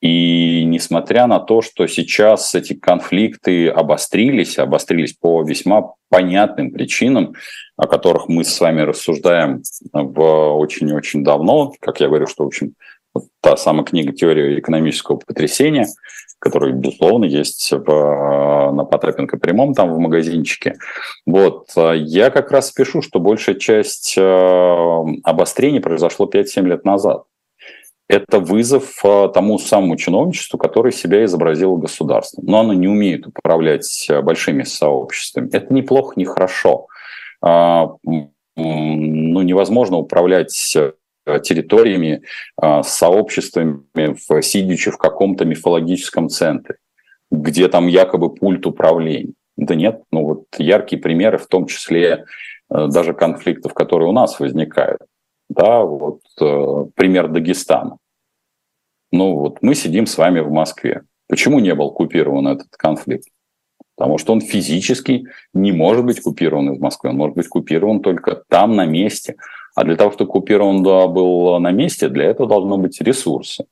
И 0.00 0.64
несмотря 0.64 1.26
на 1.26 1.40
то, 1.40 1.60
что 1.60 1.86
сейчас 1.86 2.54
эти 2.54 2.74
конфликты 2.74 3.68
обострились, 3.68 4.58
обострились 4.58 5.14
по 5.14 5.42
весьма 5.42 5.94
понятным 6.08 6.70
причинам, 6.70 7.34
о 7.76 7.86
которых 7.86 8.28
мы 8.28 8.44
с 8.44 8.60
вами 8.60 8.82
рассуждаем 8.82 9.62
в 9.92 10.56
очень-очень 10.56 11.24
давно, 11.24 11.72
как 11.80 12.00
я 12.00 12.08
говорю, 12.08 12.26
что, 12.26 12.44
в 12.44 12.46
общем, 12.46 12.74
та 13.40 13.56
самая 13.56 13.84
книга 13.84 14.12
«Теория 14.12 14.58
экономического 14.58 15.16
потрясения», 15.16 15.86
которая, 16.38 16.72
безусловно, 16.72 17.24
есть 17.24 17.72
в, 17.72 18.72
на 18.72 18.84
Потапенко 18.84 19.38
прямом, 19.38 19.74
там 19.74 19.92
в 19.92 19.98
магазинчике. 19.98 20.76
Вот. 21.26 21.70
Я 21.76 22.30
как 22.30 22.52
раз 22.52 22.70
пишу, 22.70 23.02
что 23.02 23.18
большая 23.18 23.56
часть 23.56 24.14
э, 24.16 25.04
обострений 25.24 25.80
произошло 25.80 26.30
5-7 26.32 26.62
лет 26.62 26.84
назад. 26.84 27.24
Это 28.08 28.40
вызов 28.40 29.04
э, 29.04 29.28
тому 29.34 29.58
самому 29.58 29.96
чиновничеству, 29.96 30.58
которое 30.58 30.92
себя 30.92 31.24
изобразило 31.24 31.76
государством. 31.76 32.44
Но 32.46 32.60
оно 32.60 32.72
не 32.72 32.88
умеет 32.88 33.26
управлять 33.26 34.06
э, 34.08 34.20
большими 34.22 34.62
сообществами. 34.62 35.50
Это 35.52 35.72
неплохо, 35.74 36.14
не 36.16 36.24
хорошо. 36.24 36.86
А, 37.42 37.90
ну, 38.04 39.42
невозможно 39.42 39.98
управлять 39.98 40.76
Э, 41.28 41.40
территориями, 41.40 42.22
э, 42.60 42.82
сообществами, 42.82 43.82
сидячи 44.40 44.90
в 44.90 44.96
каком-то 44.96 45.44
мифологическом 45.44 46.30
центре, 46.30 46.76
где 47.30 47.68
там 47.68 47.86
якобы 47.86 48.34
пульт 48.34 48.66
управления. 48.66 49.34
Да 49.56 49.74
нет, 49.74 50.02
ну 50.10 50.24
вот 50.24 50.44
яркие 50.56 51.02
примеры, 51.02 51.36
в 51.36 51.46
том 51.46 51.66
числе 51.66 52.24
э, 52.70 52.86
даже 52.88 53.12
конфликтов, 53.12 53.74
которые 53.74 54.08
у 54.08 54.12
нас 54.12 54.40
возникают. 54.40 55.02
Да, 55.48 55.82
вот 55.82 56.20
пример 56.94 57.28
Дагестана. 57.28 57.98
Ну 59.10 59.34
вот 59.34 59.58
мы 59.62 59.74
сидим 59.74 60.06
с 60.06 60.18
вами 60.18 60.40
в 60.40 60.50
Москве. 60.50 61.02
Почему 61.28 61.60
не 61.60 61.74
был 61.74 61.90
купирован 61.90 62.48
этот 62.48 62.68
конфликт? 62.76 63.28
Потому 63.96 64.18
что 64.18 64.32
он 64.32 64.40
физически 64.40 65.26
не 65.52 65.72
может 65.72 66.04
быть 66.04 66.20
купирован 66.20 66.72
из 66.72 66.78
Москвы, 66.78 67.10
он 67.10 67.16
может 67.16 67.36
быть 67.36 67.48
купирован 67.48 68.00
только 68.00 68.42
там, 68.48 68.76
на 68.76 68.86
месте. 68.86 69.36
А 69.74 69.84
для 69.84 69.96
того, 69.96 70.12
чтобы 70.12 70.30
купирован 70.30 70.82
был 70.82 71.58
на 71.58 71.70
месте, 71.72 72.08
для 72.08 72.26
этого 72.26 72.48
должны 72.48 72.76
быть 72.78 73.00
ресурсы. 73.00 73.64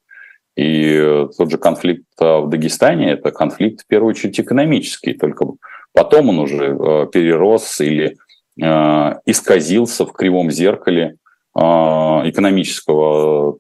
И 0.56 1.26
тот 1.36 1.50
же 1.50 1.58
конфликт 1.58 2.06
э, 2.20 2.38
в 2.40 2.48
Дагестане– 2.48 3.10
это 3.12 3.30
конфликт, 3.30 3.82
в 3.82 3.86
первую 3.86 4.10
очередь, 4.10 4.40
экономический. 4.40 5.12
Только 5.12 5.46
потом 5.92 6.30
он 6.30 6.38
уже 6.38 6.74
э, 6.74 7.06
перерос 7.12 7.80
или 7.80 8.16
э, 8.60 9.20
исказился 9.26 10.06
в 10.06 10.12
кривом 10.12 10.50
зеркале 10.50 11.16
экономического, 11.56 13.56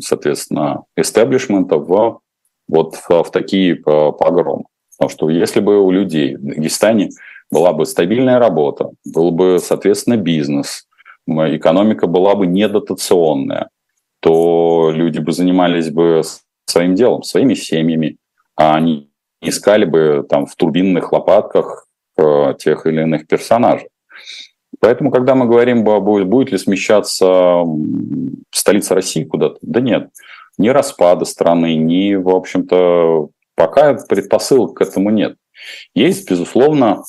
соответственно, 0.00 0.84
эстеблишмента 0.96 1.76
в, 1.76 2.20
вот 2.68 3.00
в 3.08 3.24
такие 3.32 3.74
погромы. 3.74 4.64
Потому 4.96 5.10
что 5.10 5.28
если 5.28 5.60
бы 5.60 5.80
у 5.80 5.90
людей 5.90 6.36
в 6.36 6.44
Дагестане 6.44 7.10
была 7.50 7.72
бы 7.72 7.84
стабильная 7.84 8.38
работа, 8.38 8.90
был 9.04 9.32
бы, 9.32 9.58
соответственно, 9.60 10.16
бизнес, 10.16 10.86
экономика 11.26 12.06
была 12.06 12.34
бы 12.34 12.46
недотационная, 12.46 13.68
то 14.20 14.92
люди 14.94 15.18
бы 15.18 15.32
занимались 15.32 15.90
бы 15.90 16.22
своим 16.66 16.94
делом, 16.94 17.24
своими 17.24 17.54
семьями, 17.54 18.18
а 18.56 18.76
они 18.76 19.10
искали 19.40 19.84
бы 19.84 20.24
там 20.28 20.46
в 20.46 20.54
турбинных 20.54 21.12
лопатках 21.12 21.88
э, 22.16 22.54
тех 22.58 22.86
или 22.86 23.02
иных 23.02 23.26
персонажей. 23.26 23.88
Поэтому, 24.82 25.12
когда 25.12 25.36
мы 25.36 25.46
говорим, 25.46 25.84
будет, 25.84 26.50
ли 26.50 26.58
смещаться 26.58 27.64
столица 28.50 28.96
России 28.96 29.22
куда-то, 29.22 29.58
да 29.62 29.80
нет, 29.80 30.10
ни 30.58 30.70
распада 30.70 31.24
страны, 31.24 31.76
ни, 31.76 32.14
в 32.16 32.28
общем-то, 32.28 33.28
пока 33.54 33.94
предпосылок 33.94 34.74
к 34.74 34.80
этому 34.82 35.10
нет. 35.10 35.36
Есть, 35.94 36.28
безусловно, 36.28 37.04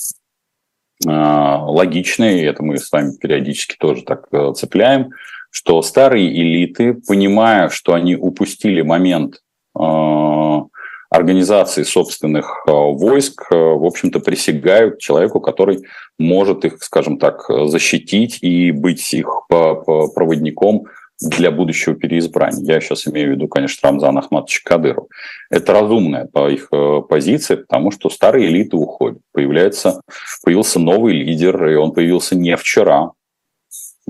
а, 1.07 1.65
логичные, 1.65 2.45
это 2.45 2.61
мы 2.61 2.77
с 2.77 2.91
вами 2.91 3.17
периодически 3.19 3.75
тоже 3.79 4.03
так 4.03 4.27
э, 4.31 4.53
цепляем, 4.55 5.09
что 5.49 5.81
старые 5.81 6.29
элиты, 6.29 6.93
понимая, 6.93 7.69
что 7.69 7.95
они 7.95 8.15
упустили 8.15 8.83
момент 8.83 9.41
а, 9.75 10.65
организации 11.13 11.83
собственных 11.83 12.63
а, 12.67 12.71
войск, 12.71 13.47
э, 13.51 13.55
в 13.55 13.85
общем-то, 13.85 14.19
присягают 14.19 14.99
человеку, 14.99 15.39
который 15.39 15.83
может 16.17 16.65
их, 16.65 16.81
скажем 16.83 17.17
так, 17.17 17.45
защитить 17.67 18.39
и 18.41 18.71
быть 18.71 19.13
их 19.13 19.43
проводником 19.47 20.87
для 21.19 21.51
будущего 21.51 21.95
переизбрания. 21.95 22.63
Я 22.63 22.81
сейчас 22.81 23.07
имею 23.07 23.29
в 23.29 23.31
виду, 23.33 23.47
конечно, 23.47 23.87
Рамзана 23.87 24.19
Ахматовича 24.21 24.61
Кадырова. 24.65 25.07
Это 25.49 25.73
разумная 25.73 26.25
по 26.25 26.49
их 26.49 26.67
э, 26.71 27.01
позиции, 27.07 27.55
потому 27.55 27.91
что 27.91 28.09
старые 28.09 28.47
элиты 28.47 28.75
уходят. 28.75 29.19
Появляется, 29.31 30.01
появился 30.43 30.79
новый 30.79 31.13
лидер, 31.13 31.67
и 31.67 31.75
он 31.75 31.91
появился 31.93 32.35
не 32.35 32.57
вчера. 32.57 33.11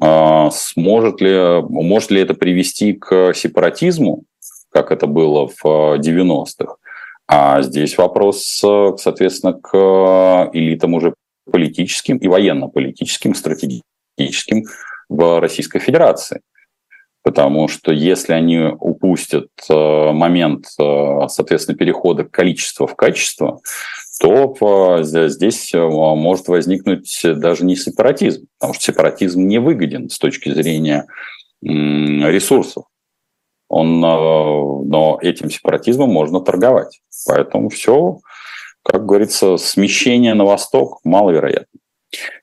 А, 0.02 0.50
сможет 0.52 1.22
ли, 1.22 1.62
может 1.70 2.12
ли 2.12 2.22
это 2.22 2.34
привести 2.34 2.94
к 2.94 3.34
сепаратизму, 3.34 4.24
как 4.72 4.92
это 4.92 5.06
было 5.06 5.48
в 5.48 5.64
90-х? 6.00 6.78
А 7.36 7.64
здесь 7.64 7.98
вопрос, 7.98 8.46
соответственно, 9.00 9.54
к 9.54 10.52
элитам 10.54 10.94
уже 10.94 11.16
политическим 11.52 12.18
и 12.18 12.28
военно-политическим, 12.28 13.34
стратегическим 13.34 14.66
в 15.10 15.42
Российской 15.42 15.80
Федерации. 15.80 16.42
Потому 17.24 17.68
что 17.70 17.92
если 17.92 18.34
они 18.34 18.60
упустят 18.60 19.48
э, 19.68 20.12
момент, 20.12 20.68
э, 20.80 21.28
соответственно, 21.28 21.76
перехода 21.76 22.24
количества 22.24 22.86
в 22.86 22.96
качество, 22.96 23.62
то 24.22 25.00
э, 25.00 25.04
здесь 25.04 25.72
может 25.74 26.48
возникнуть 26.50 27.20
даже 27.24 27.66
не 27.66 27.76
сепаратизм, 27.76 28.46
потому 28.60 28.76
что 28.76 28.84
сепаратизм 28.84 29.42
не 29.42 29.58
выгоден 29.58 30.12
с 30.12 30.20
точки 30.20 30.54
зрения 30.54 31.08
ресурсов. 31.62 32.84
Он, 33.74 34.00
но 34.00 35.18
этим 35.22 35.50
сепаратизмом 35.50 36.10
можно 36.10 36.42
торговать. 36.42 37.02
Поэтому 37.28 37.70
все, 37.70 38.20
как 38.84 39.06
говорится, 39.06 39.58
смещение 39.58 40.34
на 40.36 40.46
восток 40.46 41.00
маловероятно. 41.04 41.80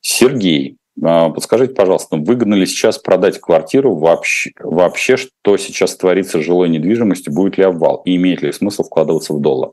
Сергей 0.01 0.77
а, 1.03 1.31
подскажите, 1.31 1.75
пожалуйста, 1.75 2.16
выгодно 2.16 2.55
ли 2.55 2.66
сейчас 2.66 2.99
продать 2.99 3.40
квартиру 3.40 3.97
вообще, 3.97 4.51
вообще, 4.59 5.16
что 5.16 5.57
сейчас 5.57 5.97
творится 5.97 6.38
с 6.38 6.45
жилой 6.45 6.69
недвижимостью, 6.69 7.33
будет 7.33 7.59
ли 7.59 7.64
обвал 7.64 8.03
и 8.05 8.16
имеет 8.16 8.43
ли 8.43 8.53
смысл 8.53 8.83
вкладываться 8.83 9.33
в 9.33 9.40
доллар? 9.40 9.71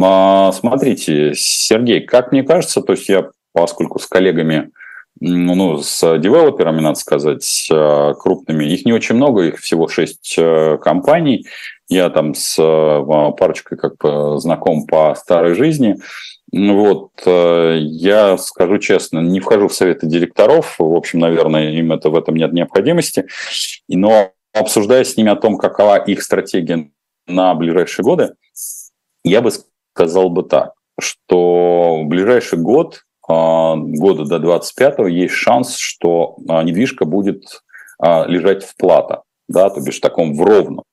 А, 0.00 0.52
смотрите, 0.52 1.34
Сергей, 1.34 2.00
как 2.00 2.32
мне 2.32 2.42
кажется, 2.42 2.80
то 2.80 2.92
есть 2.92 3.08
я, 3.08 3.28
поскольку 3.52 3.98
с 3.98 4.06
коллегами, 4.06 4.70
ну, 5.18 5.78
с 5.78 6.18
девелоперами, 6.18 6.80
надо 6.80 6.98
сказать, 6.98 7.68
а, 7.72 8.14
крупными, 8.14 8.64
их 8.64 8.84
не 8.84 8.92
очень 8.92 9.16
много, 9.16 9.42
их 9.42 9.58
всего 9.58 9.88
шесть 9.88 10.34
э, 10.38 10.78
компаний, 10.78 11.46
я 11.88 12.08
там 12.08 12.34
с 12.34 12.56
парочкой 12.56 13.76
как 13.76 13.96
бы 13.98 14.38
знаком 14.38 14.86
по 14.86 15.14
старой 15.14 15.54
жизни, 15.54 15.96
вот, 16.52 17.10
э, 17.26 17.78
я 17.80 18.36
скажу 18.38 18.78
честно, 18.78 19.20
не 19.20 19.40
вхожу 19.40 19.68
в 19.68 19.74
советы 19.74 20.06
директоров, 20.06 20.76
в 20.78 20.94
общем, 20.94 21.20
наверное, 21.20 21.70
им 21.72 21.92
это 21.92 22.10
в 22.10 22.16
этом 22.16 22.36
нет 22.36 22.52
необходимости, 22.52 23.26
но 23.88 24.32
обсуждая 24.52 25.04
с 25.04 25.16
ними 25.16 25.30
о 25.30 25.36
том, 25.36 25.58
какова 25.58 25.96
их 25.96 26.22
стратегия 26.22 26.90
на 27.26 27.54
ближайшие 27.54 28.04
годы, 28.04 28.34
я 29.24 29.42
бы 29.42 29.50
сказал 29.94 30.30
бы 30.30 30.42
так, 30.42 30.72
что 30.98 32.02
в 32.02 32.06
ближайший 32.06 32.58
год, 32.58 32.96
э, 32.96 33.09
года 33.30 34.24
до 34.24 34.38
25 34.38 35.08
есть 35.08 35.34
шанс, 35.34 35.76
что 35.76 36.36
э, 36.38 36.62
недвижка 36.62 37.04
будет 37.04 37.62
лежать 38.02 38.64
в 38.64 38.76
плата, 38.76 39.24
да, 39.46 39.68
то 39.68 39.78
бишь 39.82 39.98
в 39.98 40.00
таком 40.00 40.34
в 40.34 40.42
ровном 40.42 40.84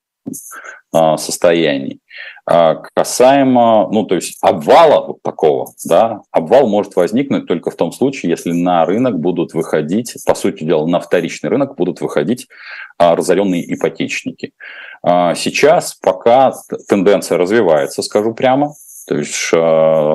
состоянии. 0.91 2.02
А, 2.50 2.76
касаемо, 2.95 3.89
ну, 3.91 4.06
то 4.06 4.15
есть 4.15 4.38
обвала 4.41 5.06
вот 5.06 5.21
такого, 5.21 5.73
да, 5.84 6.21
обвал 6.32 6.69
может 6.69 6.95
возникнуть 6.95 7.45
только 7.45 7.71
в 7.71 7.76
том 7.76 7.91
случае, 7.91 8.30
если 8.30 8.54
на 8.54 8.86
рынок 8.86 9.19
будут 9.19 9.54
выходить, 9.54 10.15
по 10.26 10.34
сути 10.34 10.63
дела, 10.63 10.88
на 10.88 11.02
вторичный 11.02 11.50
рынок 11.50 11.76
будут 11.76 12.00
выходить 12.00 12.47
а, 12.97 13.17
разоренные 13.17 13.73
ипотечники. 13.73 14.54
А, 15.04 15.36
сейчас 15.36 15.95
пока 15.95 16.54
тенденция 16.88 17.38
развивается, 17.38 18.02
скажу 18.02 18.34
прямо, 18.34 18.76
то 19.07 19.17
есть 19.17 19.49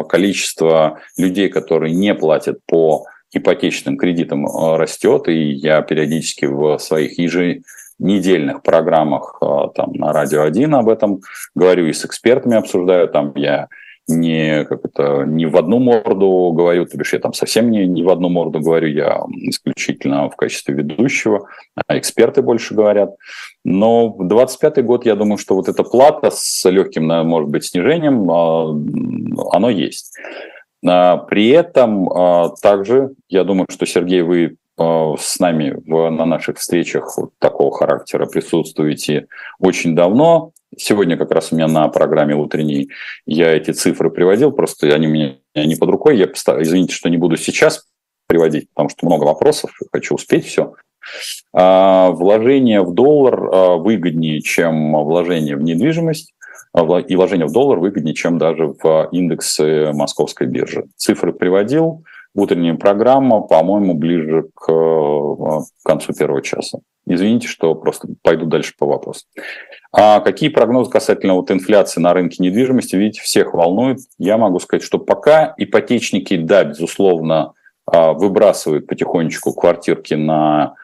количество 0.09 1.00
людей, 1.16 1.48
которые 1.48 1.95
не 1.95 2.14
платят 2.14 2.59
по 2.66 3.07
ипотечным 3.32 3.97
кредитам 3.97 4.47
растет, 4.76 5.28
и 5.28 5.53
я 5.53 5.80
периодически 5.82 6.45
в 6.45 6.78
своих 6.78 7.18
ежедневных 7.18 7.64
недельных 8.03 8.62
программах 8.62 9.38
а, 9.40 9.68
там, 9.68 9.93
на 9.93 10.12
Радио 10.12 10.43
1 10.43 10.74
об 10.74 10.88
этом 10.88 11.20
говорю 11.55 11.86
и 11.86 11.93
с 11.93 12.05
экспертами 12.05 12.57
обсуждаю. 12.57 13.09
Там 13.09 13.32
я 13.36 13.68
не, 14.17 14.65
как 14.65 14.85
это, 14.85 15.25
не 15.25 15.47
в 15.47 15.57
одну 15.57 15.79
морду 15.79 16.53
говорю, 16.53 16.87
то 16.87 16.97
бишь 16.97 17.13
я 17.13 17.19
там 17.19 17.33
совсем 17.33 17.71
не, 17.71 17.87
не 17.87 18.03
в 18.03 18.11
одну 18.11 18.29
морду 18.29 18.61
говорю, 18.61 18.89
я 18.89 19.23
исключительно 19.31 20.29
в 20.29 20.37
качестве 20.37 20.75
ведущего, 20.75 21.49
а 21.87 21.99
эксперты 21.99 22.43
больше 22.43 22.75
говорят. 22.75 23.15
Но 23.65 24.09
в 24.09 24.27
25 24.27 24.85
год, 24.85 25.07
я 25.07 25.17
думаю, 25.17 25.39
что 25.39 25.55
вот 25.55 25.69
эта 25.69 25.83
плата 25.83 26.31
с 26.33 26.69
легким, 26.69 27.07
может 27.07 27.51
быть, 27.51 27.65
снижением, 27.65 28.31
а, 28.31 28.71
оно 29.57 29.71
есть. 29.71 30.17
При 30.83 31.49
этом 31.51 32.09
также, 32.61 33.11
я 33.29 33.45
думаю, 33.45 33.67
что, 33.71 33.87
Сергей, 33.87 34.23
вы 34.23 34.57
с 34.77 35.39
нами 35.39 35.77
в, 35.87 36.11
на 36.11 36.25
наших 36.25 36.59
встречах 36.59 37.17
вот 37.17 37.31
такого 37.39 37.71
характера 37.71 38.27
присутствуете 38.27 39.27
очень 39.61 39.95
давно. 39.95 40.53
Сегодня 40.77 41.16
как 41.16 41.31
раз 41.31 41.53
у 41.53 41.57
меня 41.57 41.68
на 41.68 41.89
программе 41.89 42.35
утренней 42.35 42.91
я 43.27 43.53
эти 43.53 43.73
цифры 43.73 44.11
приводил, 44.11 44.53
просто 44.53 44.95
они 44.95 45.07
у 45.07 45.11
меня 45.11 45.37
не 45.55 45.77
под 45.77 45.91
рукой. 45.91 46.16
Я, 46.16 46.27
извините, 46.27 46.95
что 46.95 47.11
не 47.11 47.18
буду 47.18 47.37
сейчас 47.37 47.85
приводить, 48.27 48.68
потому 48.70 48.89
что 48.89 49.07
много 49.07 49.25
вопросов, 49.25 49.70
хочу 49.93 50.14
успеть 50.14 50.47
все. 50.47 50.75
А, 51.53 52.11
вложение 52.11 52.83
в 52.83 52.95
доллар 52.95 53.51
а, 53.53 53.77
выгоднее, 53.77 54.41
чем 54.41 54.93
вложение 55.05 55.57
в 55.57 55.62
недвижимость, 55.62 56.33
а, 56.73 56.83
и 56.99 57.16
вложение 57.16 57.47
в 57.47 57.53
доллар 57.53 57.79
выгоднее, 57.79 58.14
чем 58.14 58.39
даже 58.39 58.75
в 58.83 59.09
индексы 59.12 59.93
московской 59.93 60.47
биржи. 60.47 60.85
Цифры 60.97 61.33
приводил, 61.33 62.05
утренняя 62.35 62.75
программа, 62.75 63.41
по-моему, 63.41 63.95
ближе 63.95 64.47
к 64.55 65.64
концу 65.85 66.12
первого 66.14 66.41
часа. 66.41 66.79
Извините, 67.07 67.48
что 67.48 67.74
просто 67.74 68.09
пойду 68.22 68.46
дальше 68.46 68.74
по 68.78 68.86
вопросу. 68.86 69.24
А 69.92 70.20
какие 70.20 70.48
прогнозы 70.48 70.90
касательно 70.90 71.34
вот 71.34 71.50
инфляции 71.50 72.00
на 72.00 72.14
рынке 72.14 72.42
недвижимости? 72.42 72.96
Видите, 72.96 73.22
всех 73.22 73.55
волнует. 73.55 73.98
Я 74.18 74.38
могу 74.38 74.59
сказать, 74.61 74.84
что 74.84 74.98
пока 74.98 75.55
ипотечники, 75.57 76.36
да, 76.36 76.64
безусловно, 76.64 77.55
а, 77.86 78.12
выбрасывают 78.12 78.86
потихонечку 78.86 79.53
квартирки 79.53 80.14
на, 80.14 80.74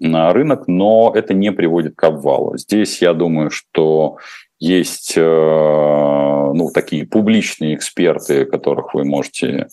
на 0.00 0.32
рынок, 0.32 0.66
но 0.66 1.12
это 1.14 1.34
не 1.34 1.52
приводит 1.52 1.94
к 1.94 2.04
обвалу. 2.04 2.56
Здесь 2.56 3.02
я 3.02 3.12
думаю, 3.12 3.50
что 3.50 4.16
есть 4.58 5.14
э, 5.16 5.20
ну, 5.20 6.70
такие 6.72 7.06
публичные 7.06 7.74
эксперты, 7.74 8.46
которых 8.46 8.94
вы 8.94 9.04
можете 9.04 9.68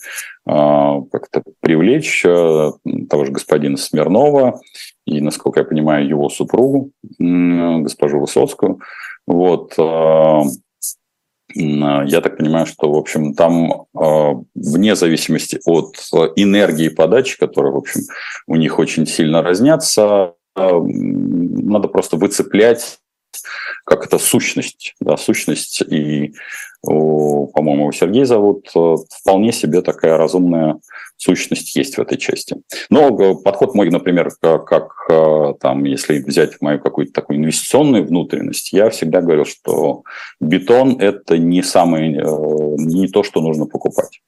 а, 0.46 1.02
как-то 1.10 1.42
привлечь, 1.62 2.26
э, 2.26 2.72
того 3.10 3.26
же 3.26 3.32
господина 3.32 3.78
Смирнова 3.78 4.60
и, 5.06 5.22
насколько 5.22 5.60
я 5.60 5.66
понимаю, 5.66 6.08
его 6.08 6.30
супругу, 6.30 6.92
госпожу 7.20 8.20
Высоцкую. 8.20 8.80
Вот. 9.28 9.74
А, 9.78 10.44
я 11.56 12.22
так 12.22 12.38
понимаю, 12.38 12.66
что, 12.66 12.92
в 12.92 12.96
общем, 12.96 13.34
там 13.34 13.86
а, 13.96 14.34
вне 14.56 14.96
зависимости 14.96 15.60
от 15.66 15.96
энергии 16.36 16.90
подачи, 16.90 17.38
которая, 17.38 17.74
в 17.74 17.78
общем, 17.78 18.02
у 18.48 18.56
них 18.56 18.80
очень 18.80 19.06
сильно 19.06 19.42
разнятся, 19.42 20.34
надо 20.56 21.88
просто 21.88 22.16
выцеплять 22.16 23.00
как 23.86 24.06
это 24.06 24.18
сущность, 24.18 24.96
да, 25.00 25.18
сущность 25.18 25.82
и, 25.82 26.34
по-моему, 26.82 27.92
Сергей 27.92 28.26
зовут, 28.26 28.70
э, 28.76 28.96
вполне 29.10 29.52
себе 29.52 29.82
такая 29.82 30.18
разумная 30.18 30.80
сущность 31.24 31.76
есть 31.76 31.98
в 31.98 32.02
этой 32.02 32.18
части. 32.18 32.56
Но 32.90 33.10
э, 33.10 33.36
подход 33.44 33.74
мой, 33.76 33.90
например, 33.90 34.32
как, 34.42 34.94
э, 35.10 35.54
там, 35.60 35.84
если 35.86 36.20
взять 36.20 36.62
мою 36.62 36.80
какую-то 36.80 37.14
такую 37.14 37.40
инвестиционную 37.40 38.06
внутренность, 38.06 38.74
я 38.74 38.90
всегда 38.90 39.22
говорил, 39.22 39.46
что 39.46 40.04
бетон– 40.40 40.98
это 41.00 41.38
не, 41.38 41.64
самое, 41.64 42.10
не 42.10 43.08
то, 43.08 43.24
что 43.24 43.42
нужно 43.42 43.66
покупать. 43.66 44.22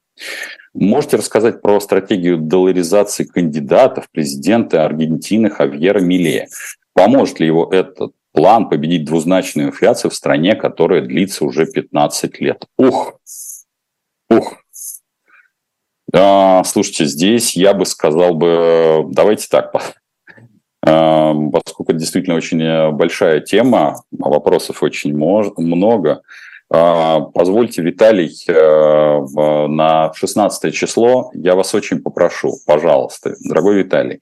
Можете 0.73 1.17
рассказать 1.17 1.61
про 1.61 1.79
стратегию 1.79 2.37
долларизации 2.37 3.23
кандидатов, 3.23 4.09
президента 4.11 4.85
Аргентины 4.85 5.49
Хавьера 5.49 5.99
Милея? 5.99 6.47
Поможет 6.93 7.39
ли 7.39 7.47
его 7.47 7.69
этот 7.71 8.13
план 8.35 8.69
победить 8.69 9.05
двузначную 9.05 9.69
инфляцию 9.69 10.11
в 10.11 10.15
стране, 10.15 10.55
которая 10.55 11.01
длится 11.01 11.45
уже 11.45 11.65
15 11.65 12.39
лет. 12.41 12.65
Ух, 12.77 13.19
ух. 14.29 14.64
А, 16.13 16.63
слушайте, 16.63 17.05
здесь 17.05 17.55
я 17.55 17.73
бы 17.73 17.85
сказал 17.85 18.35
бы, 18.35 19.05
давайте 19.09 19.47
так, 19.49 19.73
а, 20.85 21.33
поскольку 21.51 21.91
это 21.91 21.99
действительно 21.99 22.35
очень 22.35 22.91
большая 22.91 23.39
тема, 23.41 24.03
вопросов 24.11 24.83
очень 24.83 25.15
много, 25.15 26.21
а, 26.71 27.19
Позвольте, 27.21 27.81
Виталий, 27.83 28.35
э, 28.47 29.67
на 29.67 30.11
16 30.13 30.71
число 30.71 31.29
я 31.33 31.53
вас 31.55 31.75
очень 31.75 32.01
попрошу, 32.01 32.53
пожалуйста, 32.65 33.35
дорогой 33.39 33.83
Виталий, 33.83 34.19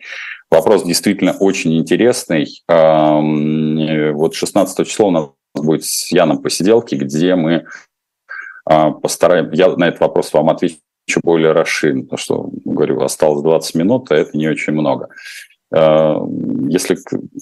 Вопрос 0.53 0.83
действительно 0.83 1.31
очень 1.39 1.79
интересный. 1.79 2.45
Вот 2.67 4.35
16 4.35 4.87
число 4.87 5.07
у 5.07 5.11
нас 5.11 5.29
будет 5.55 5.83
с 5.83 6.11
Яном 6.11 6.43
посиделки, 6.43 6.93
где 6.93 7.33
мы 7.33 7.65
а, 8.65 8.91
постараем... 8.91 9.51
Я 9.51 9.75
на 9.75 9.87
этот 9.87 10.01
вопрос 10.01 10.31
вам 10.31 10.51
отвечу 10.51 10.77
более 11.23 11.51
расширенно, 11.51 12.03
потому 12.03 12.17
что, 12.17 12.49
говорю, 12.65 13.01
осталось 13.01 13.43
20 13.43 13.75
минут, 13.75 14.11
а 14.11 14.15
это 14.15 14.37
не 14.37 14.47
очень 14.47 14.73
много. 14.73 15.09
А, 15.75 16.19
если 16.69 16.97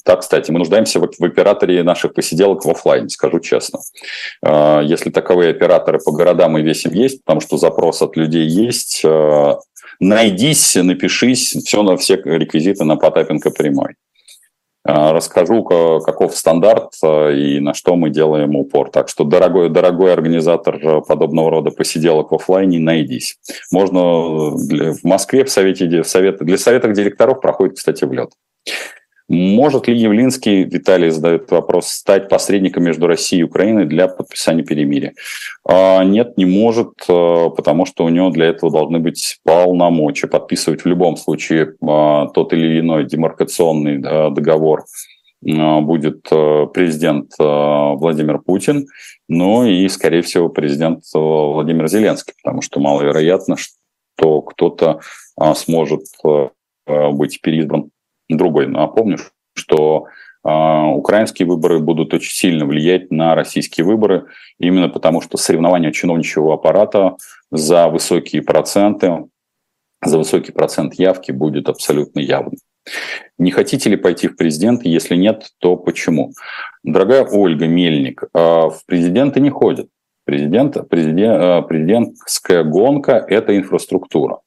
так, 0.05 0.22
кстати, 0.22 0.51
мы 0.51 0.59
нуждаемся 0.59 0.99
в, 0.99 1.03
операторе 1.03 1.84
наших 1.84 2.14
посиделок 2.14 2.66
в 2.66 2.70
офлайне, 2.70 3.09
скажу 3.09 3.39
честно. 3.39 3.80
А, 4.43 4.82
если 4.82 5.09
таковые 5.09 5.51
операторы 5.51 5.99
по 5.99 6.12
городам 6.12 6.57
и 6.57 6.62
весим 6.62 6.91
есть, 6.93 7.24
потому 7.24 7.41
что 7.41 7.57
запрос 7.57 8.01
от 8.01 8.16
людей 8.16 8.45
есть, 8.47 9.03
найдись, 9.99 10.76
напишись, 10.76 11.51
все 11.51 11.84
на 11.84 11.97
все 11.97 12.16
реквизиты 12.16 12.84
на 12.84 12.95
Потапенко 12.95 13.51
прямой. 13.51 13.95
А, 14.84 15.14
расскажу, 15.14 15.64
каков 15.64 16.36
стандарт 16.36 16.94
а, 17.04 17.30
и 17.30 17.60
на 17.60 17.74
что 17.74 17.96
мы 17.96 18.10
делаем 18.10 18.56
упор. 18.56 18.90
Так 18.90 19.10
что, 19.10 19.24
дорогой, 19.24 19.70
дорогой 19.70 20.14
организатор 20.14 21.02
подобного 21.02 21.52
рода 21.52 21.70
посиделок 21.70 22.32
в 22.32 22.36
офлайне, 22.36 22.80
найдись. 22.80 23.38
Можно 23.72 24.02
в 24.52 25.04
Москве 25.04 25.46
в 25.46 25.52
совете, 25.52 26.02
в 26.02 26.08
совет, 26.08 26.40
для 26.40 26.58
советов 26.58 26.94
директоров 26.94 27.42
проходит, 27.42 27.78
кстати, 27.78 28.06
в 28.06 28.12
лед. 28.12 28.32
Может 29.32 29.88
ли 29.88 29.96
Явлинский, 29.96 30.66
Виталий 30.66 31.10
задает 31.10 31.50
вопрос, 31.52 31.88
стать 31.88 32.28
посредником 32.28 32.84
между 32.84 33.08
Россией 33.08 33.44
и 33.44 33.46
Украиной 33.46 33.86
для 33.86 34.10
подписания 34.10 34.62
перемирия? 34.62 35.14
А, 35.64 36.04
нет, 36.04 36.36
не 36.36 36.44
может, 36.44 36.90
а, 37.08 37.50
потому 37.50 37.86
что 37.86 38.04
у 38.04 38.10
него 38.10 38.30
для 38.30 38.48
этого 38.48 38.70
должны 38.70 39.00
быть 39.00 39.40
полномочия 39.46 40.28
подписывать 40.28 40.84
в 40.84 40.86
любом 40.86 41.16
случае 41.16 41.76
а, 41.82 42.28
тот 42.28 42.52
или 42.52 42.82
иной 42.82 43.06
демаркационный 43.06 44.00
договор 44.00 44.84
будет 45.42 46.30
президент 46.74 47.32
Владимир 47.40 48.38
Путин, 48.38 48.86
ну 49.28 49.66
и, 49.66 49.88
скорее 49.88 50.22
всего, 50.22 50.50
президент 50.50 51.04
Владимир 51.16 51.88
Зеленский, 51.88 52.36
потому 52.44 52.62
что 52.62 52.80
маловероятно, 52.80 53.56
что 53.58 54.44
кто-то 54.44 55.00
сможет 55.56 56.04
быть 56.86 57.42
переизбран 57.42 57.90
другой. 58.38 58.68
Напомню, 58.68 59.18
что 59.54 60.08
а, 60.44 60.88
украинские 60.88 61.48
выборы 61.48 61.80
будут 61.80 62.14
очень 62.14 62.34
сильно 62.34 62.66
влиять 62.66 63.12
на 63.12 63.36
российские 63.36 63.86
выборы, 63.86 64.26
именно 64.60 64.90
потому 64.90 65.22
что 65.22 65.38
соревнование 65.38 65.92
чиновничьего 65.92 66.54
аппарата 66.54 67.16
за 67.52 67.88
высокие 67.88 68.42
проценты, 68.42 69.26
за 70.04 70.18
высокий 70.18 70.52
процент 70.52 70.96
явки 70.96 71.32
будет 71.32 71.70
абсолютно 71.70 72.20
явным. 72.20 72.56
Не 73.38 73.52
хотите 73.52 73.90
ли 73.90 73.96
пойти 73.96 74.28
в 74.28 74.36
президенты? 74.36 74.90
Если 74.90 75.16
нет, 75.16 75.50
то 75.60 75.76
почему? 75.76 76.32
Дорогая 76.84 77.24
Ольга 77.26 77.68
Мельник, 77.68 78.24
а, 78.34 78.70
в 78.70 78.84
президенты 78.88 79.40
не 79.40 79.52
ходят. 79.52 79.88
Президент, 80.26 80.90
президент, 80.90 81.38
а, 81.40 81.62
президентская 81.62 82.64
гонка– 82.64 83.24
это 83.30 83.56
инфраструктура. 83.56 84.40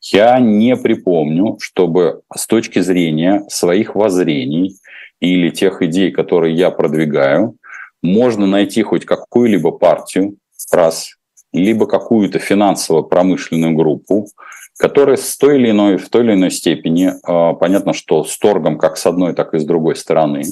Я 0.00 0.38
не 0.38 0.76
припомню, 0.76 1.58
чтобы 1.60 2.22
с 2.34 2.46
точки 2.46 2.80
зрения 2.80 3.44
своих 3.48 3.94
воззрений 3.94 4.76
или 5.20 5.50
тех 5.50 5.82
идей, 5.82 6.10
которые 6.10 6.54
я 6.54 6.70
продвигаю, 6.70 7.56
можно 8.02 8.46
найти 8.46 8.82
хоть 8.82 9.04
какую-либо 9.04 9.72
партию, 9.72 10.36
раз, 10.72 11.10
либо 11.52 11.86
какую-то 11.86 12.38
финансово-промышленную 12.38 13.74
группу, 13.74 14.28
которая 14.78 15.16
с 15.16 15.36
той 15.36 15.58
или 15.58 15.70
иной, 15.70 15.96
в 15.96 16.08
той 16.08 16.24
или 16.24 16.34
иной 16.34 16.50
степени, 16.50 17.12
а, 17.24 17.54
понятно, 17.54 17.92
что 17.92 18.24
с 18.24 18.38
торгом 18.38 18.78
как 18.78 18.96
с 18.96 19.06
одной, 19.06 19.34
так 19.34 19.54
и 19.54 19.58
с 19.58 19.64
другой 19.64 19.96
стороны, 19.96 20.44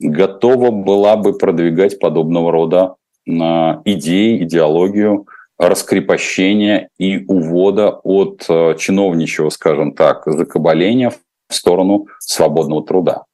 готова 0.00 0.70
была 0.70 1.16
бы 1.16 1.36
продвигать 1.38 1.98
подобного 1.98 2.50
рода 2.50 2.96
а, 3.28 3.80
идеи, 3.84 4.42
идеологию, 4.42 5.26
раскрепощения 5.68 6.88
и 6.98 7.24
увода 7.26 7.90
от 8.02 8.44
э, 8.48 8.74
чиновничьего, 8.78 9.48
скажем 9.50 9.94
так, 9.94 10.24
закабаления 10.26 11.10
в 11.10 11.54
сторону 11.54 12.06
свободного 12.18 12.84
труда. 12.84 13.24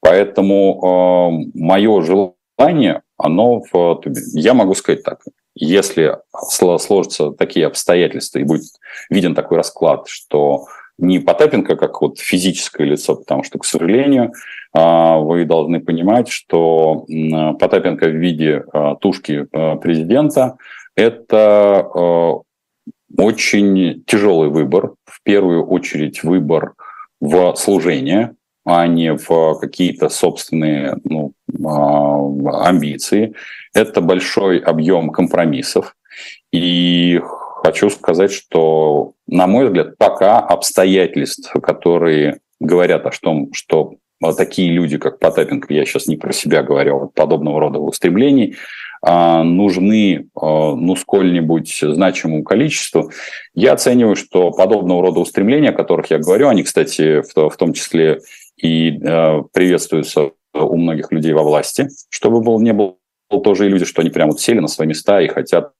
Поэтому 0.00 0.80
э, 0.82 1.50
мое 1.54 2.02
желание, 2.02 3.02
оно 3.16 3.62
в... 3.72 4.00
Я 4.34 4.54
могу 4.54 4.74
сказать 4.74 5.04
так, 5.04 5.20
если 5.54 6.16
сложатся 6.32 7.30
такие 7.30 7.66
обстоятельства 7.66 8.40
и 8.40 8.44
будет 8.44 8.64
виден 9.08 9.36
такой 9.36 9.58
расклад, 9.58 10.08
что 10.08 10.64
не 10.98 11.20
Потапенко 11.20 11.76
как 11.76 12.00
вот 12.02 12.18
физическое 12.18 12.84
лицо, 12.84 13.16
потому 13.16 13.44
что, 13.44 13.60
к 13.60 13.64
сожалению, 13.64 14.32
э, 14.74 15.18
вы 15.20 15.44
должны 15.44 15.78
понимать, 15.78 16.28
что 16.28 17.06
Потапенко 17.60 18.06
в 18.06 18.16
виде 18.16 18.64
э, 18.72 18.94
тушки 19.00 19.46
президента 19.80 20.56
это 20.96 21.88
э, 21.94 22.32
очень 23.18 24.04
тяжелый 24.06 24.48
выбор. 24.48 24.94
В 25.04 25.22
первую 25.22 25.66
очередь 25.66 26.22
выбор 26.22 26.74
в 27.20 27.54
служение, 27.56 28.34
а 28.64 28.86
не 28.86 29.14
в 29.14 29.58
какие-то 29.60 30.08
собственные 30.08 30.96
ну, 31.04 31.32
а, 31.64 32.68
амбиции. 32.68 33.34
Это 33.74 34.00
большой 34.00 34.58
объем 34.58 35.10
компромиссов. 35.10 35.96
И 36.52 37.20
хочу 37.62 37.90
сказать, 37.90 38.32
что, 38.32 39.12
на 39.26 39.46
мой 39.46 39.66
взгляд, 39.66 39.96
пока 39.98 40.38
обстоятельств, 40.38 41.52
которые 41.62 42.40
говорят 42.60 43.06
о 43.06 43.10
том, 43.10 43.52
что 43.52 43.94
такие 44.36 44.70
люди, 44.70 44.98
как 44.98 45.18
Потапенко, 45.18 45.72
я 45.72 45.84
сейчас 45.84 46.06
не 46.06 46.16
про 46.16 46.32
себя 46.32 46.62
говорю, 46.62 47.02
а 47.02 47.06
подобного 47.08 47.60
рода 47.60 47.78
устремлений, 47.78 48.56
нужны 49.04 50.28
а, 50.34 50.76
ну, 50.76 50.94
сколь-нибудь 50.94 51.76
значимому 51.80 52.44
количеству. 52.44 53.10
Я 53.54 53.72
оцениваю, 53.72 54.14
что 54.14 54.52
подобного 54.52 55.02
рода 55.02 55.20
устремления, 55.20 55.70
о 55.70 55.74
которых 55.74 56.10
я 56.10 56.18
говорю, 56.18 56.48
они, 56.48 56.62
кстати, 56.62 57.22
в, 57.34 57.56
том 57.56 57.72
числе 57.72 58.20
и 58.56 59.00
а, 59.04 59.42
приветствуются 59.52 60.30
у 60.54 60.76
многих 60.76 61.10
людей 61.10 61.32
во 61.32 61.42
власти, 61.42 61.88
чтобы 62.10 62.42
был, 62.42 62.60
не 62.60 62.72
было 62.72 62.96
тоже 63.42 63.66
иллюзии, 63.66 63.86
что 63.86 64.02
они 64.02 64.10
прямо 64.10 64.32
вот 64.32 64.40
сели 64.40 64.60
на 64.60 64.68
свои 64.68 64.86
места 64.86 65.20
и 65.20 65.28
хотят 65.28 65.72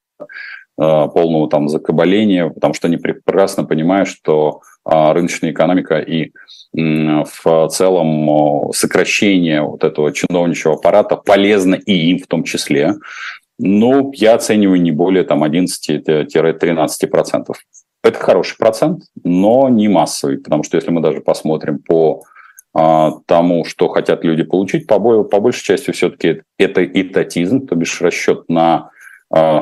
полного 0.77 1.49
там 1.49 1.69
закабаления, 1.69 2.49
потому 2.49 2.75
что 2.75 2.89
они 2.89 2.97
прекрасно 2.97 3.65
понимают, 3.65 4.09
что 4.09 4.63
рыночная 4.85 5.53
экономика 5.53 5.99
и 5.99 6.33
в 6.75 7.69
целом 7.69 8.73
сокращение 8.73 9.63
вот 9.63 9.85
этого 9.85 10.13
чиновничьего 10.13 10.75
аппарата 10.75 11.17
полезно 11.17 11.75
и 11.75 12.11
им 12.11 12.19
в 12.19 12.27
том 12.27 12.45
числе. 12.45 12.95
Ну, 13.59 14.13
я 14.15 14.35
оцениваю 14.35 14.81
не 14.81 14.91
более 14.91 15.25
там 15.25 15.45
11-13%. 15.45 17.45
Это 18.05 18.19
хороший 18.19 18.57
процент, 18.59 19.05
но 19.23 19.69
не 19.69 19.89
массовый, 19.89 20.39
потому 20.39 20.65
что 20.65 20.77
если 20.77 20.91
мы 20.91 21.01
даже 21.01 21.21
посмотрим 21.21 21.79
по 21.79 22.25
а, 22.75 23.13
тому, 23.27 23.65
что 23.65 23.89
хотят 23.89 24.25
люди 24.25 24.43
получить, 24.43 24.89
по, 24.89 24.99
по 25.23 25.41
большей 25.41 25.63
части 25.63 25.93
все-таки 25.93 26.43
это 26.59 26.85
этатизм, 26.85 27.67
то 27.67 27.77
бишь 27.77 28.01
расчет 28.01 28.49
на 28.49 28.75
а, 28.75 28.91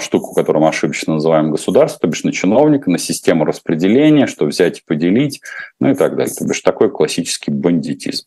штуку, 0.01 0.35
которую 0.35 0.63
мы 0.63 0.69
ошибочно 0.69 1.15
называем 1.15 1.51
государство, 1.51 2.01
то 2.01 2.09
бишь 2.09 2.25
на 2.25 2.33
чиновника, 2.33 2.91
на 2.91 2.99
систему 2.99 3.45
распределения, 3.45 4.27
что 4.27 4.47
взять 4.47 4.79
и 4.79 4.83
поделить, 4.85 5.41
ну 5.79 5.91
и 5.91 5.95
так 5.95 6.17
далее. 6.17 6.35
То 6.35 6.45
бишь 6.45 6.61
такой 6.61 6.91
классический 6.91 7.51
бандитизм. 7.51 8.27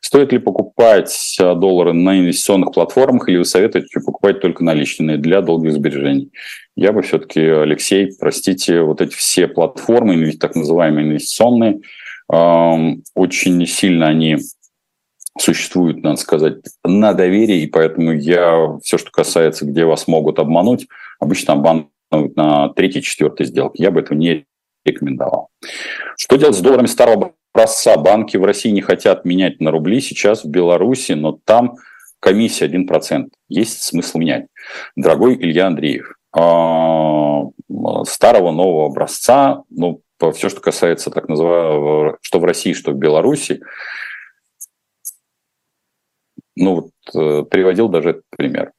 Стоит 0.00 0.32
ли 0.32 0.38
покупать 0.38 1.36
а, 1.40 1.54
доллары 1.54 1.92
на 1.92 2.18
инвестиционных 2.18 2.72
платформах 2.72 3.28
или 3.28 3.38
вы 3.38 3.44
советуете 3.44 4.00
покупать 4.00 4.40
только 4.40 4.64
наличные 4.64 5.18
для 5.18 5.42
долгих 5.42 5.72
сбережений? 5.72 6.30
Я 6.76 6.92
бы 6.92 7.02
все-таки, 7.02 7.40
Алексей, 7.40 8.10
простите, 8.18 8.80
вот 8.80 9.02
эти 9.02 9.14
все 9.14 9.48
платформы, 9.48 10.32
так 10.32 10.54
называемые 10.54 11.08
инвестиционные, 11.08 11.80
очень 12.28 13.66
сильно 13.66 14.06
они 14.06 14.38
существует, 15.38 16.02
надо 16.02 16.16
сказать, 16.16 16.56
на 16.84 17.12
доверии, 17.12 17.62
и 17.62 17.66
поэтому 17.66 18.12
я 18.12 18.78
все, 18.82 18.98
что 18.98 19.10
касается, 19.10 19.64
где 19.64 19.84
вас 19.84 20.08
могут 20.08 20.38
обмануть, 20.38 20.88
обычно 21.18 21.54
обманывают 21.54 22.36
на 22.36 22.70
третьей, 22.70 23.02
четвертой 23.02 23.46
сделке. 23.46 23.82
Я 23.82 23.90
бы 23.90 24.00
этого 24.00 24.18
не 24.18 24.46
рекомендовал. 24.84 25.48
Что 26.16 26.36
делать 26.36 26.56
с 26.56 26.60
долларами 26.60 26.86
старого 26.86 27.32
образца? 27.52 27.96
Банки 27.96 28.36
в 28.36 28.44
России 28.44 28.70
не 28.70 28.80
хотят 28.80 29.24
менять 29.24 29.60
на 29.60 29.70
рубли 29.70 30.00
сейчас 30.00 30.44
в 30.44 30.48
Беларуси, 30.48 31.12
но 31.12 31.38
там 31.44 31.76
комиссия 32.20 32.66
1%. 32.66 33.28
Есть 33.48 33.82
смысл 33.82 34.18
менять. 34.18 34.46
Дорогой 34.96 35.36
Илья 35.36 35.66
Андреев, 35.68 36.14
а, 36.32 37.44
старого 38.04 38.50
нового 38.50 38.86
образца, 38.86 39.62
ну, 39.70 40.02
все, 40.34 40.50
что 40.50 40.60
касается 40.60 41.10
так 41.10 41.28
называемого, 41.28 42.18
что 42.20 42.40
в 42.40 42.44
России, 42.44 42.74
что 42.74 42.92
в 42.92 42.96
Беларуси, 42.96 43.62
ну, 46.56 46.74
вот, 46.74 46.90
э, 47.14 47.44
приводил 47.44 47.88
даже 47.88 48.10
этот 48.10 48.24
пример. 48.30 48.72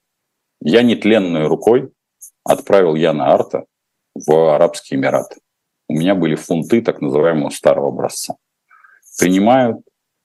Я 0.61 0.83
нетленной 0.83 1.47
рукой 1.47 1.91
отправил 2.43 2.95
Яна 2.95 3.33
Арта 3.33 3.65
в 4.13 4.53
Арабские 4.53 4.99
Эмираты. 4.99 5.39
У 5.87 5.93
меня 5.93 6.15
были 6.15 6.35
фунты 6.35 6.81
так 6.81 7.01
называемого 7.01 7.49
старого 7.49 7.89
образца. 7.89 8.35
Принимают 9.19 9.77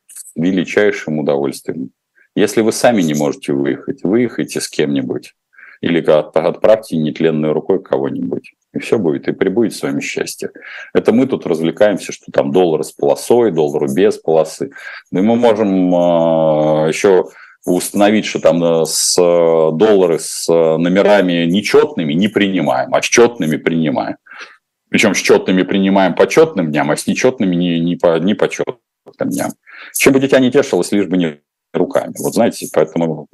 с 0.07 0.30
величайшим 0.36 1.18
удовольствием. 1.18 1.90
Если 2.34 2.61
вы 2.61 2.72
сами 2.72 3.03
не 3.03 3.14
можете 3.14 3.53
выехать, 3.53 4.03
выехайте 4.05 4.61
с 4.61 4.68
кем-нибудь. 4.68 5.34
Или 5.80 6.01
отправьте 6.01 6.97
нетленной 6.97 7.53
рукой 7.53 7.82
кого-нибудь. 7.82 8.55
И 8.77 8.79
все 8.79 8.99
будет, 8.99 9.27
и 9.27 9.33
прибудет 9.33 9.74
с 9.74 9.83
вами 9.83 10.01
счастье. 10.01 10.51
Это 10.93 11.12
мы 11.12 11.27
тут 11.27 11.47
развлекаемся, 11.47 12.12
что 12.12 12.31
там 12.31 12.53
доллар 12.53 12.85
с 12.85 12.93
полосой, 12.93 13.51
доллар 13.51 13.91
без 13.93 14.18
полосы. 14.18 14.70
Но 15.11 15.22
мы 15.22 15.37
можем 15.37 15.95
э, 15.95 16.89
еще 16.89 17.24
установить, 17.64 18.27
что 18.27 18.39
там 18.39 18.62
э, 18.62 18.85
с 18.85 19.16
э, 19.18 19.70
доллары 19.77 20.18
с 20.18 20.47
э, 20.49 20.77
номерами 20.77 21.47
нечетными 21.47 22.12
не 22.12 22.29
принимаем, 22.29 22.95
а 22.95 23.01
с 23.01 23.07
четными 23.07 23.57
принимаем. 23.57 24.16
Причем 24.91 25.14
с 25.14 25.18
четными 25.18 25.62
принимаем 25.62 26.14
по 26.14 26.27
четным 26.27 26.70
дням, 26.70 26.91
а 26.91 26.97
с 26.97 27.07
нечетными 27.07 27.57
не, 27.57 27.81
не, 27.81 27.97
по, 27.97 28.18
не 28.18 28.35
по 28.35 28.49
четным 28.49 28.79
дням. 29.31 29.53
Чем 29.95 30.12
бы 30.12 30.20
дитя 30.20 30.39
не 30.39 30.51
тешилось, 30.51 30.93
лишь 30.93 31.07
бы 31.07 31.16
не 31.16 31.41
руками. 31.72 32.14
Вот 32.18 32.35
знаете, 32.35 32.68
поэтому 32.72 33.27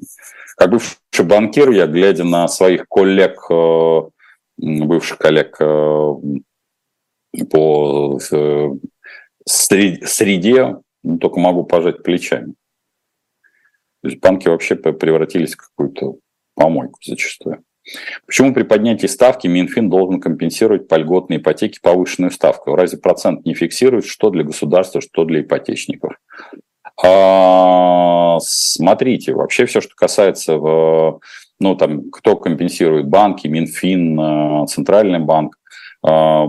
как 0.57 0.71
бывший 0.71 1.25
банкир, 1.25 1.71
я, 1.71 1.87
глядя 1.87 2.25
на 2.25 2.47
своих 2.47 2.87
коллег, 2.89 3.51
бывших 4.59 5.19
коллег 5.19 5.59
по 7.51 8.19
среде, 9.47 10.77
ну, 11.03 11.19
только 11.19 11.41
могу 11.41 11.65
пожать 11.65 12.03
плечами. 12.03 12.55
То 14.03 14.09
есть 14.09 14.21
банки 14.21 14.49
вообще 14.49 14.75
превратились 14.77 15.55
в 15.55 15.59
какую-то 15.59 16.17
помойку 16.55 16.99
зачастую. 17.03 17.65
Почему 18.27 18.55
при 18.55 18.63
поднятии 18.63 19.07
ставки 19.07 19.49
Минфин 19.49 19.91
должен 19.91 20.21
компенсировать 20.21 20.87
по 20.87 20.95
льготной 20.97 21.39
ипотеке 21.39 21.81
повышенную 21.83 22.31
ставку? 22.31 22.77
Разве 22.77 22.99
процент 22.99 23.45
не 23.45 23.55
фиксирует, 23.55 24.07
что 24.07 24.31
для 24.31 24.45
государства, 24.45 25.01
что 25.01 25.25
для 25.25 25.41
ипотечников? 25.41 26.13
А, 27.03 28.39
смотрите, 28.41 29.35
вообще 29.35 29.67
все, 29.67 29.81
что 29.81 29.95
касается, 29.97 30.59
ну, 31.63 31.77
там, 31.77 32.11
кто 32.11 32.37
компенсирует 32.37 33.07
банки, 33.07 33.47
Минфин, 33.47 34.19
э, 34.19 34.67
Центральный 34.67 35.21
банк, 35.21 35.57
а, 36.05 36.47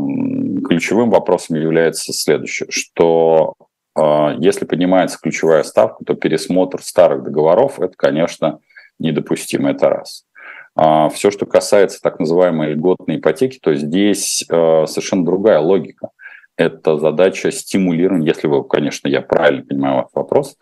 ключевым 0.68 1.12
вопросом 1.12 1.58
является 1.58 2.12
следующее, 2.12 2.68
что 2.72 3.54
а, 3.96 4.36
если 4.40 4.66
поднимается 4.66 5.20
ключевая 5.22 5.64
ставка, 5.64 6.04
то 6.04 6.16
пересмотр 6.16 6.82
старых 6.82 7.24
договоров– 7.24 7.80
это, 7.80 7.94
конечно, 7.96 8.60
недопустимо, 8.98 9.72
это 9.72 9.90
раз. 9.90 10.26
А, 10.76 11.10
Все, 11.10 11.30
что 11.30 11.46
касается 11.46 12.02
так 12.02 12.20
называемой 12.20 12.74
льготной 12.74 13.18
ипотеки, 13.18 13.60
то 13.62 13.76
здесь 13.76 14.44
совершенно 14.48 15.24
другая 15.24 15.60
логика. 15.60 16.10
Это 16.56 16.98
задача 16.98 17.52
стимулирования, 17.52 18.28
если 18.28 18.48
вы, 18.48 18.64
конечно, 18.64 19.08
я 19.08 19.22
правильно 19.22 19.64
понимаю 19.64 19.96
ваш 19.96 20.06
вопрос, 20.14 20.56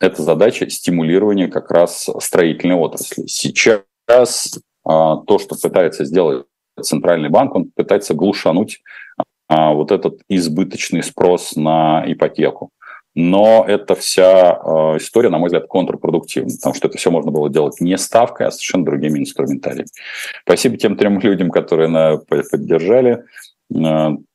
это 0.00 0.22
задача 0.22 0.68
стимулирования 0.68 1.48
как 1.48 1.70
раз 1.70 2.08
строительной 2.18 2.76
отрасли. 2.76 3.26
Сейчас 3.26 3.80
то, 4.06 5.38
что 5.38 5.56
пытается 5.62 6.04
сделать 6.04 6.46
Центральный 6.80 7.28
банк, 7.28 7.54
он 7.54 7.70
пытается 7.74 8.14
глушануть 8.14 8.82
вот 9.48 9.92
этот 9.92 10.20
избыточный 10.28 11.02
спрос 11.02 11.56
на 11.56 12.04
ипотеку. 12.06 12.70
Но 13.14 13.64
эта 13.66 13.94
вся 13.94 14.58
э, 14.60 14.96
история, 14.96 15.28
на 15.28 15.38
мой 15.38 15.46
взгляд, 15.46 15.66
контрпродуктивна, 15.68 16.50
потому 16.56 16.74
что 16.74 16.88
это 16.88 16.98
все 16.98 17.12
можно 17.12 17.30
было 17.30 17.48
делать 17.48 17.80
не 17.80 17.96
ставкой, 17.96 18.48
а 18.48 18.50
совершенно 18.50 18.84
другими 18.84 19.20
инструментариями. 19.20 19.86
Спасибо 20.42 20.76
тем 20.76 20.96
трем 20.96 21.20
людям, 21.20 21.50
которые 21.50 21.88
на, 21.88 22.16
поддержали 22.16 23.22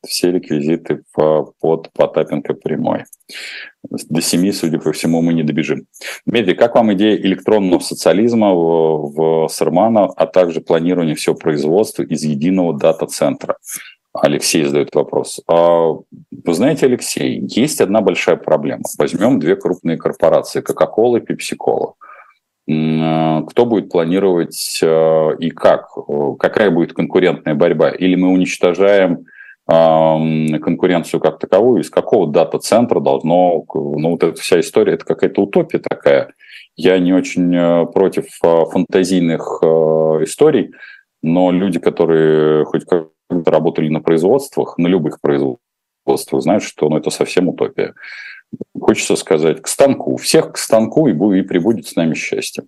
все 0.06 0.32
реквизиты 0.32 1.02
по, 1.12 1.52
под 1.60 1.92
Потапенко 1.92 2.54
прямой. 2.54 3.04
До 3.82 4.20
семи, 4.20 4.52
судя 4.52 4.78
по 4.78 4.92
всему, 4.92 5.22
мы 5.22 5.32
не 5.32 5.42
добежим. 5.42 5.86
Дмитрий, 6.26 6.54
как 6.54 6.74
вам 6.74 6.92
идея 6.92 7.16
электронного 7.16 7.80
социализма 7.80 8.54
в, 8.54 9.46
в 9.46 9.48
Сармана, 9.48 10.04
а 10.04 10.26
также 10.26 10.60
планирование 10.60 11.14
всего 11.14 11.34
производства 11.34 12.02
из 12.02 12.22
единого 12.22 12.76
дата-центра? 12.76 13.56
Алексей 14.12 14.64
задает 14.64 14.94
вопрос. 14.94 15.40
А, 15.46 15.92
вы 15.92 16.54
знаете, 16.54 16.86
Алексей, 16.86 17.46
есть 17.48 17.80
одна 17.80 18.00
большая 18.00 18.36
проблема. 18.36 18.82
Возьмем 18.98 19.38
две 19.38 19.56
крупные 19.56 19.96
корпорации, 19.96 20.62
Coca-Cola 20.62 21.20
и 21.20 21.32
Pepsi-Cola. 21.32 21.92
А, 22.68 23.42
кто 23.42 23.66
будет 23.66 23.90
планировать 23.90 24.80
а, 24.82 25.30
и 25.38 25.50
как? 25.50 25.88
Какая 26.38 26.70
будет 26.70 26.92
конкурентная 26.92 27.54
борьба? 27.54 27.90
Или 27.90 28.14
мы 28.16 28.28
уничтожаем 28.28 29.26
конкуренцию 29.66 31.20
как 31.20 31.38
таковую, 31.38 31.82
из 31.82 31.90
какого 31.90 32.26
дата-центра 32.28 32.98
должно, 32.98 33.64
ну 33.72 34.10
вот 34.10 34.24
эта 34.24 34.40
вся 34.40 34.58
история, 34.58 34.94
это 34.94 35.04
какая-то 35.04 35.42
утопия 35.42 35.78
такая. 35.78 36.32
Я 36.74 36.98
не 36.98 37.12
очень 37.12 37.86
против 37.92 38.26
фантазийных 38.42 39.60
историй, 40.24 40.72
но 41.22 41.52
люди, 41.52 41.78
которые 41.78 42.64
хоть 42.64 42.84
как 42.84 43.10
работали 43.28 43.88
на 43.88 44.00
производствах, 44.00 44.76
на 44.76 44.88
любых 44.88 45.20
производствах, 45.20 46.42
знают, 46.42 46.64
что 46.64 46.88
ну, 46.88 46.96
это 46.96 47.10
совсем 47.10 47.48
утопия. 47.48 47.94
Хочется 48.78 49.16
сказать, 49.16 49.62
к 49.62 49.68
станку. 49.68 50.16
Всех 50.16 50.52
к 50.52 50.58
станку 50.58 51.06
и, 51.06 51.12
и 51.12 51.42
прибудет 51.42 51.86
с 51.86 51.96
нами 51.96 52.14
счастье. 52.14 52.64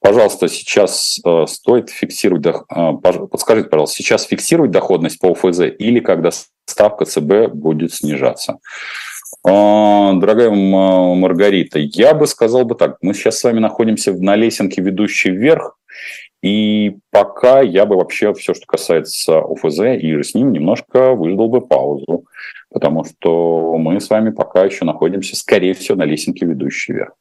Пожалуйста, 0.00 0.48
сейчас 0.48 1.20
э, 1.24 1.44
стоит 1.46 1.90
фиксировать, 1.90 2.46
э, 2.46 2.92
подскажите, 3.30 3.68
пожалуйста, 3.68 3.96
сейчас 3.96 4.24
фиксировать 4.24 4.70
доходность 4.70 5.18
по 5.20 5.32
ОФЗ 5.32 5.60
или 5.78 6.00
когда 6.00 6.30
ставка 6.66 7.04
ЦБ 7.04 7.52
будет 7.52 7.92
снижаться? 7.92 8.58
Э, 9.46 10.12
дорогая 10.14 10.50
Маргарита, 10.50 11.78
я 11.78 12.14
бы 12.14 12.26
сказал 12.26 12.64
бы 12.64 12.74
так, 12.74 12.96
мы 13.02 13.12
сейчас 13.12 13.38
с 13.38 13.44
вами 13.44 13.58
находимся 13.58 14.14
на 14.14 14.34
лесенке, 14.36 14.80
ведущей 14.80 15.30
вверх, 15.30 15.76
и 16.42 16.96
пока 17.10 17.60
я 17.60 17.84
бы 17.84 17.96
вообще 17.96 18.32
все, 18.34 18.54
что 18.54 18.66
касается 18.66 19.38
ОФЗ 19.40 19.80
и 20.00 20.22
с 20.22 20.34
ним, 20.34 20.52
немножко 20.52 21.14
выждал 21.14 21.48
бы 21.48 21.60
паузу, 21.60 22.24
потому 22.70 23.04
что 23.04 23.76
мы 23.76 24.00
с 24.00 24.08
вами 24.08 24.30
пока 24.30 24.64
еще 24.64 24.84
находимся, 24.84 25.36
скорее 25.36 25.74
всего, 25.74 25.98
на 25.98 26.04
лесенке, 26.04 26.46
ведущей 26.46 26.94
вверх. 26.94 27.12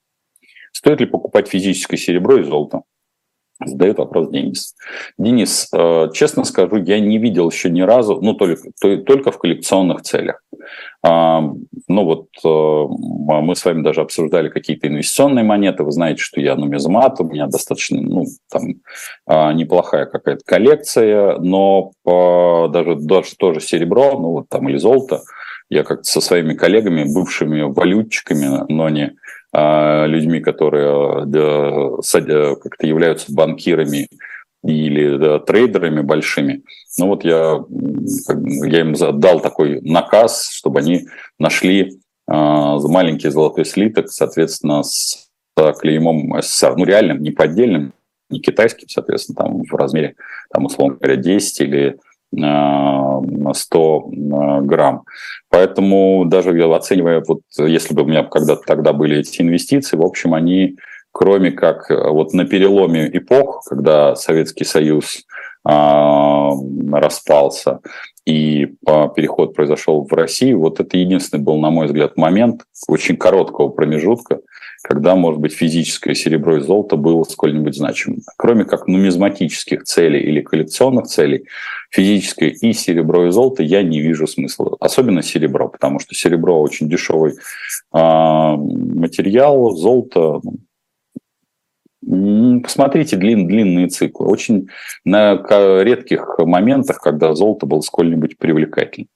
Стоит 0.71 1.01
ли 1.01 1.05
покупать 1.05 1.49
физическое 1.49 1.97
серебро 1.97 2.37
и 2.37 2.43
золото? 2.43 2.83
Задает 3.63 3.97
вопрос 3.97 4.29
Денис. 4.29 4.75
Денис, 5.17 5.67
э, 5.73 6.09
честно 6.13 6.45
скажу, 6.45 6.77
я 6.77 7.01
не 7.01 7.17
видел 7.17 7.49
еще 7.49 7.69
ни 7.69 7.81
разу, 7.81 8.21
ну, 8.21 8.33
только, 8.33 8.71
только 9.05 9.31
в 9.31 9.37
коллекционных 9.37 10.01
целях. 10.03 10.41
А, 11.01 11.41
ну, 11.87 12.03
вот 12.03 12.27
э, 12.43 13.39
мы 13.41 13.55
с 13.55 13.63
вами 13.63 13.83
даже 13.83 14.01
обсуждали 14.01 14.49
какие-то 14.49 14.87
инвестиционные 14.87 15.45
монеты. 15.45 15.83
Вы 15.83 15.91
знаете, 15.91 16.21
что 16.21 16.41
я 16.41 16.55
нумизмат, 16.55 17.19
у 17.21 17.23
меня 17.23 17.47
достаточно, 17.47 18.01
ну, 18.01 18.25
там, 18.51 18.75
а, 19.25 19.53
неплохая 19.53 20.05
какая-то 20.05 20.43
коллекция, 20.45 21.37
но 21.39 21.91
даже, 22.05 22.95
даже 22.95 23.35
тоже 23.37 23.61
серебро, 23.61 24.19
ну, 24.19 24.31
вот 24.31 24.49
там, 24.49 24.67
или 24.67 24.77
золото, 24.77 25.21
я 25.69 25.83
как-то 25.83 26.03
со 26.03 26.19
своими 26.19 26.53
коллегами, 26.53 27.05
бывшими 27.13 27.61
валютчиками, 27.61 28.65
но 28.67 28.89
не 28.89 29.15
а, 29.53 30.05
людьми, 30.05 30.41
которые 30.41 31.25
как-то 32.55 32.87
являются 32.87 33.33
банкирами 33.33 34.07
или 34.63 35.17
да, 35.17 35.39
трейдерами 35.39 36.01
большими. 36.01 36.63
Ну 36.97 37.07
вот 37.07 37.23
я, 37.23 37.63
я 38.65 38.81
им 38.81 38.93
дал 39.19 39.39
такой 39.39 39.81
наказ, 39.81 40.49
чтобы 40.51 40.79
они 40.79 41.07
нашли 41.37 41.99
а, 42.27 42.77
маленький 42.79 43.29
золотой 43.29 43.65
слиток, 43.65 44.09
соответственно, 44.09 44.83
с 44.83 45.29
клеймом 45.79 46.41
СССР. 46.41 46.75
Ну, 46.77 46.85
реальным, 46.85 47.21
не 47.21 47.31
поддельным, 47.31 47.93
не 48.29 48.39
китайским, 48.39 48.87
соответственно, 48.87 49.35
там 49.35 49.63
в 49.63 49.73
размере, 49.73 50.15
там, 50.53 50.65
условно 50.65 50.95
говоря, 50.95 51.15
10 51.15 51.61
или 51.61 51.97
100 52.33 54.11
э, 54.11 54.61
грамм. 54.61 55.03
Поэтому 55.49 56.25
даже 56.25 56.51
оценивая, 56.73 57.23
вот 57.27 57.41
если 57.57 57.93
бы 57.95 58.03
у 58.03 58.05
меня 58.05 58.23
когда-то 58.23 58.61
тогда 58.65 58.93
были 58.93 59.17
эти 59.17 59.41
инвестиции, 59.41 59.97
в 59.97 60.05
общем, 60.05 60.35
они, 60.35 60.77
кроме 61.19 61.51
как 61.51 61.91
э, 61.91 62.09
вот 62.09 62.33
на 62.33 62.45
переломе 62.45 63.09
эпох, 63.11 63.65
когда 63.67 64.15
Советский 64.15 64.63
Союз 64.63 65.25
а, 65.65 66.51
распался 66.93 67.81
и 68.25 68.67
переход 68.85 69.53
произошел 69.53 70.07
в 70.09 70.13
Россию, 70.13 70.59
вот 70.59 70.79
это 70.79 70.95
единственный 70.95 71.41
был, 71.41 71.57
на 71.57 71.71
мой 71.71 71.87
взгляд, 71.87 72.15
момент 72.15 72.61
очень 72.87 73.17
короткого 73.17 73.67
промежутка, 73.67 74.39
когда, 74.81 75.15
может 75.15 75.41
быть, 75.41 75.51
физическое 75.51 76.15
серебро 76.15 76.55
и 76.55 76.61
золото 76.61 76.95
было 76.95 77.23
сколь-нибудь 77.23 77.75
значимым. 77.75 78.21
Кроме 78.37 78.63
как 78.63 78.87
нумизматических 78.87 79.83
целей 79.83 80.21
или 80.21 80.39
коллекционных 80.39 81.07
целей, 81.07 81.43
физическое 81.91 82.47
и 82.49 82.71
серебро 82.71 83.27
и 83.27 83.31
золото 83.31 83.61
я 83.61 83.83
не 83.83 83.99
вижу 83.99 84.25
смысла. 84.25 84.77
Особенно 84.79 85.21
серебро, 85.21 85.67
потому 85.67 85.99
что 85.99 86.15
серебро 86.15 86.61
очень 86.61 86.87
дешевый 86.87 87.33
а, 87.91 88.55
материал, 88.55 89.71
золото 89.71 90.39
ну, 90.43 90.59
Посмотрите 92.09 93.17
длин, 93.17 93.47
длинные 93.47 93.87
циклы. 93.87 94.27
Очень 94.27 94.69
на 95.05 95.35
редких 95.83 96.39
моментах, 96.39 96.99
когда 97.01 97.35
золото 97.35 97.67
было 97.67 97.81
сколь-нибудь 97.81 98.37
привлекательным. 98.39 99.09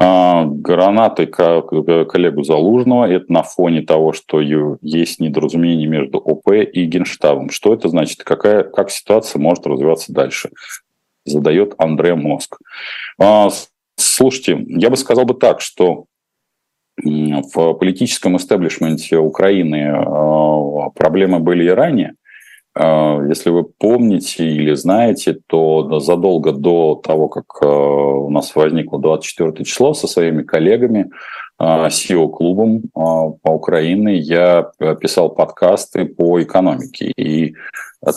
А, 0.00 0.44
гранаты 0.44 1.26
коллегу 1.26 2.42
Залужного. 2.42 3.04
Это 3.06 3.32
на 3.32 3.44
фоне 3.44 3.82
того, 3.82 4.12
что 4.12 4.40
есть 4.40 5.20
недоразумение 5.20 5.86
между 5.86 6.18
ОП 6.18 6.50
и 6.52 6.84
Генштабом. 6.84 7.50
Что 7.50 7.74
это 7.74 7.88
значит? 7.88 8.24
Какая, 8.24 8.64
как 8.64 8.90
ситуация 8.90 9.40
может 9.40 9.66
развиваться 9.66 10.12
дальше? 10.12 10.50
Задает 11.24 11.74
Андре 11.78 12.16
Моск. 12.16 12.58
А, 13.20 13.50
слушайте, 13.96 14.64
я 14.66 14.90
бы 14.90 14.96
сказал 14.96 15.26
бы 15.26 15.34
так, 15.34 15.60
что 15.60 16.06
в 17.04 17.72
политическом 17.74 18.36
истеблишменте 18.36 19.18
Украины 19.18 19.92
а, 19.94 20.90
проблемы 20.90 21.40
были 21.40 21.64
и 21.64 21.68
ранее– 21.68 22.14
а, 22.80 23.20
если 23.26 23.50
вы 23.50 23.64
помните 23.64 24.48
или 24.48 24.72
знаете, 24.74 25.38
то 25.48 25.98
задолго 25.98 26.52
до 26.52 26.94
того, 26.94 27.28
как 27.28 27.44
а, 27.60 27.66
у 27.66 28.30
нас 28.30 28.54
возникло 28.54 29.00
24 29.00 29.64
число 29.64 29.94
со 29.94 30.06
своими 30.06 30.44
коллегами, 30.44 31.10
SEO-клубом 31.60 32.82
по 32.92 33.50
Украине, 33.50 34.16
я 34.16 34.70
писал 35.00 35.30
подкасты 35.30 36.04
по 36.04 36.40
экономике. 36.40 37.12
И 37.16 37.54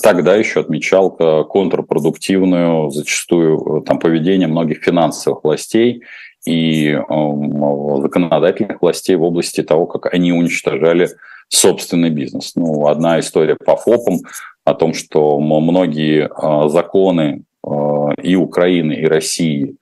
тогда 0.04 0.36
еще 0.36 0.60
отмечал 0.60 1.12
контрпродуктивную, 1.46 2.92
зачастую 2.92 3.82
там, 3.82 3.98
поведение 4.00 4.48
многих 4.48 4.84
финансовых 4.84 5.44
властей 5.44 6.04
и 6.46 6.94
законодательных 6.94 8.82
властей 8.82 9.16
в 9.16 9.24
области 9.24 9.64
того, 9.64 9.88
как 9.88 10.14
они 10.14 10.32
уничтожали 10.34 11.10
собственный 11.52 12.10
бизнес. 12.10 12.54
Ну, 12.56 12.88
одна 12.88 13.20
история 13.20 13.56
по 13.56 13.76
ФОПам 13.76 14.20
о 14.64 14.74
том, 14.74 14.94
что 14.94 15.40
многие 15.40 16.30
а, 16.34 16.70
законы 16.70 17.44
а, 17.64 18.12
и 18.22 18.36
Украины, 18.36 18.94
и 18.94 19.06
России 19.06 19.76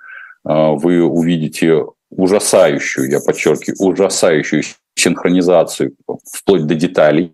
а, 0.44 0.72
вы 0.72 1.04
увидите 1.04 1.86
ужасающую, 2.10 3.10
я 3.10 3.20
подчеркиваю, 3.20 3.94
ужасающую 3.94 4.64
синхронизацию 4.96 5.96
вплоть 6.34 6.66
до 6.66 6.76
деталей. 6.76 7.34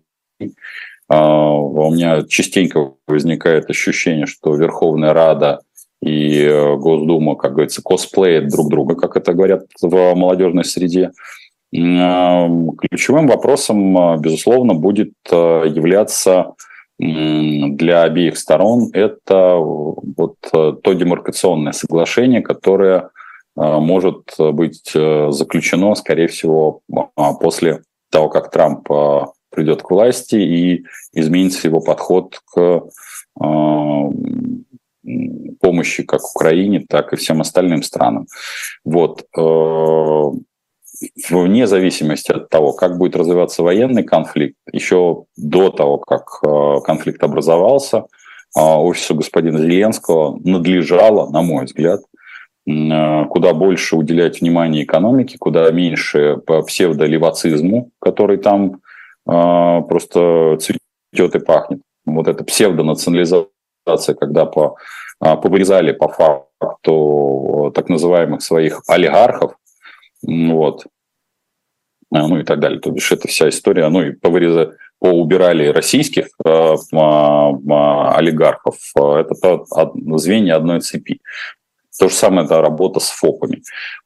У 1.08 1.92
меня 1.92 2.24
частенько 2.28 2.92
возникает 3.06 3.70
ощущение, 3.70 4.26
что 4.26 4.54
Верховная 4.54 5.12
Рада 5.12 5.60
и 6.02 6.42
э, 6.42 6.76
Госдума, 6.76 7.36
как 7.36 7.52
говорится, 7.52 7.80
косплеят 7.82 8.48
друг 8.48 8.68
друга, 8.68 8.96
как 8.96 9.16
это 9.16 9.32
говорят 9.32 9.64
в 9.80 10.14
молодежной 10.14 10.64
среде. 10.64 11.12
Ключевым 11.72 13.26
вопросом, 13.26 14.20
безусловно, 14.20 14.74
будет 14.74 15.12
являться 15.30 16.54
для 16.98 18.02
обеих 18.04 18.38
сторон 18.38 18.88
это 18.92 19.56
вот 19.56 20.36
э, 20.52 20.72
то 20.82 20.92
демаркационное 20.94 21.72
соглашение, 21.72 22.40
которое 22.40 22.98
э, 22.98 23.08
может 23.56 24.34
быть 24.38 24.92
э, 24.94 25.30
заключено, 25.30 25.94
скорее 25.94 26.28
всего, 26.28 26.82
а, 27.16 27.32
после 27.34 27.82
того, 28.10 28.28
как 28.28 28.50
Трамп 28.50 28.88
придет 29.50 29.82
к 29.82 29.90
власти 29.90 30.36
и 30.36 30.84
изменится 31.12 31.66
его 31.66 31.80
подход 31.80 32.38
к 32.44 32.82
помощи 35.60 36.02
как 36.02 36.20
Украине, 36.34 36.84
так 36.88 37.12
и 37.12 37.16
всем 37.16 37.40
остальным 37.40 37.82
странам. 37.82 38.26
Вот 38.84 39.24
вне 41.30 41.66
зависимости 41.66 42.32
от 42.32 42.48
того, 42.48 42.72
как 42.72 42.98
будет 42.98 43.16
развиваться 43.16 43.62
военный 43.62 44.02
конфликт, 44.02 44.56
еще 44.72 45.24
до 45.36 45.70
того, 45.70 45.98
как 45.98 46.40
э, 46.42 46.80
конфликт 46.84 47.22
образовался, 47.22 47.98
э, 47.98 48.60
офису 48.60 49.14
господина 49.14 49.58
Зеленского 49.58 50.38
надлежало, 50.42 51.30
на 51.30 51.42
мой 51.42 51.66
взгляд, 51.66 52.00
э, 52.00 52.15
куда 52.66 53.54
больше 53.54 53.96
уделять 53.96 54.40
внимание 54.40 54.82
экономике, 54.82 55.38
куда 55.38 55.70
меньше 55.70 56.38
по 56.38 56.62
псевдолевацизму, 56.62 57.90
который 58.00 58.38
там 58.38 58.80
просто 59.24 60.58
цветет 60.60 61.34
и 61.34 61.38
пахнет. 61.38 61.80
Вот 62.04 62.26
эта 62.26 62.42
псевдонационализация, 62.42 64.14
когда 64.18 64.46
по, 64.46 64.76
повырезали 65.20 65.92
по 65.92 66.08
факту 66.08 67.72
так 67.74 67.88
называемых 67.88 68.42
своих 68.42 68.82
олигархов, 68.88 69.54
вот. 70.22 70.86
А, 72.12 72.28
ну 72.28 72.38
и 72.38 72.44
так 72.44 72.60
далее. 72.60 72.80
То 72.80 72.90
бишь, 72.90 73.12
это 73.12 73.28
вся 73.28 73.48
история, 73.48 73.88
ну 73.88 74.02
и 74.02 74.12
повырезали, 74.12 74.72
поубирали 74.98 75.66
российских 75.68 76.28
э, 76.44 76.48
э, 76.48 76.76
олигархов. 76.92 78.76
Это 78.94 79.34
то, 79.34 79.66
звенья 80.18 80.56
одной 80.56 80.80
цепи. 80.80 81.20
То 81.98 82.08
же 82.08 82.14
самое 82.14 82.44
это 82.44 82.60
работа 82.60 83.00
с 83.00 83.08
ФОПами. 83.10 83.62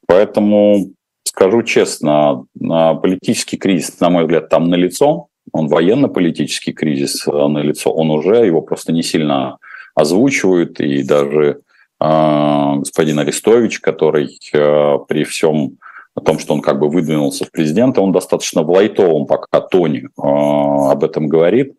Поэтому 0.06 0.90
скажу 1.24 1.62
честно, 1.62 2.44
политический 2.58 3.56
кризис, 3.56 3.98
на 4.00 4.10
мой 4.10 4.24
взгляд, 4.24 4.48
там 4.48 4.68
налицо. 4.68 5.28
Он 5.52 5.68
военно-политический 5.68 6.72
кризис 6.72 7.26
э, 7.26 7.30
налицо. 7.30 7.90
Он 7.90 8.10
уже, 8.10 8.46
его 8.46 8.62
просто 8.62 8.92
не 8.92 9.02
сильно 9.02 9.58
озвучивают. 9.94 10.78
И 10.80 11.02
даже 11.02 11.60
э, 12.00 12.74
господин 12.76 13.18
Арестович, 13.18 13.80
который 13.80 14.38
э, 14.52 14.98
при 15.08 15.24
всем 15.24 15.78
о 16.14 16.20
том, 16.20 16.38
что 16.38 16.54
он 16.54 16.60
как 16.60 16.78
бы 16.78 16.88
выдвинулся 16.88 17.44
в 17.44 17.50
президенты, 17.50 18.00
он 18.00 18.12
достаточно 18.12 18.62
в 18.62 18.70
лайтовом 18.70 19.26
пока 19.26 19.60
тоне 19.60 20.00
э, 20.00 20.08
об 20.16 21.04
этом 21.04 21.28
говорит. 21.28 21.74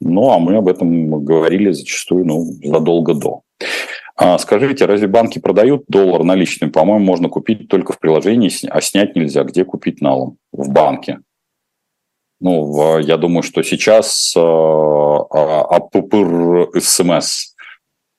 Ну, 0.00 0.30
а 0.30 0.38
мы 0.38 0.56
об 0.56 0.68
этом 0.68 1.24
говорили 1.24 1.72
зачастую 1.72 2.24
ну, 2.26 2.44
задолго 2.62 3.14
до. 3.14 3.42
А 4.22 4.36
скажите, 4.36 4.84
разве 4.84 5.08
банки 5.08 5.38
продают 5.38 5.84
доллар 5.88 6.24
наличными? 6.24 6.70
По-моему, 6.70 7.02
можно 7.02 7.30
купить 7.30 7.68
только 7.68 7.94
в 7.94 7.98
приложении, 7.98 8.52
а 8.68 8.82
снять 8.82 9.16
нельзя. 9.16 9.44
Где 9.44 9.64
купить 9.64 10.02
налом? 10.02 10.36
В 10.52 10.70
банке. 10.70 11.20
Ну, 12.38 12.98
я 12.98 13.16
думаю, 13.16 13.42
что 13.42 13.62
сейчас 13.62 14.34
АППР 15.26 16.68
СМС, 16.78 17.54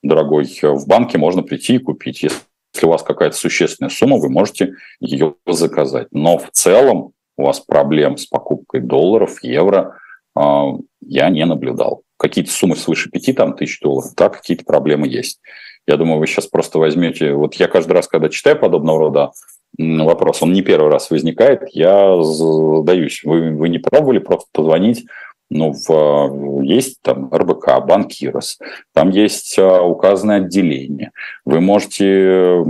дорогой, 0.02 0.46
в 0.64 0.88
банке 0.88 1.20
можно 1.20 1.44
прийти 1.44 1.76
и 1.76 1.78
купить. 1.78 2.24
Если 2.24 2.42
у 2.82 2.90
вас 2.90 3.04
какая-то 3.04 3.38
существенная 3.38 3.92
сумма, 3.92 4.18
вы 4.18 4.32
можете 4.32 4.74
ее 5.00 5.36
заказать. 5.46 6.08
Но 6.10 6.40
в 6.40 6.50
целом 6.50 7.14
у 7.38 7.44
вас 7.44 7.60
проблем 7.60 8.18
с 8.18 8.26
покупкой 8.26 8.82
долларов, 8.82 9.38
евро 9.44 10.00
а, 10.36 10.78
я 11.00 11.30
не 11.30 11.46
наблюдал. 11.46 12.02
Какие-то 12.18 12.50
суммы 12.50 12.76
свыше 12.76 13.12
5 13.12 13.36
там, 13.36 13.56
тысяч 13.56 13.80
долларов, 13.82 14.16
да, 14.18 14.30
какие-то 14.30 14.66
проблемы 14.66 15.08
есть. 15.08 15.40
Я 15.88 15.98
думаю, 15.98 16.20
вы 16.20 16.28
сейчас 16.28 16.48
просто 16.48 16.80
возьмете... 16.80 17.34
Вот 17.34 17.56
я 17.56 17.68
каждый 17.68 17.94
раз, 17.94 18.08
когда 18.08 18.30
читаю 18.30 18.58
подобного 18.58 19.00
рода 19.00 19.32
вопрос, 19.78 20.42
он 20.42 20.54
не 20.54 20.62
первый 20.62 20.92
раз 20.92 21.10
возникает, 21.10 21.64
я 21.72 22.22
задаюсь. 22.22 23.22
Вы, 23.24 23.56
вы 23.56 23.70
не 23.70 23.80
пробовали 23.80 24.20
просто 24.20 24.48
позвонить 24.52 25.06
ну, 25.52 25.74
в, 25.74 26.62
есть 26.64 27.02
там 27.02 27.30
РБК, 27.30 27.86
Банкирос, 27.86 28.58
там 28.94 29.10
есть 29.10 29.60
а, 29.60 29.82
указанное 29.82 30.38
отделение. 30.38 31.12
Вы 31.44 31.60
можете 31.60 32.64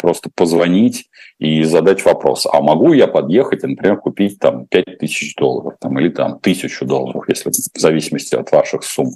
просто 0.00 0.30
позвонить 0.34 1.10
и 1.38 1.62
задать 1.62 2.02
вопрос, 2.06 2.46
а 2.50 2.62
могу 2.62 2.94
я 2.94 3.06
подъехать 3.06 3.62
например, 3.62 3.98
купить 3.98 4.38
там 4.38 4.66
5 4.66 4.98
тысяч 4.98 5.34
долларов 5.36 5.74
там, 5.78 5.98
или 6.00 6.08
там 6.08 6.40
тысячу 6.40 6.86
долларов, 6.86 7.24
если 7.28 7.50
в 7.50 7.78
зависимости 7.78 8.34
от 8.34 8.50
ваших 8.50 8.82
сумм. 8.82 9.10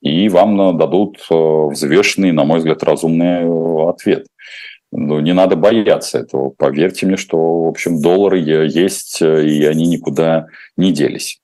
И 0.00 0.28
вам 0.28 0.78
дадут 0.78 1.18
э, 1.30 1.34
взвешенный, 1.34 2.32
на 2.32 2.44
мой 2.44 2.58
взгляд, 2.58 2.82
разумный 2.82 3.42
э, 3.42 3.88
ответ. 3.90 4.26
Ну, 4.92 5.20
не 5.20 5.34
надо 5.34 5.56
бояться 5.56 6.18
этого. 6.18 6.50
Поверьте 6.50 7.06
мне, 7.06 7.16
что, 7.16 7.64
в 7.64 7.68
общем, 7.68 8.00
доллары 8.00 8.38
есть, 8.38 9.20
э, 9.20 9.46
и 9.46 9.64
они 9.64 9.86
никуда 9.86 10.46
не 10.76 10.92
делись. 10.92 11.40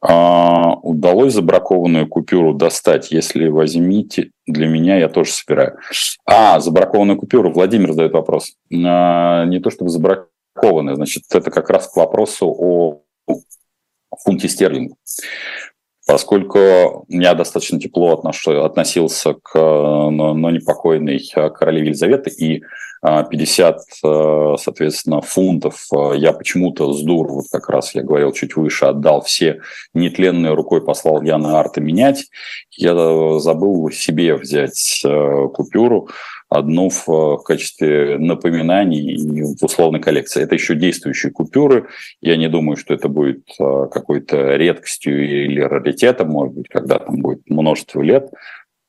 А, 0.00 0.74
удалось 0.82 1.34
забракованную 1.34 2.06
купюру 2.06 2.54
достать, 2.54 3.10
если 3.10 3.48
возьмите, 3.48 4.30
для 4.46 4.68
меня 4.68 4.96
я 4.96 5.08
тоже 5.08 5.32
собираю. 5.32 5.78
А, 6.24 6.60
забракованную 6.60 7.18
купюру, 7.18 7.52
Владимир 7.52 7.92
задает 7.92 8.12
вопрос. 8.12 8.52
А, 8.72 9.44
не 9.46 9.58
то 9.58 9.70
чтобы 9.70 9.90
забракованная, 9.90 10.94
значит, 10.94 11.24
это 11.32 11.50
как 11.50 11.68
раз 11.70 11.88
к 11.88 11.96
вопросу 11.96 12.46
о 12.48 13.02
фунте 14.24 14.48
стерлинга. 14.48 14.94
Поскольку 16.08 17.04
я 17.08 17.34
достаточно 17.34 17.78
тепло 17.78 18.14
отношу, 18.14 18.62
относился 18.62 19.34
к 19.34 19.54
но, 19.54 20.32
но 20.32 20.50
непокойной 20.50 21.20
королеве 21.34 21.88
Елизаветы 21.88 22.30
и 22.30 22.62
50, 23.02 23.76
э, 24.02 24.54
соответственно, 24.58 25.20
фунтов 25.20 25.86
я 26.14 26.32
почему-то 26.32 26.94
с 26.94 27.02
дур, 27.02 27.30
вот 27.30 27.44
как 27.52 27.68
раз 27.68 27.94
я 27.94 28.02
говорил 28.02 28.32
чуть 28.32 28.56
выше, 28.56 28.86
отдал 28.86 29.20
все 29.20 29.60
нетленной 29.92 30.54
рукой, 30.54 30.82
послал 30.82 31.20
Яна 31.20 31.60
Арта 31.60 31.82
менять. 31.82 32.24
Я 32.70 32.94
забыл 33.38 33.90
себе 33.90 34.34
взять 34.34 35.04
купюру, 35.52 36.08
одну 36.48 36.88
в 36.88 37.38
качестве 37.44 38.16
напоминаний 38.18 39.54
в 39.54 39.64
условной 39.64 40.00
коллекции. 40.00 40.42
Это 40.42 40.54
еще 40.54 40.74
действующие 40.74 41.30
купюры. 41.30 41.88
Я 42.20 42.36
не 42.36 42.48
думаю, 42.48 42.76
что 42.76 42.94
это 42.94 43.08
будет 43.08 43.44
э, 43.60 43.86
какой-то 43.90 44.56
редкостью 44.56 45.24
или 45.24 45.60
раритетом, 45.60 46.30
может 46.30 46.54
быть, 46.54 46.68
когда 46.68 46.98
там 46.98 47.16
будет 47.18 47.48
множество 47.48 48.00
лет. 48.00 48.30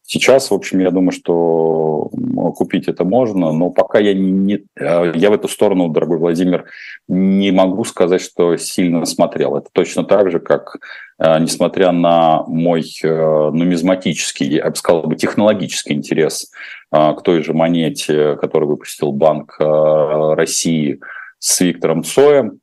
Сейчас, 0.03 0.49
в 0.49 0.55
общем, 0.55 0.80
я 0.80 0.89
думаю, 0.89 1.12
что 1.12 2.10
купить 2.55 2.88
это 2.88 3.03
можно, 3.03 3.51
но 3.51 3.70
пока 3.70 3.99
я 3.99 4.14
не... 4.14 4.64
Э, 4.76 5.12
я 5.14 5.30
в 5.30 5.34
эту 5.34 5.47
сторону, 5.47 5.89
дорогой 5.89 6.18
Владимир, 6.18 6.66
не 7.07 7.51
могу 7.51 7.84
сказать, 7.84 8.22
что 8.22 8.57
сильно 8.57 9.05
смотрел. 9.05 9.55
Это 9.57 9.68
точно 9.72 10.03
так 10.03 10.32
же, 10.32 10.39
как, 10.39 10.78
э, 10.78 10.80
несмотря 11.20 11.91
на 11.91 12.43
мой 12.43 12.84
э, 13.03 13.07
нумизматический, 13.53 14.47
я 14.55 14.70
бы 14.70 14.76
сказал, 14.76 15.03
бы, 15.03 15.15
технологический 15.15 15.93
интерес 15.93 16.51
к 16.91 17.22
той 17.24 17.43
же 17.43 17.53
монете, 17.53 18.36
которую 18.38 18.70
выпустил 18.70 19.11
Банк 19.11 19.57
России 19.59 20.99
с 21.38 21.59
Виктором 21.59 22.03
Цоем, 22.03 22.61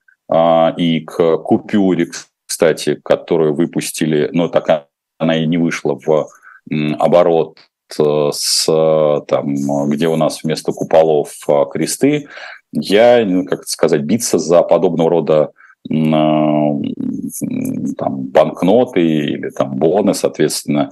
и 0.77 1.05
к 1.07 1.37
купюре, 1.37 2.09
кстати, 2.45 3.01
которую 3.05 3.55
выпустили, 3.55 4.29
но 4.33 4.49
так 4.49 4.89
она 5.19 5.37
и 5.37 5.47
не 5.47 5.59
вышла 5.59 5.97
в 6.05 6.29
оборот 6.99 7.59
э, 7.99 8.31
с 8.33 8.65
там, 9.29 9.89
где 9.89 10.09
у 10.09 10.17
нас 10.17 10.43
вместо 10.43 10.73
куполов 10.73 11.33
э, 11.49 11.65
кресты, 11.71 12.29
я, 12.73 13.25
ну, 13.25 13.45
как 13.45 13.67
сказать, 13.67 14.03
биться 14.03 14.39
за 14.39 14.63
подобного 14.63 15.11
рода 15.11 15.51
э, 15.51 15.66
там, 17.97 18.27
банкноты 18.29 19.01
или 19.01 19.51
там 19.51 19.77
боны, 19.77 20.15
соответственно, 20.15 20.91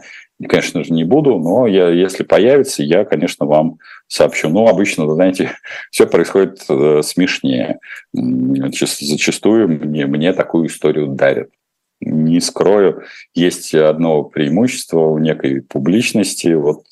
конечно 0.49 0.85
же, 0.85 0.93
не 0.93 1.05
буду, 1.05 1.39
но 1.39 1.67
я, 1.67 1.89
если 1.89 2.23
появится, 2.23 2.83
я, 2.83 3.05
конечно, 3.05 3.47
вам 3.47 3.79
сообщу. 4.09 4.49
Но 4.49 4.67
обычно, 4.67 5.07
вы 5.07 5.15
знаете, 5.15 5.53
все 5.91 6.07
происходит 6.07 6.61
смешнее. 6.61 7.79
Зачастую 8.13 9.69
мне, 9.69 10.07
мне 10.07 10.33
такую 10.33 10.67
историю 10.67 11.09
дарят 11.09 11.51
не 12.01 12.41
скрою, 12.41 13.03
есть 13.35 13.75
одно 13.75 14.25
преимущество 14.25 15.01
у 15.01 15.19
некой 15.19 15.63
публичности. 15.63 16.55
Вот 16.55 16.85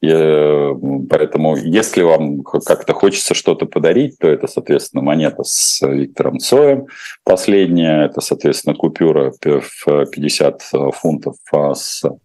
я, 0.00 0.74
поэтому, 1.08 1.56
если 1.56 2.02
вам 2.02 2.42
как-то 2.42 2.92
хочется 2.92 3.34
что-то 3.34 3.66
подарить, 3.66 4.18
то 4.18 4.28
это, 4.28 4.46
соответственно, 4.46 5.02
монета 5.02 5.42
с 5.44 5.80
Виктором 5.86 6.38
Цоем. 6.38 6.86
Последняя, 7.24 8.06
это, 8.06 8.20
соответственно, 8.20 8.74
купюра 8.74 9.32
в 9.42 10.06
50 10.06 10.62
фунтов 10.94 11.36
с 11.74 12.04
а, 12.04 12.16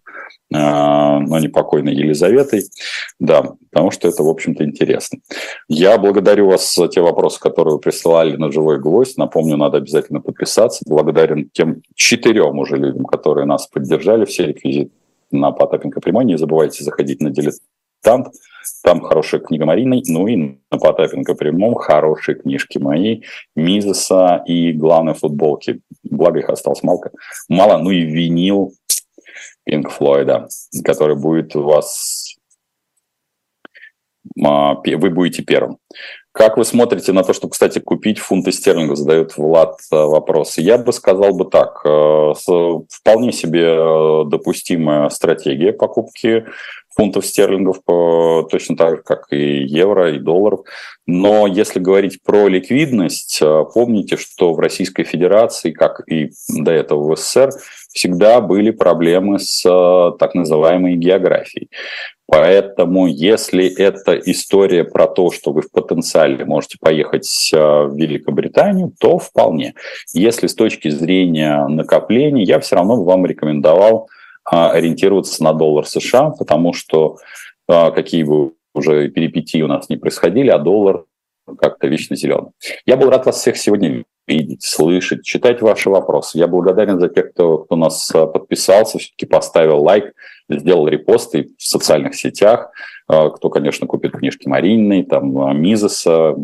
но 0.50 1.38
не 1.38 1.48
покойной 1.48 1.94
Елизаветой. 1.94 2.64
Да, 3.18 3.54
потому 3.70 3.90
что 3.90 4.08
это, 4.08 4.22
в 4.22 4.28
общем-то, 4.28 4.64
интересно. 4.64 5.18
Я 5.68 5.98
благодарю 5.98 6.48
вас 6.48 6.74
за 6.74 6.88
те 6.88 7.00
вопросы, 7.00 7.40
которые 7.40 7.74
вы 7.74 7.80
присылали 7.80 8.36
на 8.36 8.50
«Живой 8.50 8.78
гвоздь». 8.78 9.16
Напомню, 9.18 9.56
надо 9.56 9.78
обязательно 9.78 10.20
подписаться. 10.20 10.84
Благодарен 10.86 11.50
тем 11.52 11.82
четырем 11.94 12.58
уже 12.58 12.76
людям, 12.76 13.04
которые 13.04 13.46
нас 13.46 13.66
поддержали. 13.66 14.24
Все 14.24 14.46
реквизиты 14.46 14.92
на 15.30 15.52
Потапенко 15.52 16.00
прямой. 16.00 16.24
Не 16.24 16.38
забывайте 16.38 16.84
заходить 16.84 17.20
на 17.20 17.30
дилетант. 17.30 18.28
Там 18.82 19.00
хорошая 19.00 19.40
книга 19.40 19.64
Марины, 19.64 20.02
ну 20.08 20.26
и 20.26 20.36
на 20.36 20.78
Потапенко 20.78 21.34
прямом 21.34 21.74
хорошие 21.74 22.34
книжки 22.36 22.78
мои, 22.78 23.22
Мизеса 23.54 24.42
и, 24.46 24.72
главное, 24.72 25.14
футболки. 25.14 25.80
Благо 26.02 26.40
их 26.40 26.48
осталось 26.48 26.82
мало. 26.82 27.10
Мало, 27.48 27.78
ну 27.78 27.90
и 27.90 28.00
винил 28.00 28.72
Пинк 29.64 29.90
Флойда, 29.90 30.48
который 30.84 31.16
будет 31.16 31.54
у 31.56 31.62
вас... 31.62 32.36
А, 34.44 34.74
вы 34.74 35.10
будете 35.10 35.42
первым. 35.42 35.78
Как 36.36 36.58
вы 36.58 36.66
смотрите 36.66 37.12
на 37.12 37.22
то, 37.24 37.32
что, 37.32 37.48
кстати, 37.48 37.78
купить 37.78 38.18
фунты 38.18 38.52
стерлингов, 38.52 38.98
задает 38.98 39.38
Влад 39.38 39.78
э, 39.90 39.96
вопрос. 39.96 40.58
Я 40.58 40.76
бы 40.76 40.92
сказал 40.92 41.32
бы 41.32 41.46
так, 41.46 41.80
э, 41.86 42.34
вполне 42.90 43.32
себе 43.32 43.64
э, 43.64 44.24
допустимая 44.26 45.08
стратегия 45.08 45.72
покупки 45.72 46.44
фунтов 46.96 47.26
стерлингов, 47.26 47.78
точно 48.50 48.76
так 48.76 48.96
же, 48.96 49.02
как 49.02 49.26
и 49.30 49.62
евро, 49.64 50.14
и 50.14 50.18
долларов. 50.18 50.60
Но 51.06 51.46
если 51.46 51.78
говорить 51.78 52.22
про 52.22 52.48
ликвидность, 52.48 53.40
помните, 53.74 54.16
что 54.16 54.54
в 54.54 54.58
Российской 54.58 55.04
Федерации, 55.04 55.70
как 55.72 56.02
и 56.08 56.30
до 56.48 56.72
этого 56.72 57.14
в 57.14 57.16
СССР, 57.18 57.50
всегда 57.92 58.40
были 58.40 58.70
проблемы 58.70 59.38
с 59.38 59.62
так 60.18 60.34
называемой 60.34 60.96
географией. 60.96 61.68
Поэтому, 62.28 63.06
если 63.06 63.72
это 63.72 64.16
история 64.16 64.84
про 64.84 65.06
то, 65.06 65.30
что 65.30 65.52
вы 65.52 65.62
в 65.62 65.70
потенциале 65.70 66.44
можете 66.44 66.76
поехать 66.80 67.50
э, 67.54 67.56
в 67.56 67.96
Великобританию, 67.96 68.92
то 68.98 69.18
вполне. 69.18 69.74
Если 70.12 70.48
с 70.48 70.54
точки 70.54 70.88
зрения 70.88 71.64
накоплений, 71.68 72.44
я 72.44 72.58
все 72.58 72.76
равно 72.76 73.02
вам 73.04 73.26
рекомендовал 73.26 74.08
э, 74.08 74.25
ориентироваться 74.46 75.42
на 75.42 75.52
доллар 75.52 75.86
США, 75.86 76.30
потому 76.30 76.72
что 76.72 77.18
э, 77.68 77.90
какие 77.90 78.22
бы 78.22 78.52
уже 78.74 79.08
перипетии 79.08 79.62
у 79.62 79.66
нас 79.66 79.88
не 79.88 79.96
происходили, 79.96 80.48
а 80.50 80.58
доллар 80.58 81.04
как-то 81.58 81.86
вечно 81.86 82.16
зеленый. 82.16 82.50
Я 82.84 82.96
был 82.96 83.10
рад 83.10 83.26
вас 83.26 83.40
всех 83.40 83.56
сегодня 83.56 84.04
видеть, 84.26 84.64
слышать, 84.64 85.24
читать 85.24 85.62
ваши 85.62 85.88
вопросы. 85.88 86.38
Я 86.38 86.48
благодарен 86.48 86.98
за 86.98 87.08
тех, 87.08 87.30
кто, 87.32 87.58
кто 87.58 87.76
нас 87.76 88.10
э, 88.14 88.26
подписался, 88.26 88.98
все-таки 88.98 89.26
поставил 89.26 89.82
лайк, 89.82 90.12
сделал 90.48 90.88
репосты 90.88 91.50
в 91.58 91.62
социальных 91.62 92.14
сетях, 92.14 92.70
кто, 93.08 93.50
конечно, 93.50 93.86
купит 93.86 94.12
книжки 94.12 94.48
Мариной, 94.48 95.04
там, 95.04 95.60
Мизеса, 95.60 96.34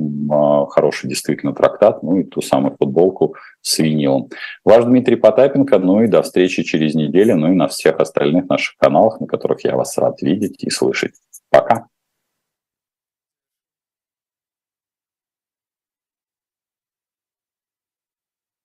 хороший 0.71 1.09
действительно 1.09 1.55
трактат, 1.55 2.05
ну 2.05 2.19
и 2.19 2.25
ту 2.25 2.41
самую 2.41 2.77
футболку 2.79 3.35
с 3.63 3.79
винилом. 3.79 4.29
Ваш 4.65 4.85
Дмитрий 4.85 5.17
Потапенко, 5.17 5.79
ну 5.79 6.03
и 6.03 6.09
до 6.09 6.23
встречи 6.23 6.63
через 6.63 6.95
неделю, 6.95 7.37
ну 7.37 7.53
и 7.53 7.55
на 7.55 7.69
всех 7.69 8.01
остальных 8.01 8.49
наших 8.49 8.77
каналах, 8.77 9.21
на 9.21 9.27
которых 9.27 9.65
я 9.65 9.77
вас 9.77 9.97
рад 9.99 10.21
видеть 10.21 10.63
и 10.63 10.71
слышать. 10.71 11.13
Пока. 11.51 11.87